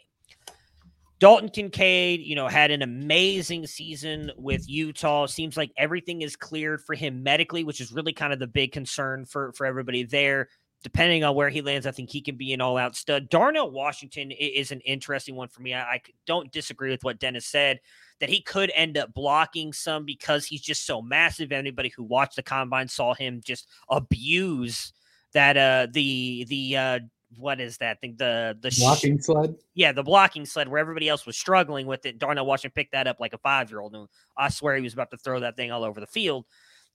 Dalton 1.20 1.50
Kincaid, 1.50 2.20
you 2.20 2.34
know, 2.34 2.48
had 2.48 2.70
an 2.70 2.80
amazing 2.80 3.66
season 3.66 4.32
with 4.38 4.66
Utah. 4.68 5.26
Seems 5.26 5.54
like 5.54 5.70
everything 5.76 6.22
is 6.22 6.34
cleared 6.34 6.80
for 6.80 6.94
him 6.94 7.22
medically, 7.22 7.62
which 7.62 7.78
is 7.78 7.92
really 7.92 8.14
kind 8.14 8.32
of 8.32 8.38
the 8.38 8.46
big 8.46 8.72
concern 8.72 9.26
for 9.26 9.52
for 9.52 9.66
everybody 9.66 10.02
there. 10.02 10.48
Depending 10.82 11.24
on 11.24 11.34
where 11.34 11.50
he 11.50 11.60
lands, 11.60 11.86
I 11.86 11.90
think 11.90 12.08
he 12.08 12.22
can 12.22 12.36
be 12.36 12.54
an 12.54 12.62
all-out 12.62 12.96
stud. 12.96 13.28
Darnell 13.28 13.70
Washington 13.70 14.30
is 14.30 14.70
an 14.70 14.80
interesting 14.80 15.36
one 15.36 15.48
for 15.48 15.60
me. 15.60 15.74
I, 15.74 15.80
I 15.82 16.00
don't 16.26 16.50
disagree 16.50 16.90
with 16.90 17.04
what 17.04 17.18
Dennis 17.18 17.46
said 17.46 17.80
that 18.20 18.30
he 18.30 18.40
could 18.40 18.72
end 18.74 18.96
up 18.96 19.12
blocking 19.12 19.72
some 19.72 20.04
because 20.04 20.46
he's 20.46 20.62
just 20.62 20.86
so 20.86 21.02
massive. 21.02 21.52
Anybody 21.52 21.92
who 21.94 22.04
watched 22.04 22.36
the 22.36 22.42
combine 22.42 22.88
saw 22.88 23.14
him 23.14 23.40
just 23.44 23.66
abuse 23.90 24.92
that 25.32 25.56
uh 25.56 25.86
the 25.92 26.44
the 26.48 26.76
uh 26.76 26.98
what 27.36 27.60
is 27.60 27.76
that 27.78 28.00
thing? 28.00 28.16
The 28.18 28.56
the 28.60 28.74
blocking 28.78 29.18
sh- 29.18 29.24
sled. 29.24 29.54
Yeah, 29.74 29.92
the 29.92 30.02
blocking 30.02 30.44
sled 30.44 30.68
where 30.68 30.80
everybody 30.80 31.08
else 31.08 31.26
was 31.26 31.36
struggling 31.36 31.86
with 31.86 32.04
it. 32.06 32.18
Darnell 32.18 32.46
Washington 32.46 32.74
picked 32.74 32.92
that 32.92 33.06
up 33.06 33.20
like 33.20 33.32
a 33.32 33.38
five 33.38 33.70
year 33.70 33.80
old, 33.80 33.94
and 33.94 34.08
I 34.36 34.48
swear 34.48 34.76
he 34.76 34.82
was 34.82 34.94
about 34.94 35.10
to 35.12 35.16
throw 35.16 35.40
that 35.40 35.56
thing 35.56 35.70
all 35.70 35.84
over 35.84 36.00
the 36.00 36.06
field. 36.06 36.46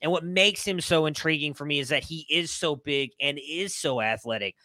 And 0.02 0.12
what 0.12 0.24
makes 0.24 0.66
him 0.66 0.82
so 0.82 1.06
intriguing 1.06 1.54
for 1.54 1.66
me 1.66 1.80
is 1.80 1.90
that 1.90 2.04
he 2.04 2.26
is 2.30 2.52
so 2.52 2.76
big 2.76 3.12
and 3.20 3.40
is 3.40 3.76
so 3.76 4.02
athletic. 4.02 4.56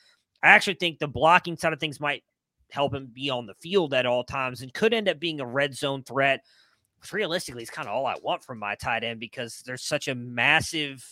I 0.42 0.48
actually 0.48 0.74
think 0.74 0.98
the 0.98 1.08
blocking 1.08 1.56
side 1.56 1.72
of 1.72 1.80
things 1.80 2.00
might 2.00 2.24
help 2.70 2.94
him 2.94 3.10
be 3.12 3.30
on 3.30 3.46
the 3.46 3.54
field 3.54 3.94
at 3.94 4.06
all 4.06 4.24
times 4.24 4.62
and 4.62 4.72
could 4.72 4.94
end 4.94 5.08
up 5.08 5.20
being 5.20 5.40
a 5.40 5.46
red 5.46 5.74
zone 5.74 6.02
threat. 6.02 6.44
Realistically, 7.12 7.62
it's 7.62 7.70
kind 7.70 7.88
of 7.88 7.94
all 7.94 8.06
I 8.06 8.16
want 8.22 8.44
from 8.44 8.58
my 8.58 8.74
tight 8.74 9.04
end 9.04 9.20
because 9.20 9.62
there's 9.64 9.82
such 9.82 10.08
a 10.08 10.14
massive 10.14 11.04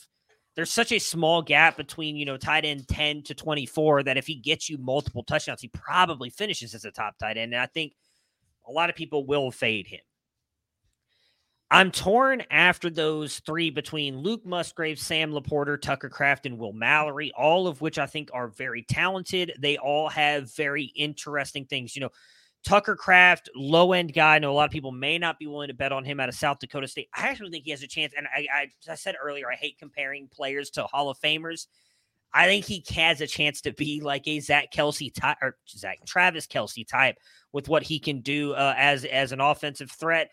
there's 0.59 0.73
such 0.73 0.91
a 0.91 0.99
small 0.99 1.41
gap 1.41 1.77
between, 1.77 2.17
you 2.17 2.25
know, 2.25 2.37
tight 2.37 2.65
end 2.65 2.89
10 2.89 3.23
to 3.23 3.35
24 3.35 4.03
that 4.03 4.17
if 4.17 4.27
he 4.27 4.35
gets 4.35 4.69
you 4.69 4.77
multiple 4.77 5.23
touchdowns, 5.23 5.61
he 5.61 5.69
probably 5.69 6.31
finishes 6.31 6.75
as 6.75 6.85
a 6.85 6.91
top 6.91 7.17
tight 7.17 7.37
end. 7.37 7.55
And 7.55 7.63
I 7.63 7.67
think 7.67 7.95
a 8.67 8.73
lot 8.73 8.91
of 8.91 8.97
people 8.97 9.25
will 9.25 9.53
fade 9.53 9.87
him. 9.87 10.01
I'm 11.71 11.91
torn 11.91 12.43
after 12.51 12.89
those 12.89 13.41
three 13.41 13.69
between 13.69 14.19
Luke 14.19 14.47
Musgrave, 14.47 14.99
Sam 14.99 15.33
LaPorta, 15.33 15.81
Tucker 15.81 16.09
Kraft, 16.09 16.47
and 16.47 16.59
Will 16.59 16.73
Mallory, 16.73 17.31
all 17.37 17.67
of 17.67 17.83
which 17.83 17.99
I 17.99 18.07
think 18.07 18.31
are 18.33 18.49
very 18.49 18.83
talented. 18.83 19.53
They 19.59 19.77
all 19.77 20.09
have 20.09 20.55
very 20.55 20.85
interesting 20.97 21.67
things. 21.67 21.95
You 21.95 22.01
know, 22.01 22.11
Tucker 22.65 22.97
Kraft, 22.97 23.51
low 23.55 23.93
end 23.93 24.15
guy. 24.15 24.37
I 24.37 24.39
know 24.39 24.51
a 24.51 24.55
lot 24.55 24.65
of 24.65 24.71
people 24.71 24.93
may 24.93 25.19
not 25.19 25.39
be 25.39 25.47
willing 25.47 25.69
to 25.69 25.75
bet 25.75 25.93
on 25.93 26.05
him 26.05 26.21
out 26.21 26.31
of 26.31 26.35
South 26.35 26.59
Dakota 26.59 26.89
State. 26.89 27.09
I 27.15 27.29
actually 27.29 27.51
think 27.51 27.65
he 27.65 27.71
has 27.71 27.83
a 27.83 27.87
chance. 27.87 28.15
And 28.17 28.27
I, 28.35 28.47
I, 28.53 28.91
I 28.91 28.95
said 28.95 29.17
earlier, 29.23 29.51
I 29.51 29.55
hate 29.55 29.79
comparing 29.79 30.29
players 30.29 30.71
to 30.71 30.85
Hall 30.85 31.11
of 31.11 31.19
Famers. 31.21 31.67
I 32.33 32.47
think 32.47 32.65
he 32.65 32.83
has 32.95 33.21
a 33.21 33.27
chance 33.27 33.61
to 33.63 33.73
be 33.73 34.01
like 34.01 34.27
a 34.27 34.41
Zach 34.41 34.73
Kelce 34.73 35.13
type 35.15 35.37
or 35.43 35.57
Zach 35.69 35.99
Travis 36.07 36.47
Kelce 36.47 36.87
type 36.87 37.17
with 37.53 37.69
what 37.69 37.83
he 37.83 37.99
can 37.99 38.21
do 38.21 38.53
uh, 38.53 38.75
as 38.77 39.05
as 39.05 39.33
an 39.33 39.41
offensive 39.41 39.91
threat. 39.91 40.31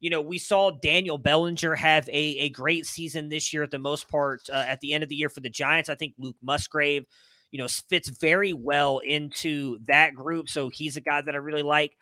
You 0.00 0.10
know, 0.10 0.20
we 0.20 0.38
saw 0.38 0.70
Daniel 0.70 1.18
Bellinger 1.18 1.74
have 1.74 2.08
a, 2.08 2.12
a 2.38 2.48
great 2.50 2.86
season 2.86 3.28
this 3.28 3.52
year 3.52 3.62
at 3.62 3.70
the 3.70 3.78
most 3.78 4.08
part 4.08 4.42
uh, 4.50 4.64
at 4.68 4.80
the 4.80 4.92
end 4.92 5.02
of 5.02 5.08
the 5.08 5.16
year 5.16 5.28
for 5.28 5.40
the 5.40 5.48
Giants. 5.48 5.88
I 5.88 5.94
think 5.94 6.14
Luke 6.18 6.36
Musgrave 6.42 7.06
you 7.50 7.58
know, 7.58 7.68
fits 7.88 8.08
very 8.08 8.52
well 8.52 8.98
into 8.98 9.78
that 9.86 10.14
group. 10.14 10.48
So 10.48 10.68
he's 10.68 10.96
a 10.96 11.00
guy 11.00 11.20
that 11.22 11.34
I 11.34 11.38
really 11.38 11.62
like. 11.62 11.96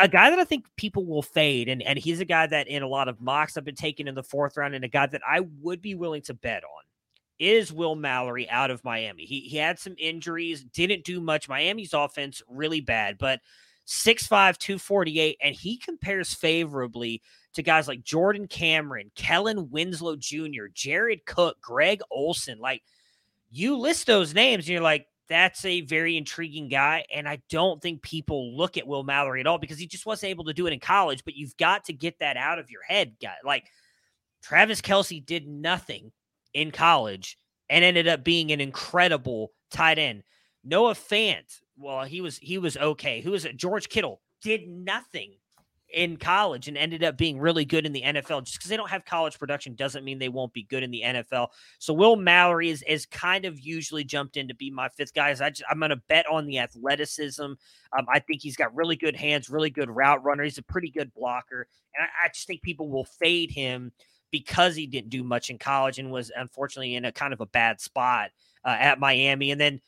A, 0.00 0.08
guy 0.08 0.30
that 0.30 0.38
I 0.38 0.44
think 0.44 0.66
people 0.76 1.04
will 1.04 1.22
fade, 1.22 1.68
and, 1.68 1.82
and 1.82 1.98
he's 1.98 2.20
a 2.20 2.24
guy 2.24 2.46
that 2.46 2.68
in 2.68 2.82
a 2.82 2.88
lot 2.88 3.08
of 3.08 3.20
mocks 3.20 3.56
I've 3.56 3.64
been 3.64 3.74
taking 3.74 4.06
in 4.06 4.14
the 4.14 4.22
fourth 4.22 4.56
round, 4.56 4.74
and 4.74 4.84
a 4.84 4.88
guy 4.88 5.06
that 5.06 5.20
I 5.28 5.40
would 5.60 5.82
be 5.82 5.94
willing 5.94 6.22
to 6.22 6.34
bet 6.34 6.62
on 6.62 6.82
is 7.40 7.72
Will 7.72 7.96
Mallory 7.96 8.48
out 8.48 8.70
of 8.70 8.84
Miami. 8.84 9.24
He 9.24 9.40
he 9.40 9.56
had 9.56 9.80
some 9.80 9.96
injuries, 9.98 10.62
didn't 10.62 11.04
do 11.04 11.20
much. 11.20 11.48
Miami's 11.48 11.92
offense 11.92 12.40
really 12.48 12.80
bad, 12.80 13.18
but 13.18 13.40
6'5, 13.86 14.58
248, 14.58 15.38
and 15.42 15.54
he 15.54 15.76
compares 15.76 16.32
favorably 16.32 17.22
to 17.54 17.62
guys 17.62 17.88
like 17.88 18.02
Jordan 18.02 18.48
Cameron, 18.48 19.10
Kellen 19.14 19.70
Winslow 19.70 20.16
Jr., 20.16 20.66
Jared 20.72 21.24
Cook, 21.24 21.60
Greg 21.60 22.00
Olsen. 22.10 22.58
Like 22.58 22.82
you 23.50 23.76
list 23.76 24.06
those 24.06 24.34
names 24.34 24.64
and 24.64 24.72
you're 24.72 24.82
like, 24.82 25.06
that's 25.28 25.64
a 25.64 25.80
very 25.82 26.16
intriguing 26.16 26.68
guy. 26.68 27.04
And 27.14 27.28
I 27.28 27.40
don't 27.48 27.80
think 27.80 28.02
people 28.02 28.56
look 28.56 28.76
at 28.76 28.86
Will 28.86 29.04
Mallory 29.04 29.40
at 29.40 29.46
all 29.46 29.58
because 29.58 29.78
he 29.78 29.86
just 29.86 30.06
wasn't 30.06 30.30
able 30.30 30.44
to 30.44 30.52
do 30.52 30.66
it 30.66 30.72
in 30.72 30.80
college. 30.80 31.24
But 31.24 31.34
you've 31.34 31.56
got 31.56 31.84
to 31.84 31.92
get 31.92 32.18
that 32.18 32.36
out 32.36 32.58
of 32.58 32.70
your 32.70 32.82
head, 32.82 33.14
guy. 33.22 33.36
Like 33.44 33.64
Travis 34.42 34.80
Kelce 34.80 35.24
did 35.24 35.46
nothing 35.46 36.12
in 36.52 36.70
college 36.70 37.38
and 37.70 37.84
ended 37.84 38.08
up 38.08 38.24
being 38.24 38.52
an 38.52 38.60
incredible 38.60 39.52
tight 39.70 39.98
end. 39.98 40.22
Noah 40.62 40.94
Fant, 40.94 41.60
well, 41.76 42.04
he 42.04 42.20
was 42.20 42.38
he 42.38 42.58
was 42.58 42.76
okay. 42.76 43.20
Who 43.20 43.32
was 43.32 43.44
it? 43.44 43.56
George 43.56 43.88
Kittle 43.88 44.20
did 44.42 44.68
nothing 44.68 45.34
in 45.94 46.16
college 46.16 46.66
and 46.66 46.76
ended 46.76 47.04
up 47.04 47.16
being 47.16 47.38
really 47.38 47.64
good 47.64 47.86
in 47.86 47.92
the 47.92 48.02
NFL. 48.02 48.44
Just 48.44 48.58
because 48.58 48.68
they 48.68 48.76
don't 48.76 48.90
have 48.90 49.04
college 49.04 49.38
production 49.38 49.74
doesn't 49.74 50.04
mean 50.04 50.18
they 50.18 50.28
won't 50.28 50.52
be 50.52 50.64
good 50.64 50.82
in 50.82 50.90
the 50.90 51.02
NFL. 51.04 51.48
So 51.78 51.94
Will 51.94 52.16
Mallory 52.16 52.70
is, 52.70 52.82
is 52.82 53.06
kind 53.06 53.44
of 53.44 53.60
usually 53.60 54.02
jumped 54.02 54.36
in 54.36 54.48
to 54.48 54.54
be 54.54 54.70
my 54.70 54.88
fifth 54.88 55.14
guy. 55.14 55.30
I 55.30 55.52
I'm 55.70 55.78
going 55.78 55.90
to 55.90 56.02
bet 56.08 56.26
on 56.30 56.46
the 56.46 56.58
athleticism. 56.58 57.42
Um, 57.42 58.06
I 58.08 58.18
think 58.18 58.42
he's 58.42 58.56
got 58.56 58.74
really 58.74 58.96
good 58.96 59.16
hands, 59.16 59.48
really 59.48 59.70
good 59.70 59.88
route 59.88 60.22
runner. 60.24 60.42
He's 60.42 60.58
a 60.58 60.62
pretty 60.62 60.90
good 60.90 61.14
blocker. 61.14 61.68
And 61.96 62.04
I, 62.04 62.26
I 62.26 62.28
just 62.28 62.46
think 62.46 62.62
people 62.62 62.90
will 62.90 63.04
fade 63.04 63.50
him 63.50 63.92
because 64.30 64.74
he 64.74 64.86
didn't 64.86 65.10
do 65.10 65.22
much 65.22 65.48
in 65.48 65.58
college 65.58 66.00
and 66.00 66.10
was 66.10 66.32
unfortunately 66.34 66.96
in 66.96 67.04
a 67.04 67.12
kind 67.12 67.32
of 67.32 67.40
a 67.40 67.46
bad 67.46 67.80
spot 67.80 68.30
uh, 68.64 68.76
at 68.78 68.98
Miami. 68.98 69.52
And 69.52 69.60
then 69.60 69.80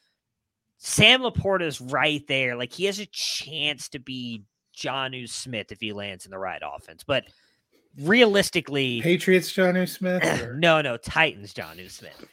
Sam 0.79 1.23
LaPorta 1.23 1.63
is 1.63 1.81
right 1.81 2.27
there. 2.29 2.57
Like 2.57 2.73
he 2.73 2.85
has 2.85 2.99
a 2.99 3.07
chance 3.07 3.89
to 3.91 3.99
be 3.99 4.45
Jonnu 4.77 5.29
Smith 5.29 5.73
if 5.73 5.81
he 5.81 5.93
lands 5.93 6.25
in 6.25 6.31
the 6.31 6.39
right 6.39 6.63
offense. 6.65 7.03
But 7.05 7.25
realistically, 7.99 9.01
Patriots 9.01 9.53
Jonnu 9.53 9.89
Smith? 9.89 10.23
no, 10.55 10.83
no, 10.83 10.97
Titans 10.97 11.55
Jonnu 11.55 11.91
Smith. 11.91 12.25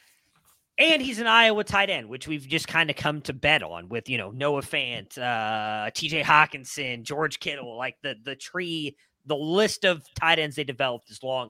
And 0.77 1.01
he's 1.01 1.19
an 1.19 1.27
Iowa 1.27 1.63
tight 1.63 1.91
end, 1.91 2.09
which 2.09 2.27
we've 2.27 2.47
just 2.47 2.67
kind 2.67 2.89
of 2.89 2.95
come 2.95 3.21
to 3.21 3.33
bet 3.33 3.61
on 3.61 3.89
with, 3.89 4.09
you 4.09 4.17
know, 4.17 4.31
Noah 4.31 4.63
Fant, 4.63 5.15
uh, 5.19 5.91
TJ 5.91 6.23
Hockenson, 6.23 7.03
George 7.03 7.39
Kittle, 7.39 7.77
like 7.77 7.95
the 8.01 8.15
the 8.23 8.35
tree, 8.35 8.97
the 9.25 9.35
list 9.35 9.85
of 9.85 10.03
tight 10.15 10.39
ends 10.39 10.55
they 10.55 10.63
developed 10.63 11.11
is 11.11 11.21
long. 11.21 11.49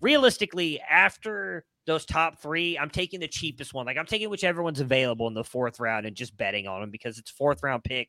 Realistically, 0.00 0.80
after 0.80 1.64
those 1.86 2.04
top 2.04 2.40
three, 2.40 2.78
I'm 2.78 2.90
taking 2.90 3.20
the 3.20 3.28
cheapest 3.28 3.74
one. 3.74 3.86
Like 3.86 3.96
I'm 3.96 4.06
taking 4.06 4.30
whichever 4.30 4.62
one's 4.62 4.80
available 4.80 5.26
in 5.28 5.34
the 5.34 5.44
fourth 5.44 5.80
round 5.80 6.06
and 6.06 6.16
just 6.16 6.36
betting 6.36 6.66
on 6.66 6.80
them 6.80 6.90
because 6.90 7.18
it's 7.18 7.30
fourth 7.30 7.62
round 7.62 7.84
pick, 7.84 8.08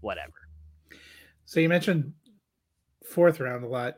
whatever. 0.00 0.34
So 1.44 1.60
you 1.60 1.68
mentioned 1.68 2.12
fourth 3.04 3.40
round 3.40 3.64
a 3.64 3.68
lot. 3.68 3.96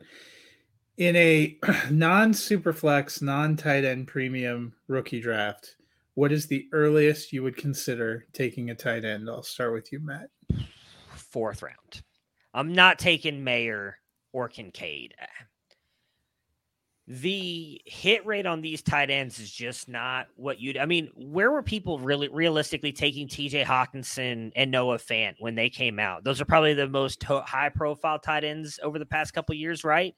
In 0.97 1.15
a 1.15 1.57
non 1.91 2.31
superflex, 2.33 3.21
non 3.21 3.55
tight 3.55 3.85
end 3.85 4.07
premium 4.07 4.73
rookie 4.87 5.21
draft, 5.21 5.75
what 6.15 6.31
is 6.31 6.47
the 6.47 6.67
earliest 6.71 7.31
you 7.31 7.43
would 7.43 7.57
consider 7.57 8.25
taking 8.33 8.69
a 8.69 8.75
tight 8.75 9.05
end? 9.05 9.29
I'll 9.29 9.43
start 9.43 9.73
with 9.73 9.91
you, 9.91 9.99
Matt. 9.99 10.29
Fourth 11.15 11.61
round. 11.61 12.01
I'm 12.53 12.73
not 12.73 12.97
taking 12.97 13.43
Mayer 13.43 13.99
or 14.33 14.49
Kincaid 14.49 15.13
the 17.07 17.81
hit 17.85 18.25
rate 18.25 18.45
on 18.45 18.61
these 18.61 18.81
tight 18.81 19.09
ends 19.09 19.39
is 19.39 19.49
just 19.49 19.87
not 19.87 20.27
what 20.35 20.59
you'd. 20.59 20.77
I 20.77 20.85
mean, 20.85 21.09
where 21.15 21.49
were 21.49 21.63
people 21.63 21.99
really 21.99 22.27
realistically 22.27 22.91
taking 22.91 23.29
TJ 23.29 23.63
Hockenson 23.63 24.51
and 24.55 24.71
Noah 24.71 24.97
Fant 24.97 25.35
when 25.39 25.55
they 25.55 25.69
came 25.69 25.99
out? 25.99 26.25
Those 26.25 26.41
are 26.41 26.45
probably 26.45 26.73
the 26.73 26.89
most 26.89 27.23
high 27.23 27.69
profile 27.69 28.19
tight 28.19 28.43
ends 28.43 28.77
over 28.83 28.99
the 28.99 29.05
past 29.05 29.33
couple 29.33 29.55
years, 29.55 29.85
right? 29.85 30.15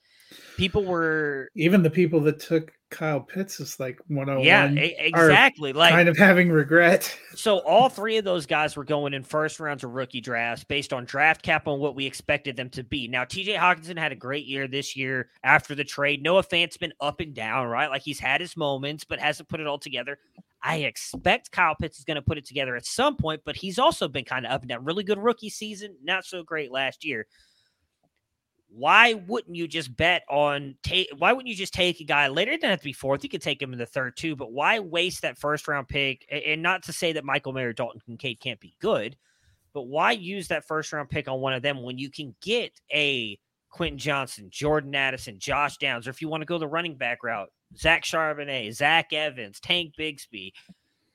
People 0.58 0.84
were 0.84 1.50
even 1.56 1.84
the 1.84 1.92
people 1.92 2.22
that 2.22 2.40
took 2.40 2.72
Kyle 2.90 3.20
Pitts 3.20 3.60
is 3.60 3.80
like 3.80 4.00
101. 4.08 4.46
Yeah, 4.46 4.68
oh 4.72 5.26
exactly. 5.26 5.74
Like 5.74 5.92
kind 5.92 6.10
of 6.10 6.18
having 6.18 6.50
regret. 6.50 7.16
So 7.36 7.60
all 7.60 7.88
three 7.88 8.18
of 8.18 8.26
those 8.26 8.46
guys 8.46 8.76
were 8.76 8.84
going 8.84 9.14
in 9.14 9.24
first 9.24 9.62
rounds 9.62 9.86
of 9.86 9.92
rookie 9.92 10.20
drafts 10.20 10.66
based 10.66 10.92
on 10.92 11.06
draft 11.06 11.42
cap 11.42 11.70
on 11.70 11.80
what 11.80 11.96
we 11.96 12.06
expected 12.06 12.58
them 12.58 12.70
to 12.72 12.84
be. 12.84 13.08
Now 13.08 13.24
TJ 13.24 13.56
Hockenson 13.56 13.98
had 13.98 14.12
a 14.12 14.16
great 14.16 14.46
year 14.46 14.68
this 14.68 14.94
year 14.98 15.30
after 15.42 15.74
the 15.74 15.86
trade. 15.86 16.22
Noah 16.22 16.44
Fant's 16.44 16.76
been 16.76 16.92
up 17.00 17.22
and 17.22 17.34
down, 17.34 17.68
right? 17.68 17.90
Like 17.90 18.02
he's 18.02 18.20
had 18.20 18.42
his 18.42 18.58
moments, 18.58 19.06
but 19.06 19.20
hasn't 19.20 19.48
put 19.48 19.62
it 19.62 19.68
all 19.68 19.80
together. 19.80 20.20
I 20.62 20.78
expect 20.78 21.52
Kyle 21.52 21.76
Pitts 21.76 22.00
is 22.00 22.04
going 22.04 22.16
to 22.16 22.22
put 22.22 22.38
it 22.38 22.46
together 22.46 22.76
at 22.76 22.86
some 22.86 23.16
point, 23.16 23.42
but 23.46 23.56
he's 23.56 23.80
also 23.80 24.10
been 24.10 24.26
kind 24.26 24.46
of 24.46 24.52
up 24.52 24.62
and 24.62 24.70
down. 24.70 24.84
Really 24.84 25.06
good 25.06 25.20
rookie 25.20 25.50
season, 25.50 25.96
not 26.04 26.26
so 26.26 26.44
great 26.44 26.74
last 26.74 27.06
year 27.06 27.26
why 28.72 29.13
wouldn't 29.13 29.55
you 29.55 29.67
just 29.67 29.95
bet 29.97 30.24
on 30.30 30.76
take 30.84 31.09
why 31.17 31.34
wouldn't 31.34 31.49
you 31.49 31.55
just 31.55 31.74
take 31.74 31.99
a 31.99 32.03
guy 32.03 32.28
later 32.28 32.51
it 32.51 32.61
doesn't 32.61 32.70
have 32.70 32.80
to 32.80 32.86
be 32.86 32.93
fourth 32.93 33.24
you 33.24 33.30
could 33.30 33.41
take 33.41 33.61
him 33.61 33.74
in 33.74 33.80
the 33.80 33.86
third 33.86 34.15
too 34.15 34.36
but 34.36 34.51
why 34.51 34.80
waste 34.80 35.24
that 35.24 35.38
first 35.38 35.67
round 35.67 35.88
pick? 35.88 36.26
And 36.32 36.61
not 36.61 36.84
to 36.84 36.93
say 36.93 37.13
that 37.13 37.26
michael 37.26 37.51
mayer 37.51 37.74
dalton 37.74 38.01
kincaid 38.05 38.39
can't 38.39 38.59
be 38.59 38.76
good 38.80 39.15
but 39.74 39.88
why 39.88 40.11
use 40.11 40.47
that 40.49 40.65
first 40.65 40.93
round 40.93 41.09
pick 41.09 41.28
on 41.28 41.41
one 41.41 41.53
of 41.53 41.63
them 41.63 41.82
when 41.82 41.97
you 41.97 42.11
can 42.11 42.36
get 42.41 42.80
a 42.93 43.38
quentin 43.70 43.97
Johnston, 43.97 44.49
jordan 44.51 44.93
addison 44.93 45.39
josh 45.39 45.78
downs 45.78 46.07
or 46.07 46.11
if 46.11 46.22
you 46.22 46.30
want 46.30 46.41
to 46.41 46.45
go 46.45 46.57
the 46.59 46.67
running 46.67 46.95
back 46.95 47.24
route 47.24 47.49
zach 47.76 48.03
charbonnet 48.03 48.74
zach 48.74 49.13
evans 49.13 49.59
tank 49.59 49.93
bigsby 49.99 50.51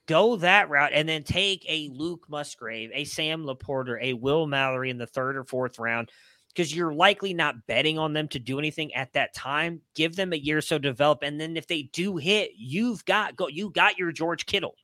go 0.07 0.37
that 0.37 0.69
route 0.69 0.93
and 0.93 1.09
then 1.09 1.23
take 1.23 1.65
a 1.69 1.89
luke 1.93 2.27
musgrave 2.29 2.91
a 2.93 3.05
sam 3.05 3.45
laporta 3.45 3.97
a 4.01 4.13
will 4.13 4.47
mallory 4.47 4.91
in 4.91 4.99
the 4.99 5.07
third 5.07 5.37
or 5.37 5.45
fourth 5.45 5.79
round 5.79 6.11
because 6.55 6.75
you're 6.75 6.95
likely 6.95 7.35
not 7.35 7.67
betting 7.67 7.99
on 7.99 8.13
them 8.13 8.29
to 8.29 8.39
do 8.39 8.59
anything 8.59 8.95
at 8.95 9.13
that 9.15 9.35
time. 9.35 9.81
Give 9.95 10.15
them 10.15 10.33
a 10.33 10.37
year 10.37 10.59
or 10.59 10.63
so 10.63 10.79
to 10.79 10.89
develop, 10.89 11.23
and 11.23 11.41
then 11.41 11.57
if 11.57 11.67
they 11.67 11.83
do 11.93 12.17
hit, 12.17 12.53
you've 12.57 13.05
got 13.05 13.37
go 13.37 13.49
you 13.49 13.71
got 13.71 13.99
your 13.99 14.13
George 14.13 14.47
Kittle 14.47 14.77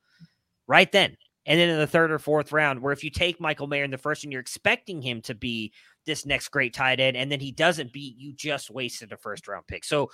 right 0.66 0.90
then. 0.90 1.16
And 1.46 1.58
then 1.58 1.70
in 1.70 1.78
the 1.78 1.86
third 1.86 2.12
or 2.12 2.18
fourth 2.18 2.52
round, 2.52 2.80
where 2.80 2.92
if 2.92 3.02
you 3.02 3.10
take 3.10 3.40
Michael 3.40 3.66
Mayer 3.66 3.82
in 3.82 3.90
the 3.90 3.98
first 3.98 4.24
and 4.24 4.32
you're 4.32 4.42
expecting 4.42 5.00
him 5.00 5.22
to 5.22 5.34
be 5.34 5.72
this 6.04 6.26
next 6.26 6.48
great 6.48 6.74
tight 6.74 7.00
end, 7.00 7.16
and 7.16 7.32
then 7.32 7.40
he 7.40 7.50
doesn't 7.50 7.92
beat, 7.92 8.16
you 8.18 8.32
just 8.32 8.70
wasted 8.70 9.10
a 9.10 9.16
first 9.16 9.48
round 9.48 9.66
pick. 9.66 9.84
So 9.84 10.10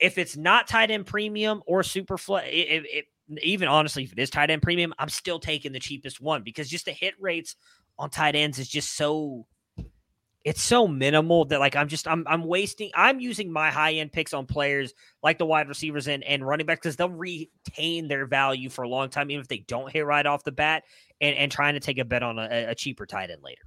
if 0.00 0.18
it's 0.18 0.36
not 0.36 0.66
tight 0.66 0.90
end 0.90 1.06
premium 1.06 1.62
or 1.66 1.82
super 1.82 2.16
flex, 2.16 2.48
even 3.42 3.68
honestly, 3.68 4.04
if 4.04 4.12
it 4.12 4.18
is 4.18 4.30
tight 4.30 4.50
end 4.50 4.62
premium, 4.62 4.94
I'm 4.98 5.10
still 5.10 5.38
taking 5.38 5.72
the 5.72 5.78
cheapest 5.78 6.20
one 6.20 6.42
because 6.42 6.68
just 6.68 6.86
the 6.86 6.92
hit 6.92 7.14
rates 7.20 7.54
on 7.98 8.10
tight 8.10 8.34
ends 8.34 8.58
is 8.58 8.68
just 8.68 8.96
so 8.96 9.46
it's 10.44 10.62
so 10.62 10.88
minimal 10.88 11.44
that 11.46 11.60
like 11.60 11.76
I'm 11.76 11.88
just 11.88 12.08
I'm 12.08 12.24
I'm 12.26 12.44
wasting 12.44 12.90
I'm 12.94 13.20
using 13.20 13.52
my 13.52 13.70
high 13.70 13.94
end 13.94 14.12
picks 14.12 14.34
on 14.34 14.46
players 14.46 14.92
like 15.22 15.38
the 15.38 15.46
wide 15.46 15.68
receivers 15.68 16.08
and, 16.08 16.24
and 16.24 16.46
running 16.46 16.66
backs 16.66 16.80
because 16.80 16.96
they'll 16.96 17.10
retain 17.10 18.08
their 18.08 18.26
value 18.26 18.68
for 18.68 18.82
a 18.82 18.88
long 18.88 19.08
time 19.08 19.30
even 19.30 19.40
if 19.40 19.48
they 19.48 19.58
don't 19.58 19.92
hit 19.92 20.04
right 20.04 20.26
off 20.26 20.44
the 20.44 20.52
bat 20.52 20.84
and, 21.20 21.36
and 21.36 21.52
trying 21.52 21.74
to 21.74 21.80
take 21.80 21.98
a 21.98 22.04
bet 22.04 22.22
on 22.22 22.38
a, 22.38 22.70
a 22.70 22.74
cheaper 22.74 23.06
tight 23.06 23.30
end 23.30 23.42
later. 23.42 23.62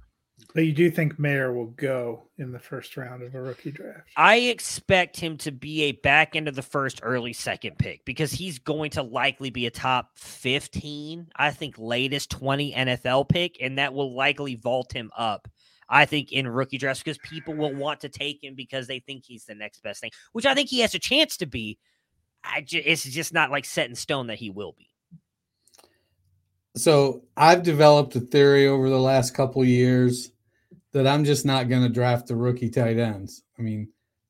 But 0.54 0.66
you 0.66 0.72
do 0.72 0.90
think 0.90 1.18
Mayer 1.18 1.52
will 1.52 1.66
go 1.66 2.24
in 2.38 2.52
the 2.52 2.58
first 2.58 2.96
round 2.96 3.22
of 3.22 3.34
a 3.34 3.40
rookie 3.40 3.70
draft? 3.70 4.08
I 4.16 4.36
expect 4.36 5.18
him 5.18 5.38
to 5.38 5.50
be 5.50 5.84
a 5.84 5.92
back 5.92 6.36
end 6.36 6.46
of 6.46 6.54
the 6.54 6.62
first, 6.62 7.00
early 7.02 7.32
second 7.32 7.78
pick 7.78 8.04
because 8.04 8.32
he's 8.32 8.58
going 8.58 8.90
to 8.92 9.02
likely 9.02 9.50
be 9.50 9.66
a 9.66 9.70
top 9.70 10.10
15, 10.16 11.28
I 11.36 11.50
think 11.50 11.76
latest 11.78 12.30
20 12.30 12.72
NFL 12.74 13.28
pick, 13.28 13.56
and 13.60 13.78
that 13.78 13.94
will 13.94 14.14
likely 14.14 14.56
vault 14.56 14.92
him 14.92 15.10
up. 15.16 15.48
I 15.88 16.04
think 16.04 16.32
in 16.32 16.48
rookie 16.48 16.78
drafts 16.78 17.02
because 17.02 17.18
people 17.18 17.54
will 17.54 17.74
want 17.74 18.00
to 18.00 18.08
take 18.08 18.42
him 18.42 18.54
because 18.54 18.86
they 18.86 18.98
think 18.98 19.24
he's 19.24 19.44
the 19.44 19.54
next 19.54 19.82
best 19.82 20.00
thing, 20.00 20.10
which 20.32 20.46
I 20.46 20.54
think 20.54 20.68
he 20.68 20.80
has 20.80 20.94
a 20.94 20.98
chance 20.98 21.36
to 21.38 21.46
be. 21.46 21.78
Just, 22.64 22.86
it's 22.86 23.02
just 23.02 23.32
not 23.32 23.50
like 23.50 23.64
set 23.64 23.88
in 23.88 23.94
stone 23.94 24.28
that 24.28 24.38
he 24.38 24.50
will 24.50 24.72
be. 24.78 24.88
So 26.76 27.24
I've 27.36 27.62
developed 27.62 28.14
a 28.16 28.20
theory 28.20 28.66
over 28.68 28.88
the 28.88 29.00
last 29.00 29.34
couple 29.34 29.64
years 29.64 30.30
that 30.92 31.06
I'm 31.06 31.24
just 31.24 31.44
not 31.44 31.68
going 31.68 31.82
to 31.82 31.88
draft 31.88 32.28
the 32.28 32.36
rookie 32.36 32.70
tight 32.70 32.98
ends. 32.98 33.42
I 33.58 33.62
mean, 33.62 33.88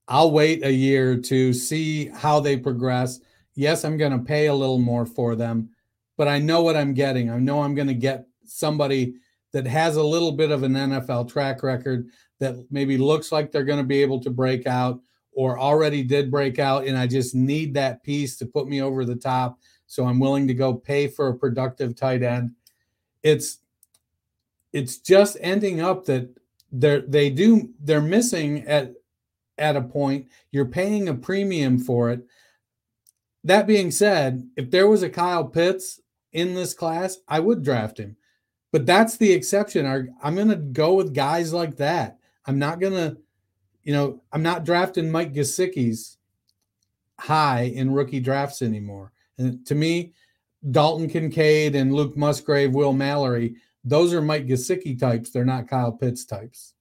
I'll 0.09 0.31
wait 0.31 0.65
a 0.65 0.73
year 0.73 1.17
to 1.23 1.53
see 1.53 2.09
how 2.09 2.41
they 2.41 2.57
progress. 2.57 3.21
Yes, 3.55 3.85
I'm 3.85 3.97
going 3.97 4.13
to 4.13 4.25
pay 4.25 4.47
a 4.47 4.55
little 4.55 4.79
more 4.79 5.05
for 5.05 5.35
them, 5.35 5.71
but 6.17 6.29
I 6.29 6.39
know 6.39 6.63
what 6.63 6.77
I'm 6.77 6.95
getting. 6.95 7.31
I 7.31 7.39
know 7.39 7.63
I'm 7.63 7.75
going 7.75 7.89
to 7.89 7.95
get 7.95 8.27
somebody 8.45 9.17
that 9.53 9.67
has 9.67 9.97
a 9.97 10.03
little 10.03 10.33
bit 10.33 10.51
of 10.51 10.63
an 10.63 10.73
NFL 10.73 11.31
track 11.31 11.63
record 11.63 12.09
that 12.39 12.57
maybe 12.71 12.99
looks 12.99 13.33
like 13.33 13.51
they're 13.51 13.65
going 13.65 13.79
to 13.79 13.85
be 13.85 14.03
able 14.03 14.21
to 14.21 14.31
break 14.31 14.67
out 14.67 15.01
or 15.33 15.59
already 15.59 16.03
did 16.03 16.31
break 16.31 16.59
out. 16.59 16.87
And 16.87 16.97
I 16.97 17.07
just 17.07 17.35
need 17.35 17.75
that 17.75 18.03
piece 18.03 18.37
to 18.39 18.47
put 18.47 18.69
me 18.69 18.83
over 18.83 19.05
the 19.05 19.17
top. 19.17 19.59
So 19.87 20.07
I'm 20.07 20.19
willing 20.19 20.49
to 20.49 20.55
go 20.55 20.75
pay 20.75 21.09
for 21.09 21.29
a 21.29 21.37
productive 21.37 21.95
tight 21.95 22.23
end. 22.23 22.53
It's 23.23 23.59
it's 24.73 24.99
just 24.99 25.37
ending 25.41 25.81
up 25.81 26.05
that 26.07 26.29
they're 26.73 27.01
they 27.01 27.31
do 27.31 27.71
they're 27.81 28.01
missing 28.01 28.67
at 28.67 28.95
at 29.59 29.77
a 29.77 29.83
point. 29.83 30.27
You're 30.51 30.67
paying 30.67 31.09
a 31.09 31.15
premium 31.15 31.79
for 31.79 32.11
it. 32.11 32.27
That 33.45 33.67
being 33.67 33.91
said, 33.91 34.49
if 34.57 34.71
there 34.71 34.89
was 34.89 35.03
a 35.03 35.09
Kyle 35.09 35.45
Pitts 35.45 36.01
in 36.33 36.55
this 36.55 36.75
class, 36.75 37.19
I 37.29 37.41
would 37.41 37.63
draft 37.63 37.99
him. 37.99 38.17
But 38.77 38.85
that's 38.85 39.17
the 39.17 39.33
exception. 39.33 40.15
I'm 40.23 40.35
going 40.35 40.51
to 40.51 40.57
go 40.57 40.93
with 40.93 41.15
guys 41.15 41.51
like 41.51 41.77
that. 41.77 42.19
I'm 42.45 42.59
not 42.59 42.79
going 42.79 42.93
to, 42.93 43.17
you 43.85 43.95
know, 43.95 44.23
I'm 44.35 44.43
not 44.43 44.67
drafting 44.67 45.11
Mike 45.11 45.33
Gesicki's 45.33 46.19
high 47.19 47.73
in 47.75 47.91
rookie 47.91 48.21
drafts 48.21 48.61
anymore. 48.61 49.13
And 49.39 49.65
to 49.65 49.75
me, 49.75 50.13
Dalton 50.71 51.09
Kincaid 51.09 51.75
and 51.75 51.95
Luke 51.95 52.19
Musgrave, 52.19 52.75
Will 52.75 52.93
Mallory, 52.93 53.57
those 53.83 54.13
are 54.13 54.21
Mike 54.21 54.47
Gesicki 54.47 55.01
types. 55.01 55.31
They're 55.31 55.47
not 55.47 55.69
Kyle 55.69 55.93
Pitts 55.93 56.27
types. 56.27 56.75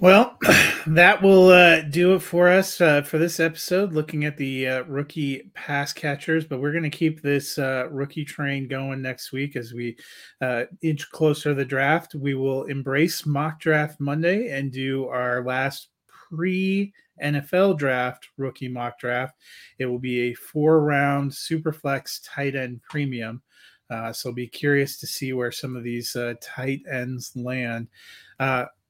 Well, 0.00 0.38
that 0.86 1.20
will 1.20 1.50
uh, 1.50 1.82
do 1.82 2.14
it 2.14 2.20
for 2.20 2.48
us 2.48 2.80
uh, 2.80 3.02
for 3.02 3.18
this 3.18 3.38
episode, 3.38 3.92
looking 3.92 4.24
at 4.24 4.38
the 4.38 4.66
uh, 4.66 4.82
rookie 4.84 5.50
pass 5.52 5.92
catchers. 5.92 6.46
But 6.46 6.58
we're 6.60 6.72
going 6.72 6.84
to 6.84 6.88
keep 6.90 7.20
this 7.20 7.58
uh, 7.58 7.86
rookie 7.90 8.24
train 8.24 8.66
going 8.66 9.02
next 9.02 9.30
week 9.30 9.56
as 9.56 9.74
we 9.74 9.98
uh, 10.40 10.64
inch 10.80 11.10
closer 11.10 11.50
to 11.50 11.54
the 11.54 11.66
draft. 11.66 12.14
We 12.14 12.34
will 12.34 12.64
embrace 12.64 13.26
mock 13.26 13.60
draft 13.60 14.00
Monday 14.00 14.48
and 14.48 14.72
do 14.72 15.06
our 15.08 15.44
last 15.44 15.88
pre 16.08 16.94
NFL 17.22 17.76
draft 17.76 18.26
rookie 18.38 18.68
mock 18.68 18.98
draft. 18.98 19.34
It 19.78 19.84
will 19.84 19.98
be 19.98 20.30
a 20.30 20.34
four 20.34 20.82
round 20.82 21.34
super 21.34 21.74
flex 21.74 22.20
tight 22.20 22.56
end 22.56 22.80
premium. 22.88 23.42
Uh, 23.90 24.14
so 24.14 24.32
be 24.32 24.46
curious 24.46 24.96
to 25.00 25.06
see 25.06 25.34
where 25.34 25.52
some 25.52 25.76
of 25.76 25.84
these 25.84 26.16
tight 26.40 26.80
ends 26.90 27.32
land. 27.36 27.88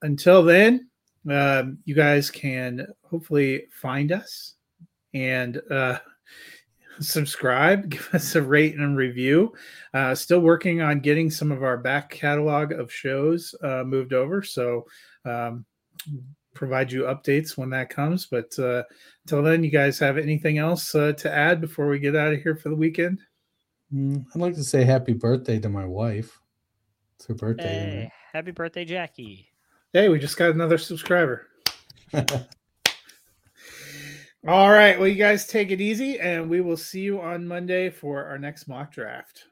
until 0.03 0.43
then, 0.43 0.87
um, 1.29 1.77
you 1.85 1.95
guys 1.95 2.31
can 2.31 2.87
hopefully 3.03 3.65
find 3.71 4.11
us 4.11 4.55
and 5.13 5.61
uh, 5.69 5.99
subscribe, 6.99 7.89
give 7.89 8.09
us 8.13 8.35
a 8.35 8.41
rate 8.41 8.75
and 8.75 8.97
review. 8.97 9.53
Uh, 9.93 10.15
still 10.15 10.39
working 10.39 10.81
on 10.81 10.99
getting 10.99 11.29
some 11.29 11.51
of 11.51 11.63
our 11.63 11.77
back 11.77 12.09
catalog 12.09 12.71
of 12.71 12.91
shows 12.91 13.53
uh, 13.63 13.83
moved 13.83 14.13
over. 14.13 14.41
So, 14.41 14.85
um, 15.25 15.65
provide 16.53 16.91
you 16.91 17.03
updates 17.03 17.57
when 17.57 17.69
that 17.69 17.89
comes. 17.89 18.25
But 18.25 18.57
uh, 18.59 18.83
until 19.25 19.43
then, 19.43 19.63
you 19.63 19.71
guys 19.71 19.99
have 19.99 20.17
anything 20.17 20.57
else 20.57 20.93
uh, 20.95 21.13
to 21.13 21.31
add 21.31 21.61
before 21.61 21.87
we 21.87 21.99
get 21.99 22.15
out 22.15 22.33
of 22.33 22.41
here 22.41 22.55
for 22.55 22.69
the 22.69 22.75
weekend? 22.75 23.19
Mm, 23.93 24.25
I'd 24.33 24.41
like 24.41 24.55
to 24.55 24.63
say 24.63 24.83
happy 24.83 25.13
birthday 25.13 25.59
to 25.59 25.69
my 25.69 25.85
wife. 25.85 26.39
It's 27.15 27.27
her 27.27 27.35
birthday. 27.35 27.63
Hey, 27.63 28.11
happy 28.33 28.51
birthday, 28.51 28.85
Jackie. 28.85 29.50
Hey, 29.93 30.07
we 30.07 30.19
just 30.19 30.37
got 30.37 30.51
another 30.51 30.77
subscriber. 30.77 31.47
All 34.47 34.71
right. 34.71 34.97
Well, 34.97 35.09
you 35.09 35.15
guys 35.15 35.45
take 35.45 35.69
it 35.69 35.81
easy, 35.81 36.17
and 36.17 36.49
we 36.49 36.61
will 36.61 36.77
see 36.77 37.01
you 37.01 37.19
on 37.19 37.45
Monday 37.45 37.89
for 37.89 38.23
our 38.23 38.37
next 38.37 38.69
mock 38.69 38.93
draft. 38.93 39.47